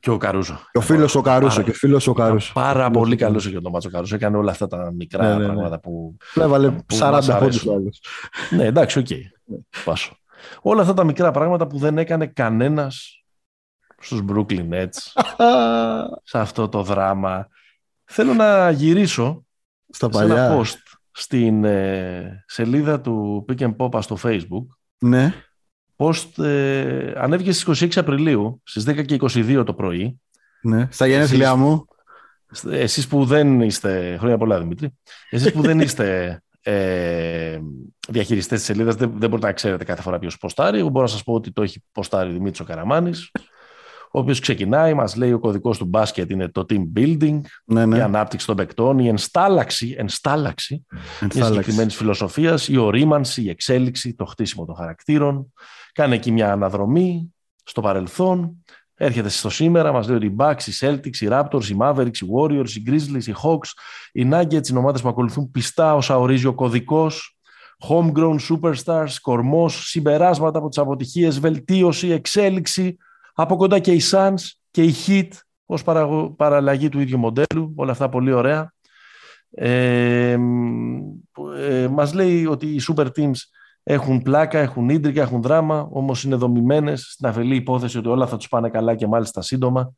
[0.00, 0.60] Και ο Καρούσο.
[0.72, 1.54] Και ο φίλος ο Καρούσο.
[1.54, 2.52] Πάρα, και ο φίλος ο Καρούσο.
[2.52, 4.14] Πάρα πολύ καλός για το ματς ο Καρούσο.
[4.14, 6.16] Έκανε όλα αυτά τα μικρά ναι, ναι, πράγματα που.
[6.34, 7.66] Έβαλε 40 πόντους
[8.50, 9.06] Ναι, εντάξει, OK.
[9.08, 9.54] Okay.
[9.84, 10.16] Πάσο.
[10.62, 13.21] Όλα αυτά τα μικρά πράγματα που δεν έκανε κανένας
[14.02, 15.22] στους Brooklyn Nets
[16.30, 17.48] σε αυτό το δράμα.
[18.04, 19.44] Θέλω να γυρίσω
[19.88, 20.34] Στα παλιά.
[20.34, 24.66] σε ένα post στην ε, σελίδα του Pick and Pop στο Facebook.
[24.98, 25.34] Ναι.
[25.96, 30.20] Post ε, ανέβηκε στις 26 Απριλίου, στις 10 και 22 το πρωί.
[30.62, 31.84] Ναι, στα γενέθλιά μου.
[32.70, 34.98] Εσείς που δεν είστε, χρόνια πολλά Δημήτρη,
[35.30, 37.58] εσείς που δεν είστε ε,
[38.08, 40.78] διαχειριστές της σελίδας, δεν, δεν μπορείτε να ξέρετε κάθε φορά ποιος ποστάρει.
[40.78, 43.30] Εγώ μπορώ να σας πω ότι το έχει ποστάρει ο Δημήτρης ο Καραμάνης
[44.14, 47.96] ο οποίο ξεκινάει, μας λέει ο κωδικός του μπάσκετ είναι το team building, ναι, ναι.
[47.96, 50.86] η ανάπτυξη των παικτών, η ενστάλλαξη, ενστάλλαξη,
[51.34, 55.52] μιας συγκεκριμένης φιλοσοφίας, η ορίμανση, η εξέλιξη, το χτίσιμο των χαρακτήρων.
[55.92, 57.34] Κάνει εκεί μια αναδρομή
[57.64, 58.64] στο παρελθόν.
[58.94, 62.26] Έρχεται στο σήμερα, μας λέει ότι οι Bucks, οι Celtics, οι Raptors, οι Mavericks, οι
[62.38, 63.68] Warriors, οι Grizzlies, οι Hawks,
[64.12, 67.36] οι Nuggets, οι ομάδε που ακολουθούν πιστά όσα ορίζει ο κωδικός.
[67.88, 72.96] Homegrown superstars, κορμός, συμπεράσματα από τις αποτυχίες, βελτίωση, εξέλιξη,
[73.42, 75.28] από κοντά και οι Suns και οι Heat
[75.66, 75.84] ως
[76.36, 77.72] παραλλαγή του ίδιου μοντέλου.
[77.76, 78.72] Όλα αυτά πολύ ωραία.
[79.50, 80.36] Ε,
[81.58, 83.36] ε, μας λέει ότι οι super teams
[83.82, 88.36] έχουν πλάκα, έχουν ίντρικα, έχουν δράμα, όμως είναι δομημένες στην αφελή υπόθεση ότι όλα θα
[88.36, 89.94] τους πάνε καλά και μάλιστα σύντομα.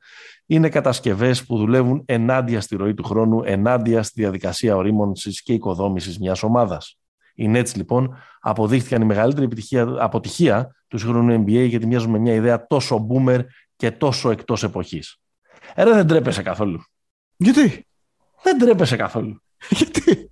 [0.47, 6.19] Είναι κατασκευές που δουλεύουν ενάντια στη ροή του χρόνου, ενάντια στη διαδικασία ορίμονσης και οικοδόμησης
[6.19, 6.99] μιας ομάδας.
[7.35, 12.35] Οι Nets λοιπόν αποδείχθηκαν η μεγαλύτερη επιτυχία, αποτυχία τους σύγχρονου NBA γιατί μοιάζουν με μια
[12.35, 13.41] ιδέα τόσο boomer
[13.77, 15.17] και τόσο εκτός εποχής.
[15.75, 16.81] Άρα δεν τρέπεσαι καθόλου.
[17.37, 17.87] Γιατί;
[18.43, 19.43] Δεν τρέπεσαι καθόλου.
[19.79, 20.31] Γιατί;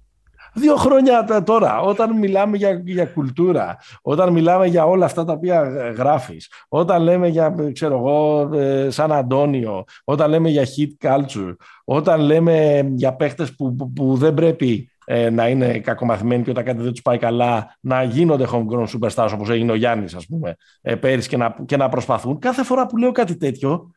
[0.54, 5.62] Δύο χρόνια τώρα, όταν μιλάμε για, για κουλτούρα, όταν μιλάμε για όλα αυτά τα οποία
[5.96, 11.54] γράφεις, όταν λέμε για, ξέρω εγώ, ε, Σαν Αντώνιο, όταν λέμε για hit culture,
[11.84, 16.64] όταν λέμε για παίχτες που, που, που δεν πρέπει ε, να είναι κακομαθημένοι και όταν
[16.64, 20.56] κάτι δεν τους πάει καλά να γίνονται homegrown superstars όπως έγινε ο Γιάννης ας πούμε
[20.80, 22.38] ε, πέρυσι και να, και να προσπαθούν.
[22.38, 23.90] Κάθε φορά που λέω κάτι τέτοιο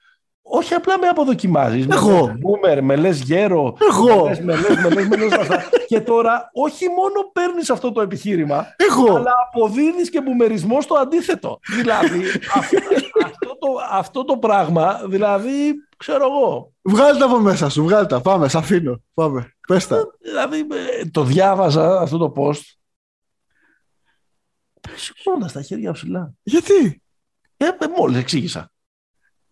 [0.48, 1.88] όχι απλά με αποδοκιμάζεις.
[1.92, 2.28] Εγώ.
[2.28, 3.78] Με boomer, με λες γέρο.
[3.92, 4.24] Εγώ.
[4.24, 5.64] Με λες, με λες, με λες αυτά.
[5.88, 9.16] και τώρα όχι μόνο παίρνεις αυτό το επιχείρημα, Εγώ.
[9.16, 11.60] αλλά αποδίδει και μπούμερισμό στο αντίθετο.
[11.78, 12.22] δηλαδή
[12.60, 12.78] αυτό,
[13.26, 16.72] αυτό, το, αυτό το πράγμα, δηλαδή, ξέρω εγώ.
[16.82, 18.22] Βγάλτε τα από μέσα σου, βγάλτε τα.
[18.22, 19.02] Πάμε, σ' αφήνω.
[19.14, 19.55] Πάμε.
[19.68, 20.08] Πες τα.
[20.22, 22.62] Δηλαδή, ε, το διάβαζα αυτό το post.
[24.96, 26.34] Σηκώνοντα τα χέρια ψηλά.
[26.44, 27.02] Γιατί;
[27.58, 28.72] Ε, ε, Μόλις εξήγησα.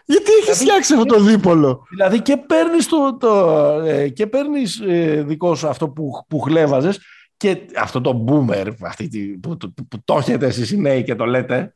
[0.04, 3.48] Γιατί έχεις φτιάξει αυτό το δίπολο; Δηλαδή και παίρνεις, το, το,
[3.84, 7.00] ε, και παίρνεις ε, δικό σου αυτό που, που χλέβαζες
[7.36, 11.14] και αυτό το boomer αυτή, τη- που, που, που το έχετε εσείς οι νέοι και
[11.14, 11.74] το λέτε.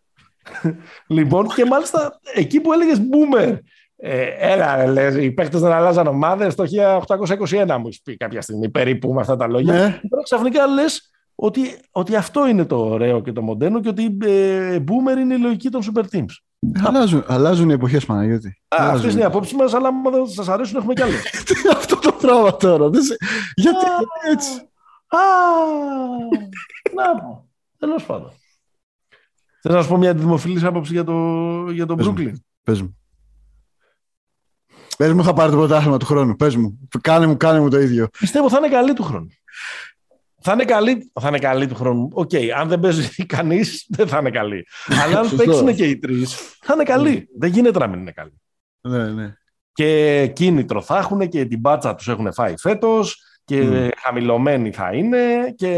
[1.06, 3.58] λοιπόν και μάλιστα εκεί που έλεγες boomer
[4.06, 8.40] ε, έλα ρε, λες, οι παίκτες δεν αλλάζαν ομάδες το 1821 μου έχεις πει κάποια
[8.40, 9.72] στιγμή περίπου με αυτά τα λόγια.
[9.72, 9.98] Ναι.
[10.00, 14.16] Και τώρα ξαφνικά λες ότι, ότι αυτό είναι το ωραίο και το μοντέρνο και ότι
[14.24, 16.24] ε, boomer είναι η λογική των super teams.
[16.84, 18.48] Αλλάζουν, αλλάζουν οι εποχές, Παναγιώτη.
[18.48, 18.96] Α, Αλλάζουν.
[18.96, 21.22] Αυτές είναι οι απόψεις μας, αλλά άμα δεν σας αρέσουν έχουμε κι άλλες.
[21.46, 22.88] Τι είναι αυτό το πράγμα τώρα.
[22.88, 23.16] Δεν σε...
[23.54, 23.88] Γιατί Α.
[23.98, 24.50] γιατί έτσι;
[25.06, 25.18] Α,
[26.94, 27.48] να πω.
[27.78, 28.30] Τέλος πάντων.
[29.62, 32.14] Θέλω να σου πω μια δημοφιλής άποψη για το, για το Πες μου.
[32.16, 32.32] Brooklyn;
[32.62, 32.96] Πες μου.
[34.96, 36.36] Πες μου, θα πάρει το πρωτάθλημα του χρόνου.
[36.36, 36.88] Πες μου.
[37.00, 38.08] Κάνε μου, κάνε μου το ίδιο.
[38.18, 39.28] Πιστεύω θα είναι καλή του χρόνου.
[40.40, 42.08] Θα είναι καλή, θα είναι καλή του χρόνου.
[42.12, 44.66] Οκ, αν δεν παίζει κανείς, δεν θα είναι καλή.
[45.04, 45.44] Αλλά αν Σωστό.
[45.44, 47.28] παίξουν και οι τρεις, θα είναι καλή.
[47.38, 48.40] Δεν γίνεται να μην είναι καλή.
[48.80, 49.34] Ναι, ναι.
[49.72, 53.88] Και κίνητρο θα έχουν και την μπάτσα τους έχουν φάει φέτος και Μμ.
[53.98, 55.68] χαμηλωμένοι θα είναι και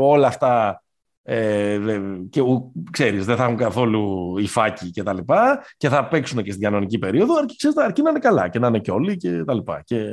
[0.00, 0.83] όλα αυτά.
[1.26, 1.98] Ε, δε-
[2.30, 6.50] και ου- ξέρεις, δεν θα έχουν καθόλου υφάκι και τα λοιπά και θα παίξουν και
[6.50, 9.44] στην κανονική περίοδο αρκεί, ξέρεις, αρκεί να είναι καλά και να είναι και όλοι και
[9.44, 10.04] τα λοιπά και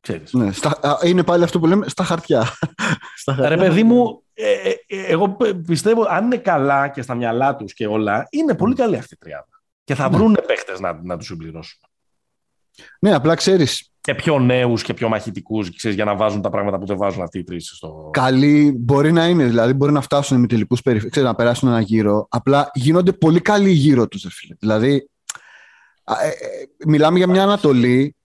[0.00, 0.32] ξέρεις.
[0.32, 0.52] ναι.
[0.52, 2.42] Στα, α, είναι πάλι αυτό που λέμε στα χαρτιά.
[3.22, 3.48] στα χαρτιά.
[3.48, 7.56] Ρε παιδί μου, ε, ε, ε, εγώ πε- πιστεύω αν είναι καλά και στα μυαλά
[7.56, 9.48] τους και όλα, είναι πολύ καλή αυτή η τριάδα.
[9.84, 10.16] Και θα Ναι.
[10.16, 11.80] βρουν παίχτες να, να τους συμπληρώσουν.
[13.00, 16.78] Ναι, απλά ξέρεις, Και πιο νέους και πιο μαχητικούς, ξέρεις, για να βάζουν τα πράγματα
[16.78, 18.10] που δεν βάζουν αυτοί οι τρεις στο...
[18.12, 21.80] καλοί μπορεί να είναι, δηλαδή μπορεί να φτάσουν με τελικούς περιφέρειε, ξέρεις, να περάσουν ένα
[21.80, 22.26] γύρο.
[22.30, 24.54] Απλά γίνονται πολύ καλοί γύρω τους, φίλε.
[24.58, 25.10] Δηλαδή,
[26.04, 26.32] α, ε, ε,
[26.86, 28.16] μιλάμε για μια Ανατολή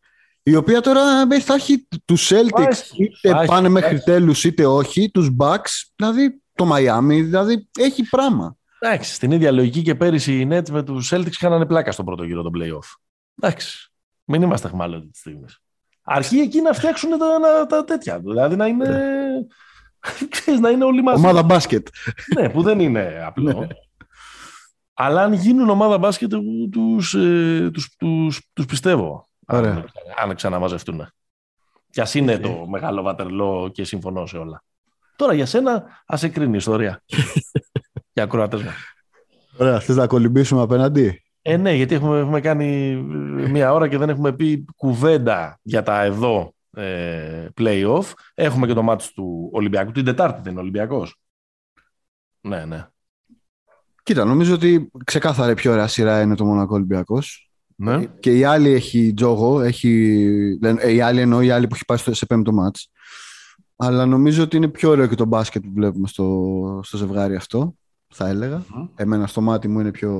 [0.43, 4.03] η οποία τώρα ε, θα έχει τους Celtics Έχει, είτε έχει, πάνε μέχρι έχει.
[4.03, 8.57] τέλους είτε όχι, τους Bucks, δηλαδή το Miami, δηλαδή έχει πράγμα.
[8.79, 12.23] Εντάξει, στην ίδια λογική και πέρυσι οι Nets με τους Celtics κάνανε πλάκα στον πρώτο
[12.23, 12.99] γύρο των playoff.
[13.41, 13.91] Εντάξει,
[14.23, 15.61] μην είμαστε χμάλωτοι τις στιγμές.
[16.11, 18.87] Αρχή εκεί να φτιάξουν τα, τα, τα τέτοια, δηλαδή να είναι...
[20.29, 21.23] ξέρεις, να είναι όλοι μαζί.
[21.23, 21.87] Ομάδα μπάσκετ.
[22.35, 23.59] Ναι, που δεν είναι απλό.
[23.59, 23.67] Ναι.
[24.93, 29.29] Αλλά αν γίνουν ομάδα μπάσκετ, εγώ τους, ε, τους, τους, τους πιστεύω.
[29.47, 29.71] Ωραία.
[29.71, 29.85] Αν,
[30.23, 31.07] αν ξαναμαζευτούν.
[31.89, 34.63] Κι ας είναι το μεγάλο βατερλό και συμφωνώ σε όλα.
[35.15, 37.03] Τώρα για σένα, ας εκρίνει η ιστορία.
[38.13, 38.75] για ακροατές μας.
[39.57, 42.91] Ωραία, θες να κολυμπήσουμε απέναντι; Ε, ναι, γιατί έχουμε, έχουμε κάνει
[43.39, 48.03] ε, μία ώρα και δεν έχουμε πει κουβέντα για τα εδώ ε, play-off.
[48.33, 49.91] Έχουμε και το μάτς του Ολυμπιακού.
[49.91, 51.19] Την Τετάρτη δεν είναι Ολυμπιακός.
[52.41, 52.87] Ναι, ναι.
[54.03, 57.51] Κοίτα, νομίζω ότι ξεκάθαρα η πιο ωραία σειρά είναι το Μονακό Ολυμπιακός.
[57.75, 58.05] ναι.
[58.05, 60.17] Και η άλλη έχει τζόγο, έχει...
[60.77, 62.91] ε, η άλλη εννοώ η άλλη που έχει πάει στο- σε πέμπτο μάτς.
[63.75, 67.75] Αλλά νομίζω ότι είναι πιο ωραίο και το μπάσκετ που βλέπουμε στο, στο ζευγάρι αυτό,
[68.07, 68.63] θα έλεγα.
[68.73, 68.87] Μμμ.
[68.95, 70.13] Εμένα στο μάτι μου είναι πιο,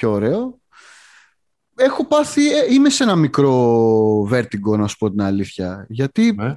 [0.00, 0.60] πιο ωραίο.
[1.76, 5.86] Έχω πάθει, ε, είμαι σε ένα μικρό βέρτιγκο να σου πω την αλήθεια.
[5.88, 6.56] Γιατί ναι.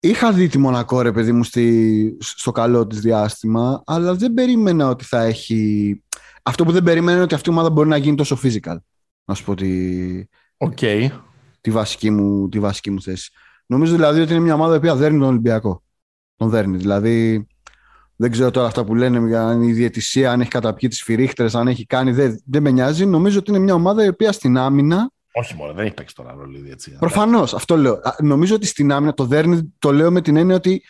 [0.00, 4.88] είχα δει τη Μονακό ρε παιδί μου στη, στο καλό της διάστημα, αλλά δεν περίμενα
[4.88, 6.02] ότι θα έχει...
[6.42, 8.76] Αυτό που δεν περίμενα είναι ότι αυτή η ομάδα μπορεί να γίνει τόσο physical.
[9.24, 10.24] Να σου πω τη,
[10.56, 10.78] Οκ.
[11.60, 13.30] τη, βασική, μου, τη βασική μου θέση.
[13.66, 15.82] Νομίζω δηλαδή ότι είναι μια ομάδα η οποία δέρνει τον Ολυμπιακό.
[16.36, 16.76] Τον δέρνει.
[16.76, 17.46] Δηλαδή
[18.22, 21.54] δεν ξέρω τώρα αυτά που λένε για αν η διαιτησία, αν έχει καταπιεί τις σφυρίχτρες,
[21.54, 23.06] αν έχει κάνει, δεν, δεν με νοιάζει.
[23.06, 26.32] Νομίζω ότι είναι μια ομάδα η οποία στην άμυνα Όχι μόνο, δεν έχει παίξει τώρα
[26.32, 26.96] ρόλο η έτσι.
[26.98, 27.92] Προφανώς, αυτό λέω.
[27.92, 30.82] Α, Νομίζω ότι στην άμυνα το δέρνει, το λέω με την έννοια ότι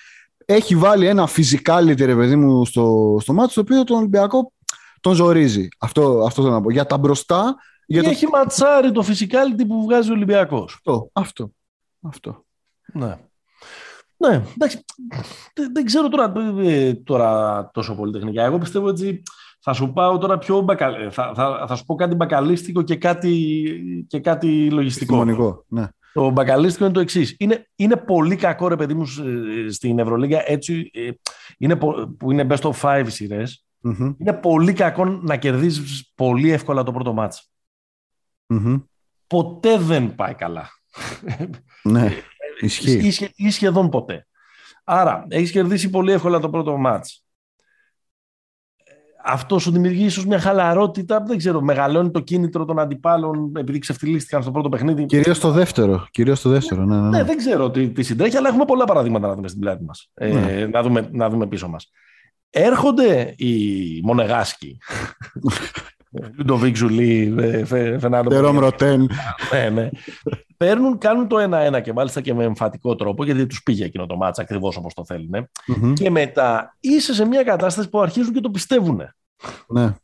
[0.45, 4.53] έχει βάλει ένα physicality, ρε παιδί μου, στο, στο μάτι, το οποίο τον Ολυμπιακό
[5.01, 5.69] τον ζορίζει.
[5.79, 6.71] Αυτό, αυτό θέλω να πω.
[6.71, 7.57] Για τα μπροστά,
[7.87, 8.11] για το.
[8.11, 10.75] Έχει ματσάρει το physicality που βγάζει ο Ολυμπιακός.
[10.75, 11.53] Αυτό, αυτό.
[12.01, 12.45] αυτό.
[12.93, 13.19] Ναι.
[14.29, 14.85] Ναι, εντάξει.
[15.73, 18.45] Δεν, ξέρω τώρα, ε, τώρα τόσο πολύ τεχνικά.
[18.45, 19.23] Εγώ πιστεύω ότι
[19.61, 21.11] θα σου πάω τώρα πιο μπακα...
[21.11, 25.25] θα, θα, θα, σου πω κάτι μπακαλίστικο και κάτι, και κάτι λογιστικό.
[25.69, 25.89] ναι.
[26.13, 27.37] Το μπακαλίστικο είναι το εξής.
[27.39, 29.07] Είναι, είναι πολύ κακό, ρε παιδί μου,
[29.71, 31.11] στην Ευρωλίγα, έτσι, ε,
[31.59, 31.77] είναι,
[32.19, 33.43] που είναι best of five σειρε
[34.19, 37.51] Είναι πολύ κακό να κερδίζεις πολύ εύκολα το πρώτο μάτς.
[39.27, 40.69] Ποτέ δεν πάει καλά.
[41.83, 42.13] Ναι,
[42.67, 43.31] ισχύει.
[43.37, 44.27] Ή, σχεδόν ποτέ.
[44.85, 47.23] Άρα, έχεις κερδίσει πολύ εύκολα το πρώτο ματς
[49.25, 51.23] αυτό σου δημιουργεί ίσως μια χαλαρότητα.
[51.27, 55.05] Δεν ξέρω, μεγαλώνει το κίνητρο των αντιπάλων επειδή ξεφτιλίστηκαν στο πρώτο παιχνίδι.
[55.07, 56.07] Κυρίως στο δεύτερο.
[56.11, 57.09] Κυρίως στο δεύτερο ναι, ναι, ναι.
[57.09, 60.11] ναι, δεν ξέρω τι, τι συντρέχει, αλλά έχουμε πολλά παραδείγματα να δούμε στην πλάτη μας.
[60.15, 60.67] Ε, ναι.
[60.67, 61.91] να, δούμε, να δούμε πίσω μας.
[62.51, 63.55] Έρχονται οι
[64.03, 64.79] Μονεγάσκοι.
[66.37, 67.35] Λουντοβίκ Ζουλί,
[67.99, 68.29] Φερνάντο.
[68.31, 69.11] Ζερόμ Ροτέν.
[69.53, 69.89] Ναι, ναι.
[70.63, 74.17] Παίρνουν, κάνουν το 1-1 και μάλιστα και με εμφατικό τρόπο, γιατί τους πήγε εκείνο το
[74.17, 75.49] μάτσα ακριβώς όπως το θέλουν.
[75.95, 79.03] Και μετά είσαι σε μια κατάσταση που αρχίζουν και το πιστεύουν.
[79.69, 79.85] Ναι.
[79.85, 79.95] Ο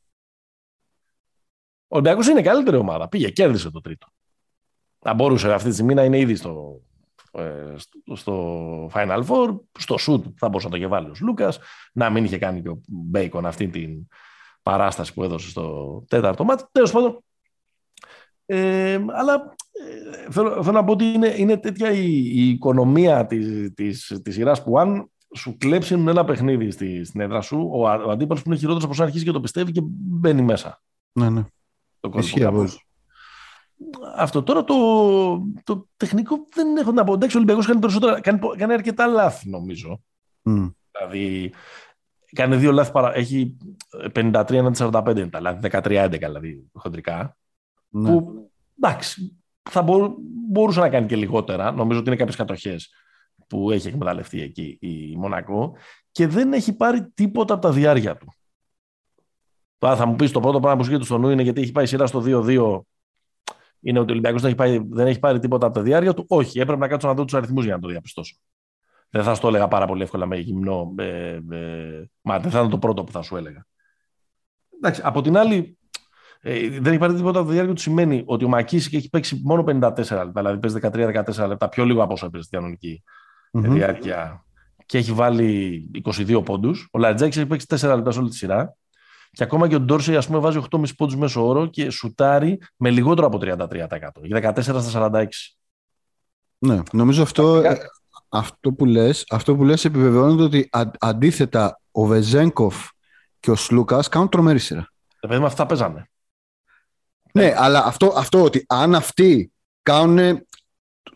[1.89, 3.09] Ολυμπιακός είναι καλύτερη ομάδα.
[3.09, 4.07] Πήγε, κέρδισε το τρίτο.
[4.99, 6.81] Θα μπορούσε αυτή τη στιγμή να είναι ήδη στο,
[7.33, 7.75] ε,
[8.15, 11.59] στο Final Four, στο shoot θα μπορούσε να το γεβάλει ο Λούκας,
[11.93, 14.07] να μην είχε κάνει και ο Μπέικον αυτή την
[14.63, 16.65] παράσταση που έδωσε στο τέταρτο μάτι.
[16.73, 17.23] Τέλος πάντων.
[18.51, 23.73] Ε, αλλά ε, θέλω, θέλω, να πω ότι είναι, είναι τέτοια η, η οικονομία της,
[23.75, 28.11] της, της σειράς που αν σου κλέψουν ένα παιχνίδι στη, στην έδρα σου, ο, ο
[28.11, 30.83] αντίπαλος που είναι χειρότερος από να αρχίσει και το πιστεύει και μπαίνει μέσα.
[31.13, 31.45] Ναι, ναι.
[32.01, 32.11] Το
[34.17, 34.75] Αυτό τώρα το,
[35.65, 37.13] το τεχνικό δεν έχω να πω.
[37.13, 40.03] Εντάξει, ο Ολυμπιακός κάνει, περισσότερα, κάνει, κάνει αρκετά λάθη νομίζω.
[40.45, 40.73] Mm.
[40.93, 41.53] Δηλαδή,
[42.33, 43.17] κάνει δύο λάθη παρα...
[43.17, 43.57] Έχει
[44.15, 47.37] 53 45 είναι τα λάθη, 13-11 δηλαδή χοντρικά.
[47.89, 48.11] Ναι.
[48.11, 50.15] Που εντάξει, θα μπο...
[50.51, 51.73] μπορούσε να κάνει και λιγότερα.
[51.73, 52.91] Νομίζω ότι είναι κάποιες κατοχές
[53.47, 55.77] που έχει εκμεταλλευτεί εκεί η Μονακό
[56.11, 58.33] και δεν έχει πάρει τίποτα από τα διάρκεια του.
[59.79, 61.87] Τώρα θα μου πεις το πρώτο πράγμα που σου στο νου είναι γιατί έχει πάει
[61.87, 62.81] σειρά στο 2-2.
[63.81, 64.55] Είναι ότι ο Ολυμπιακός δεν,
[64.91, 66.25] δεν έχει πάρει τίποτα από τα διάρκεια του.
[66.29, 68.37] Όχι, έπρεπε να κάτσω να δω τους αριθμούς για να το διαπιστώσω.
[69.11, 70.95] Δεν θα στο έλεγα πάρα πολύ εύκολα με γυμνό.
[70.99, 73.67] Ε, ε, μα δεν θα ήταν το πρώτο που θα σου έλεγα.
[74.77, 75.78] Εντάξει, από την άλλη,
[76.51, 79.41] ε, δεν έχει πάρει τίποτα από τη διάρκεια του σημαίνει ότι ο Μακίση έχει παίξει
[79.45, 83.03] μόνο 54 λεπτά, δηλαδή παίζει 13-14 λεπτά, πιο λίγο από όσο έπαιζε στην κανονική
[83.53, 83.63] mm-hmm.
[83.63, 84.45] διάρκεια
[84.87, 86.89] και έχει βάλει 22 πόντους.
[86.91, 88.75] Ο Λατζάκης έχει παίξει 4 λεπτά σε όλη τη σειρά.
[89.31, 92.91] Και ακόμα και ο Ντόρσεϊ, ας πούμε, βάζει 8,5 πόντους μέσω όρο και σουτάρει με
[92.91, 93.57] λιγότερο από 33%.
[94.55, 95.25] 14 στα 46.
[96.59, 97.63] Ναι, νομίζω αυτό
[98.29, 100.69] αυτό που λες, αυτό που λες επιβεβαιώνεται ότι
[100.99, 102.89] αντίθετα ο Βεζέγκοφ
[103.41, 104.93] και ο Σλούκας κάνουν τρομερή σειρά.
[105.21, 106.11] Τα παιδιά αυτά παίζανε.
[107.33, 109.53] Ναι, αλλά αυτό, αυτό ότι αν αυτοί
[109.83, 110.47] κάνουν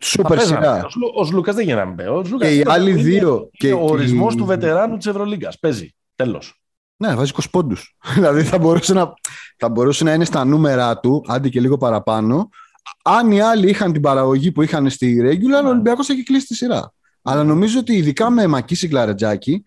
[0.00, 0.86] σούπερ σειρά.
[1.14, 3.48] Ο Σλούκας δεν γίνεται να Και οι άλλοι δύο.
[3.52, 5.58] και ο ορισμός του βετεράνου της Ευρωλίγκας.
[5.58, 5.94] Παίζει.
[6.14, 6.62] Τέλος.
[6.96, 7.96] Ναι, βάζει 20 πόντους.
[8.14, 9.12] δηλαδή θα μπορούσε, να,
[9.56, 12.48] θα μπορούσε να είναι στα νούμερα του, άντι και λίγο παραπάνω.
[13.02, 16.54] Αν οι άλλοι είχαν την παραγωγή που είχαν στη regular, ο Ολυμπιακός έχει κλείσει τη
[16.54, 16.92] σειρά.
[17.22, 19.64] Αλλά νομίζω ότι ειδικά με Μακίση Κλαρετζάκη,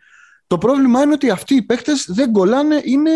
[0.48, 2.82] το πρόβλημα είναι ότι αυτοί οι παίχτε δεν κολλάνε.
[2.84, 3.12] Είναι,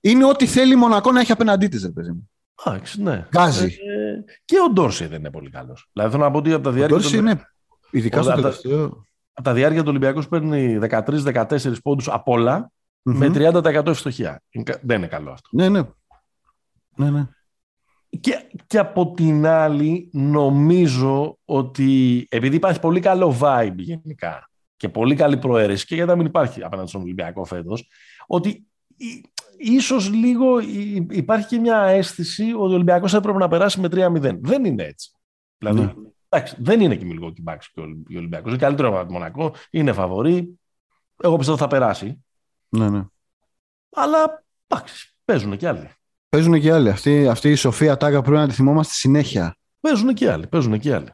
[0.00, 2.30] είναι ό,τι θέλει η Μονακό να έχει απέναντί της, παιδί μου.
[2.96, 3.26] ναι.
[3.30, 3.64] Γκάζι.
[3.66, 5.88] Ε, και ο Ντόρση δεν είναι πολύ καλός.
[5.92, 6.96] Δηλαδή θέλω να πω ότι από τα διάρκεια.
[6.96, 7.48] Ο Ντόρση είναι.
[7.90, 9.06] Ειδικά στο τελευταίο.
[9.32, 12.70] Από τα διάρκεια του Ολυμπιακού παίρνει 13-14 πόντους απ' όλα
[13.02, 14.42] με 30% ευστοχία.
[14.82, 15.48] Δεν είναι καλό αυτό.
[15.52, 15.80] Ναι, ναι.
[16.96, 17.26] ναι, ναι.
[18.20, 25.14] Και, και από την άλλη νομίζω ότι επειδή υπάρχει πολύ καλό vibe γενικά και πολύ
[25.14, 27.88] καλή προαίρεση και γιατί να μην υπάρχει απέναντι στον Ολυμπιακό φέτος,
[28.26, 28.66] ότι
[29.58, 30.58] ίσως λίγο
[31.10, 34.38] υπάρχει και μια αίσθηση ότι ο Ολυμπιακός έπρεπε να περάσει με 3-0.
[34.40, 35.10] Δεν είναι έτσι.
[35.58, 35.92] Δηλαδή, ναι.
[36.28, 37.84] εντάξει, δεν είναι και μιλικό κυμπάξι και ο
[38.16, 38.50] Ολυμπιακός.
[38.50, 40.58] Είναι καλύτερο από το Μονακό, είναι φαβορή.
[41.22, 42.24] Εγώ πιστεύω θα περάσει.
[42.68, 43.04] Ναι, ναι.
[43.90, 45.90] Αλλά εντάξει, παίζουν και άλλοι.
[46.28, 46.88] Παίζουν και άλλοι.
[46.88, 49.56] Αυτή, αυτή η Σοφία Τάγκα πρέπει να τη θυμόμαστε συνέχεια.
[49.80, 50.46] Παίζουν και άλλοι.
[50.46, 51.08] Παίζουν και άλλοι.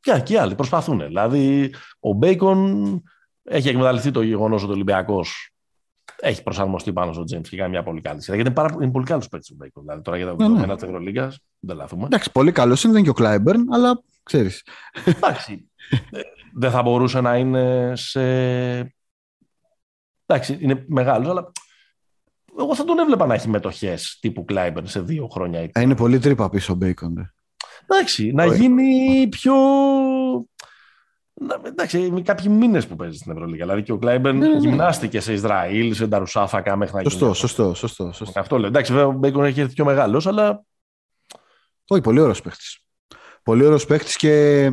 [0.00, 0.98] Και, και άλλοι προσπαθούν.
[1.06, 3.02] Δηλαδή, ο Μπέικον
[3.42, 5.55] έχει εκμεταλλευτεί το γεγονός ότι ο Ολυμπιακός
[6.20, 8.36] έχει προσαρμοστεί πάνω στον Τζέιμς και κάνει μια πολύ καλή σειρά.
[8.36, 9.82] Γιατί είναι, πάρα, είναι πολύ καλός παίκτης ο Μπέικον.
[9.82, 12.04] Δηλαδή, τώρα για τα ναι, δεδομένα της Ευρωλίγα δεν λάθουμε.
[12.04, 14.66] Εντάξει, πολύ καλός είναι, δεν και ο Κλάιμπερν, αλλά ξέρεις.
[15.04, 15.70] Εντάξει.
[16.10, 16.20] Ε,
[16.54, 18.20] δεν θα μπορούσε να είναι σε.
[20.26, 21.52] Εντάξει, είναι μεγάλος, αλλά
[22.58, 25.70] εγώ θα τον έβλεπα να έχει μετοχές τύπου Κλάιμπερν σε δύο χρόνια.
[25.80, 27.34] Είναι πολύ τρύπα πίσω ο Μπέικον.
[27.86, 29.54] Εντάξει, να γίνει πιο.
[31.62, 33.64] Εντάξει, με κάποιοι μήνες που παίζεις στην Ευρωλίγα.
[33.64, 34.58] Δηλαδή και ο Κλάιμπερν ναι, ναι, ναι.
[34.58, 37.12] γυμνάστηκε σε Ισραήλ, σε Νταρουσάφακα μέχρι να γίνει.
[37.12, 38.40] Σωστό, σωστό, σωστό, σωστό.
[38.40, 38.68] Αυτό λέω.
[38.68, 40.64] Εντάξει, βέβαια ο Μπέικον έχει έρθει πιο μεγάλος, αλλά.
[41.88, 42.64] Όχι, πολύ ωραίος παίχτη.
[43.42, 44.64] Πολύ ωραίος παίχτη και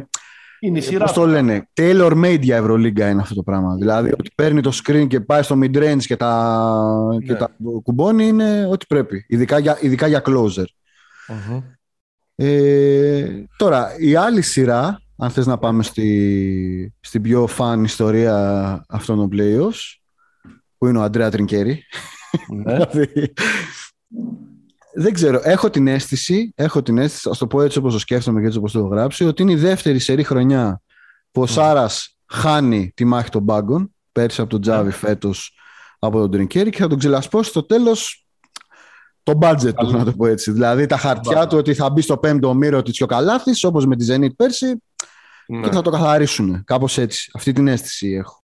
[0.59, 1.05] Είναι η σειρά.
[1.05, 3.75] Πώς το λένε, tailor made για Ευρωλίγκα είναι αυτό το πράγμα.
[3.75, 7.25] Δηλαδή, ότι παίρνει το screen και πάει στο mid range και τα, Ναι.
[7.25, 7.51] και τα
[7.83, 9.25] κουμπώνει είναι ό,τι πρέπει.
[9.27, 10.65] Ειδικά για, ειδικά για closer.
[11.27, 11.61] Μμμ.
[12.35, 19.17] Ε, τώρα, η άλλη σειρά, αν θες να πάμε στη, στην πιο φαν ιστορία αυτών
[19.17, 19.97] των playoffs,
[20.77, 21.83] που είναι ο Αντρέα Τρινκέρι.
[22.49, 22.77] Ναι.
[22.91, 23.33] Δηλαδή,
[24.93, 28.39] δεν ξέρω, έχω την αίσθηση, έχω την αίσθηση, ας το πω έτσι όπως το σκέφτομαι
[28.39, 30.81] και έτσι όπως το έχω γράψει, ότι είναι η δεύτερη σερή χρονιά
[31.31, 35.57] που ο Σάρας χάνει τη μάχη των μπάγκων, πέρσι από τον Τζάβι φέτος
[35.99, 38.27] από τον Τρινκέρι και θα τον ξελασπώσει στο τέλος
[39.23, 40.51] το budget του, να το πω έτσι.
[40.51, 43.85] Δηλαδή τα χαρτιά του ότι θα μπει στο πέμπτο ομίρο της και ο Καλάθης, όπως
[43.85, 44.81] με τη Zenit πέρσι,
[45.59, 45.67] Ναι.
[45.67, 46.63] και θα το καθαρίσουν.
[46.63, 47.31] Κάπως έτσι.
[47.33, 48.41] Αυτή την αίσθηση έχω.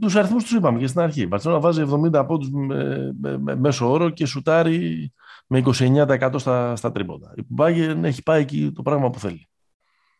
[0.00, 1.20] Τους αριθμούς τους είπαμε και στην αρχή.
[1.22, 1.82] Η Μπαρσελόνα βάζει
[2.14, 5.12] 70 πόντους με, με- με μέσο όρο και σουτάρει
[5.46, 7.32] με 29% στα, στα τρίποντα.
[7.36, 9.48] Η Bayern έχει πάει εκεί το πράγμα που θέλει.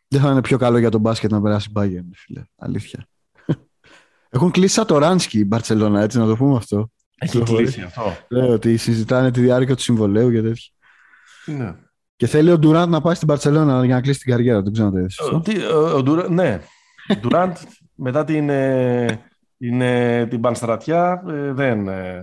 [0.07, 2.43] Δεν θα είναι πιο καλό για τον μπάσκετ να περάσει η Bayern, φίλε.
[2.55, 3.07] Αλήθεια.
[4.29, 6.89] Έχουν κλείσει σαν το Ράνσκι η Μπαρσελόνα, έτσι να το πούμε αυτό.
[7.17, 7.63] Έχει Προχωρεί.
[7.63, 8.03] κλείσει αυτό.
[8.29, 10.71] Λέω ότι συζητάνε τη διάρκεια του συμβολέου και τέτοια.
[11.45, 11.75] Ναι.
[12.21, 14.61] Και θέλει ο Ντουράντ να πάει στην Μπαρσελόνα για να κλείσει την καριέρα.
[14.61, 15.35] Δεν ξέρω αν το είδες αυτό.
[15.35, 16.59] Ο, τι, ο, ο Ντουρα- ναι.
[17.09, 17.55] Ο Ντουράντ
[18.05, 19.05] μετά την, ε,
[19.57, 22.21] την, ε, την πανστρατιά ε, δεν ε,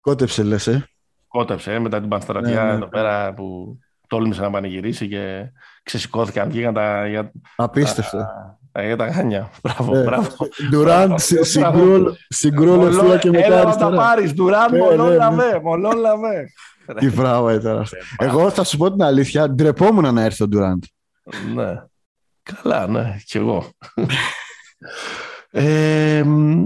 [0.00, 0.88] Κότεψε, λες, ε.
[1.28, 1.72] κότεψε.
[1.72, 2.74] ε, μετά την πανστρατιά Ναι, ναι.
[2.76, 5.42] εδώ πέρα που τόλμησε να πανηγυρίσει και
[5.82, 8.16] ξεσηκώθηκαν, βγήκαν τα, για, Απίστευτο.
[8.72, 9.50] τα, για τα γάνια.
[9.62, 10.02] Μπράβο, Ναι.
[10.02, 10.28] μπράβο.
[10.70, 11.44] Ντουράντ, Μπράβο.
[11.44, 13.96] συγκρούλ, συγκρούλ ευθεία και μετά Έλα να τα αριστερά.
[13.96, 14.78] πάρεις, Ντουράντ, Ναι,
[16.94, 17.42] ναι, μολόλα ναι.
[17.42, 17.50] με, μολόλα με.
[17.50, 17.96] Τι πράγμα ήταν αυτό.
[18.18, 20.82] Εγώ θα σου πω την αλήθεια, ντρεπόμουν να έρθει ο Ντουράντ.
[21.54, 21.74] Ναι.
[22.42, 23.70] Καλά, ναι, κι εγώ.
[25.50, 26.64] Ε, μ,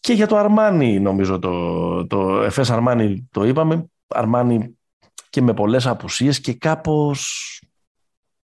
[0.00, 3.86] και για το Αρμάνι, νομίζω, το, το FS Αρμάνι το είπαμε.
[4.06, 4.78] Αρμάνι
[5.30, 7.62] και με πολλές απουσίες και κάπως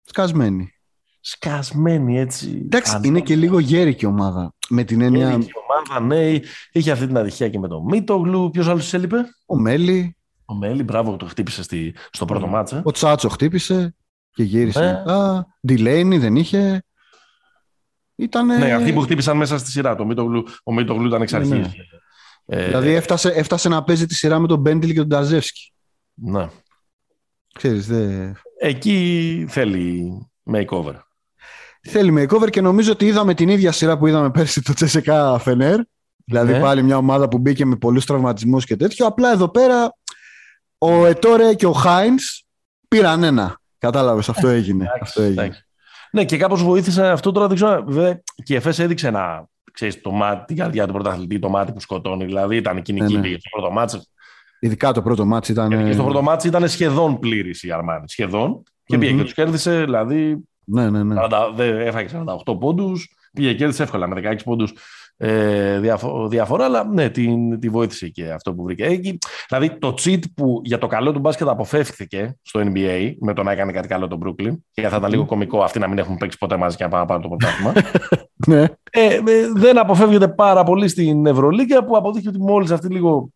[0.04, 0.72] Σκασμένη.
[1.20, 2.60] σκασμένη έτσι.
[2.64, 4.52] Εντάξει, Αν- είναι και λίγο γέρικη ομάδα.
[4.68, 6.40] Με την έννοια Η ομάδα, ναι,
[6.72, 8.50] είχε αυτή την ατυχία και με το Μίτογλου.
[8.50, 9.16] Ποιος άλλος της έλειπε;
[9.46, 10.16] ο Μέλι,
[10.50, 12.50] Ο Μέλη, μπράβο, το χτύπησε στη, στο πρώτο Mm.
[12.50, 12.82] μάτσα.
[12.84, 13.94] ο Τσάτσο χτύπησε
[14.30, 14.86] και γύρισε Ναι.
[14.92, 15.46] μετά.
[15.66, 16.82] Ντιλέινι δεν είχε.
[18.14, 18.56] Ήτανε...
[18.56, 19.94] Ναι, αυτοί που χτύπησαν μέσα στη σειρά.
[19.96, 21.50] Το Μίτογλου, ο Μίτογλου ήταν εξ Ναι, αρχής.
[21.52, 21.70] ναι.
[22.46, 25.72] Ε, Δηλαδή έφτασε, έφτασε να παίζει τη σειρά με τον Μπέντιλ και τον Ταζεύσκι.
[26.14, 26.48] ναι.
[27.54, 28.30] Ξέρεις, δε...
[28.60, 30.12] Εκεί θέλει
[30.52, 30.94] makeover.
[31.80, 35.80] Θέλει makeover και νομίζω ότι είδαμε την ίδια σειρά που είδαμε πέρσι το Τσεσεκά Φενέρ.
[36.24, 36.60] Δηλαδή Ναι.
[36.60, 39.06] πάλι μια ομάδα που μπήκε με πολλούς τραυματισμούς και τέτοιο.
[39.06, 39.96] Απλά εδώ πέρα
[40.78, 42.42] ο Ετόρε και ο Χάινς
[42.88, 43.60] πήραν ένα.
[43.78, 44.86] Κατάλαβες, αυτό έγινε.
[45.02, 45.42] αυτό έγινε.
[45.42, 45.62] Εντάξει.
[46.12, 47.46] Ναι, και κάπως βοήθησε αυτό τώρα.
[47.46, 51.38] Δεν ξέρω, βέβαια, και η ΕΦΕΣ έδειξε ένα, ξέρεις, το μάτι, την καρδιά του πρωταθλητή,
[51.38, 52.24] το μάτι που σκοτώνει.
[52.24, 53.22] Δηλαδή ήταν κοινική Ναι, ναι.
[53.22, 54.10] πήγε στο πρώτο μάτς.
[54.60, 55.68] Ειδικά το πρώτο μάτς ήταν...
[55.86, 58.08] Και στο πρώτο μάτς ήταν σχεδόν πλήρης η Αρμάνη.
[58.08, 58.62] Σχεδόν.
[58.84, 59.18] Και πήγε Μμμ.
[59.18, 61.14] και τους κέρδισε, δηλαδή Ναι, ναι, ναι.
[61.30, 62.08] 40, δεν- έφαγε
[62.46, 64.72] 48 πόντους, πήγε και κέρδισε εύκολα με 16 πόντους
[65.20, 67.28] ε, διαφο- διαφορά, αλλά ναι, τη,
[67.58, 68.84] τη βοήθησε και αυτό που βρήκε.
[68.84, 69.18] Εκεί,
[69.48, 73.52] δηλαδή το cheat που για το καλό του μπάσκετ αποφεύθηκε στο NBA με το να
[73.52, 76.38] έκανε κάτι καλό το Brooklyn και θα ήταν λίγο κωμικό αυτοί να μην έχουν παίξει
[76.38, 77.72] ποτέ μαζί και να πάνε να πάρουν το πρωτάθλημα.
[78.46, 78.62] ναι.
[78.90, 79.20] ε, ε,
[79.54, 83.28] δεν αποφεύγεται πάρα πολύ στην Ευρωλίγκα που αποδείχθηκε ότι μόλις αυτοί λίγο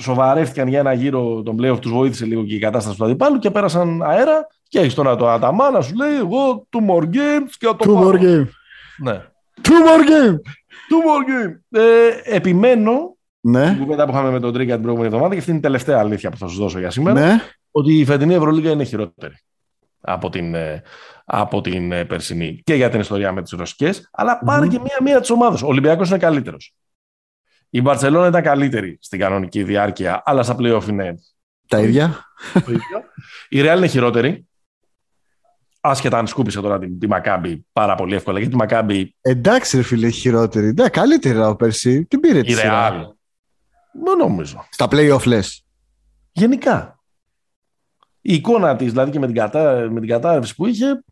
[0.00, 3.50] σοβαρεύτηκαν για ένα γύρο τον playoff, τους βοήθησε λίγο και η κατάσταση του αντιπάλου και
[3.50, 7.66] πέρασαν αέρα και έχεις τώρα το Αταμά να σου λέει εγώ two more games και
[7.66, 8.10] θα το Two πάρω.
[8.10, 8.46] more game.
[9.02, 9.20] Ναι.
[9.62, 10.36] Two more game.
[10.90, 11.60] Two more game.
[11.80, 15.50] Ε, επιμένω Ναι, την κουβέντα που είχαμε με τον Τρίγκα την προηγούμενη εβδομάδα και αυτή
[15.50, 17.20] είναι η τελευταία αλήθεια που θα σα δώσω για σήμερα.
[17.20, 17.40] ναι.
[17.70, 19.34] Ότι η φετινή Ευρωλίγα είναι χειρότερη
[20.00, 20.82] από την, ε,
[21.24, 24.08] από την ε, περσινή και για την ιστορία με τις ρωσικές.
[24.12, 24.70] Αλλά πάρε Μμμ.
[24.70, 25.62] και μία-μία της ομάδας.
[25.62, 26.74] Ο Ολυμπιακός είναι καλύτερος.
[27.70, 31.14] Η Μπαρσελόνα ήταν καλύτερη στην κανονική διάρκεια, αλλά στα playoff είναι
[31.68, 32.24] Τα ίδια.
[32.52, 33.02] το ίδιο.
[33.48, 34.48] Η Real είναι χειρότερη.
[35.80, 38.38] Άσχετα αν σκούπισε τώρα τη, τη Μακάμπη πάρα πολύ εύκολα.
[38.38, 40.72] Γιατί η Μακάμπη, Εντάξει, ρε φίλε, χειρότερη.
[40.72, 42.04] Ναι, καλύτερα από πέρσι.
[42.04, 42.90] Την πήρε τη η σειρά.
[42.90, 43.04] Real.
[44.04, 44.66] Δεν νομίζω.
[44.70, 45.64] Στα play-off λες.
[46.32, 46.98] Γενικά.
[48.20, 51.04] Η εικόνα της, δηλαδή και με την, κατά, με την κατάρρευση που είχε.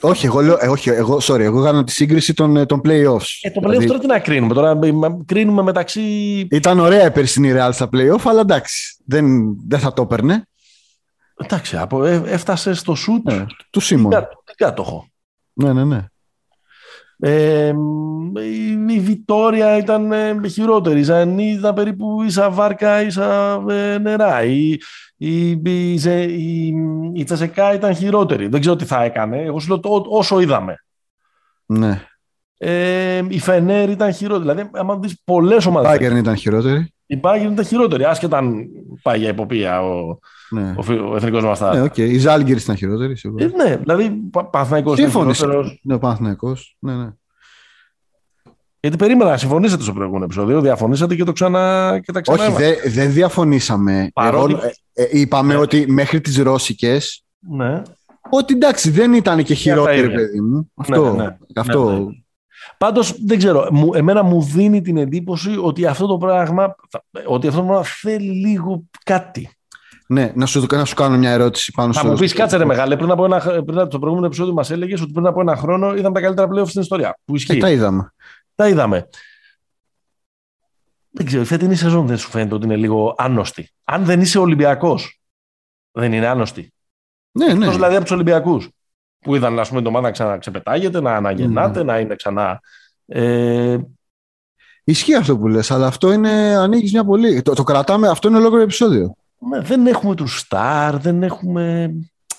[0.00, 3.26] Όχι, εγώ λέω, ε, όχι, εγώ, sorry, εγώ έκανα τη σύγκριση των, ε, των playoffs.
[3.40, 4.54] Ε, το Δηλαδή, playoff τώρα τι να κρίνουμε.
[4.54, 6.00] Τώρα ε, μα- κρίνουμε μεταξύ.
[6.50, 10.46] Ήταν ωραία η περσινή Real στα playoff, αλλά εντάξει, δεν, δεν θα το έπαιρνε.
[11.44, 13.28] Εντάξει, από, ε, έφτασε στο σουτ.
[13.30, 14.10] Ε, του Σίμον.
[14.44, 15.06] Τι κάτοχο.
[15.52, 16.04] Ναι, ναι, ναι.
[17.24, 17.74] Ε,
[18.42, 20.98] η, η Βιτόρια ήταν ε, χειρότερη.
[20.98, 24.42] Η Ζανή ήταν περίπου ίσα βάρκα, ίσα ε, νερά.
[24.44, 24.78] Η,
[25.16, 26.74] η, η, Ζε- η,
[27.14, 28.46] η Τσεσεκά ήταν χειρότερη.
[28.48, 29.42] Δεν ξέρω τι θα έκανε.
[29.42, 30.76] Εγώ σου λέω το- όσο είδαμε.
[31.66, 32.06] ναι.
[32.64, 34.50] Ε, η Φενέρ ήταν χειρότερη.
[34.50, 35.90] Δηλαδή, άμα δεις πολλές ομάδες.
[36.08, 36.94] Bayern ήταν χειρότερη.
[37.12, 38.66] Η Bayern ήταν χειρότερη, άσχετα αν
[39.02, 40.18] πάει για υποπία ο,
[40.50, 40.74] Ναι.
[40.78, 41.96] ο, ο εθνικός μα Ναι, οκ.
[41.96, 43.16] Η Ζάλγκη ήταν χειρότερη.
[43.16, 43.44] σίγουρα.
[43.44, 44.08] Ε, ναι, δηλαδή
[44.50, 45.34] Παναθηναϊκός ήταν Σύμφωνοι.
[45.34, 45.80] χειρότερος.
[45.82, 46.76] Ναι, ο Παναθηναϊκός.
[46.78, 47.08] Ναι, ναι.
[48.80, 52.42] Γιατί περίμενα να συμφωνήσετε στο προηγούμενο επεισόδιο, διαφωνήσατε και το ξανά και τα ξανά.
[52.46, 54.10] Όχι, δεν δεν διαφωνήσαμε.
[54.12, 55.60] Παρότι- Εγώ, ε, ε, είπαμε Ναι.
[55.60, 57.82] ότι μέχρι τις Ρώσικες Ναι.
[58.30, 60.10] ότι εντάξει δεν ήταν και χειρότερη ίδια.
[60.14, 60.70] παιδί μου.
[60.74, 61.14] Αυτό.
[61.14, 61.36] ναι.
[61.56, 61.90] αυτό.
[61.92, 62.04] Ναι, ναι.
[62.82, 66.74] Πάντως δεν ξέρω, μου, εμένα μου δίνει την εντύπωση ότι αυτό το πράγμα,
[67.26, 69.50] ότι αυτό το πράγμα θέλει λίγο κάτι.
[70.06, 72.08] Ναι, να σου, να σου κάνω μια ερώτηση πάνω Θα στο...
[72.08, 75.00] μου πεις, κάτσε ρε μεγάλε, πριν από, ένα, πριν από το προηγούμενο επεισόδιο μας έλεγες
[75.00, 77.18] ότι πριν από ένα χρόνο είδαμε τα καλύτερα playoff στην ιστορία.
[77.24, 77.56] Που ισχύει.
[77.56, 78.12] Ε, τα είδαμε.
[78.54, 79.08] Τα είδαμε.
[81.10, 83.70] Δεν ξέρω, η φετινή σεζόν δεν σου φαίνεται ότι είναι λίγο άνοστη.
[83.84, 85.20] Αν δεν είσαι Ολυμπιακός,
[85.90, 86.72] δεν είναι άνοστη.
[87.32, 87.52] Ναι, ναι.
[87.52, 88.68] Εκτός δηλαδή από τους Ολυμπιακούς.
[89.22, 92.60] Που είδαν ας πούμε, την ομάδα να ξαναξεπετάγεται, να αναγεννάται, να είναι ξανά.
[93.06, 93.78] Ε,
[94.84, 97.42] Ισχύει αυτό που λες, αλλά αυτό είναι, ανοίγεις μια πολύ...
[97.42, 99.16] Το, το κρατάμε, αυτό είναι ολόκληρο επεισόδιο.
[99.38, 101.94] ναι, δεν έχουμε τους Σταρ, δεν έχουμε.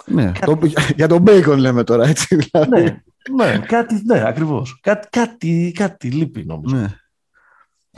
[0.05, 0.59] Ναι, το,
[0.95, 2.35] για τον Bacon λέμε τώρα, έτσι.
[2.35, 2.81] Δηλαδή.
[2.81, 4.79] ναι, ναι, κάτι, ναι, ακριβώς.
[4.81, 6.75] Κάτι, κάτι, κάτι λείπει νομίζω.
[6.75, 6.87] ναι.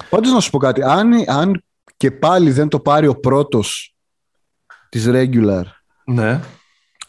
[0.10, 1.64] Πάντως να σου πω κάτι, αν, αν
[1.98, 3.96] και πάλι δεν το πάρει ο πρώτος
[4.90, 5.64] της regular,
[6.06, 6.40] Ναι.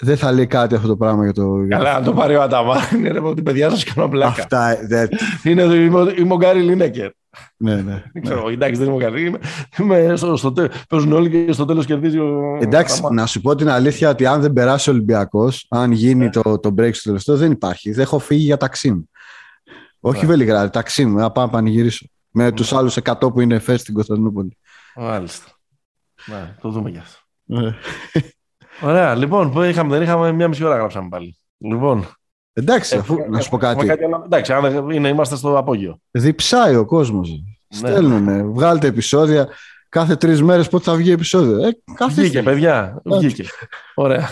[0.01, 1.62] Δεν θα λέει κάτι αυτό το πράγμα για το...
[1.64, 4.28] για- Καλά, αν το πάρει ο Αταμά, είναι ρε, ότι παιδιά σας κάνω πλάκα.
[4.43, 5.09] Αυτά, ε, δεν...
[5.43, 7.10] Είναι, είμαι, ο- είμαι ο Γκάρι Λίνεκερ.
[7.56, 8.02] ναι, ναι.
[8.12, 9.23] Δεν ξέρω, εντάξει, δεν είμαι ο Γκάρι.
[9.78, 12.59] Είμαι, είμαι στο, στο, τε- παίζουν όλοι και στο τέλος κερδίζει ο.
[12.60, 13.14] Εντάξει, Αταμά.
[13.20, 16.31] να σου πω την αλήθεια ότι αν δεν περάσει ο Ολυμπιακός, αν γίνει Ναι.
[16.31, 17.90] το, το break στο τελευταίο, δεν υπάρχει.
[17.93, 19.01] Δεν έχω φύγει για ταξίμ.
[20.01, 20.27] Όχι Ναι.
[20.27, 22.06] Βελιγράδι, ταξίμ, να πάω να πανηγυρίσω.
[22.31, 24.56] Με τους άλλους 100 που είναι φέρ στην Κωνσταντινούπολη.
[24.97, 25.44] Μάλιστα.
[26.27, 27.18] Ναι, το δούμε κι αυτό.
[28.80, 28.88] Ναι.
[28.90, 31.36] Ωραία, λοιπόν, που είχαμε, δεν είχαμε μια μισή ώρα γράψαμε πάλι.
[31.58, 32.06] Λοιπόν,
[32.52, 34.04] Εντάξει, αφού, έχουμε- να σου πω έχουμε κάτι.
[34.04, 34.22] άλλο.
[34.24, 36.00] Εντάξει, αν δεν- είναι, είμαστε στο απόγειο.
[36.10, 37.28] Διψάει ο κόσμος.
[37.30, 37.38] Ναι.
[37.78, 39.48] Στέλνουνε, βγάλτε επεισόδια.
[39.88, 41.66] Κάθε τρεις μέρες πότε θα βγει επεισόδιο.
[41.66, 43.00] Ε, κάθε Βγήκε, παιδιά.
[43.04, 43.44] Βγήκε.
[43.94, 44.28] Ωραία.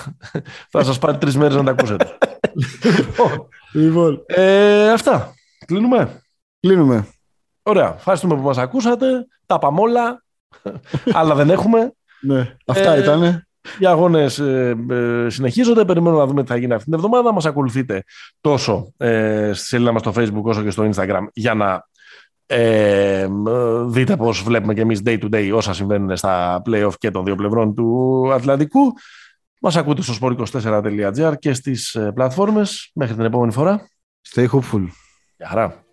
[0.70, 2.16] Θα σας πάρει τρεις μέρες να τα ακούσετε.
[2.84, 5.34] Λοιπόν, Λοιπόν, ε, αυτά.
[5.66, 6.22] Κλείνουμε.
[6.60, 7.06] κλείνουμε.
[7.62, 7.94] Ωραία.
[7.96, 9.06] Ευχαριστούμε που μας ακούσατε.
[9.46, 10.24] Τα πάμε όλα.
[11.18, 11.92] Αλλά δεν έχουμε.
[12.20, 12.56] Ναι.
[12.66, 13.46] Αυτά Ε, ήτανε.
[13.78, 14.42] Οι αγώνες
[15.26, 15.84] συνεχίζονται.
[15.84, 17.32] Περιμένουμε να δούμε τι θα γίνει αυτή την εβδομάδα.
[17.32, 18.02] Μας ακολουθείτε
[18.40, 21.84] τόσο ε, στη σελίδα μας στο Facebook όσο και στο Instagram για να
[22.46, 23.28] ε, ε,
[23.86, 27.34] δείτε πώς βλέπουμε και εμείς day to day όσα συμβαίνουν στα play-off και των δύο
[27.34, 28.92] πλευρών του Ατλαντικού.
[29.60, 32.90] Μας ακούτε στο sport24.gr και στις ε, πλατφόρμες.
[32.94, 33.88] Μέχρι την επόμενη φορά.
[34.34, 34.86] Stay hopeful.
[35.36, 35.83] Γεια χαρά.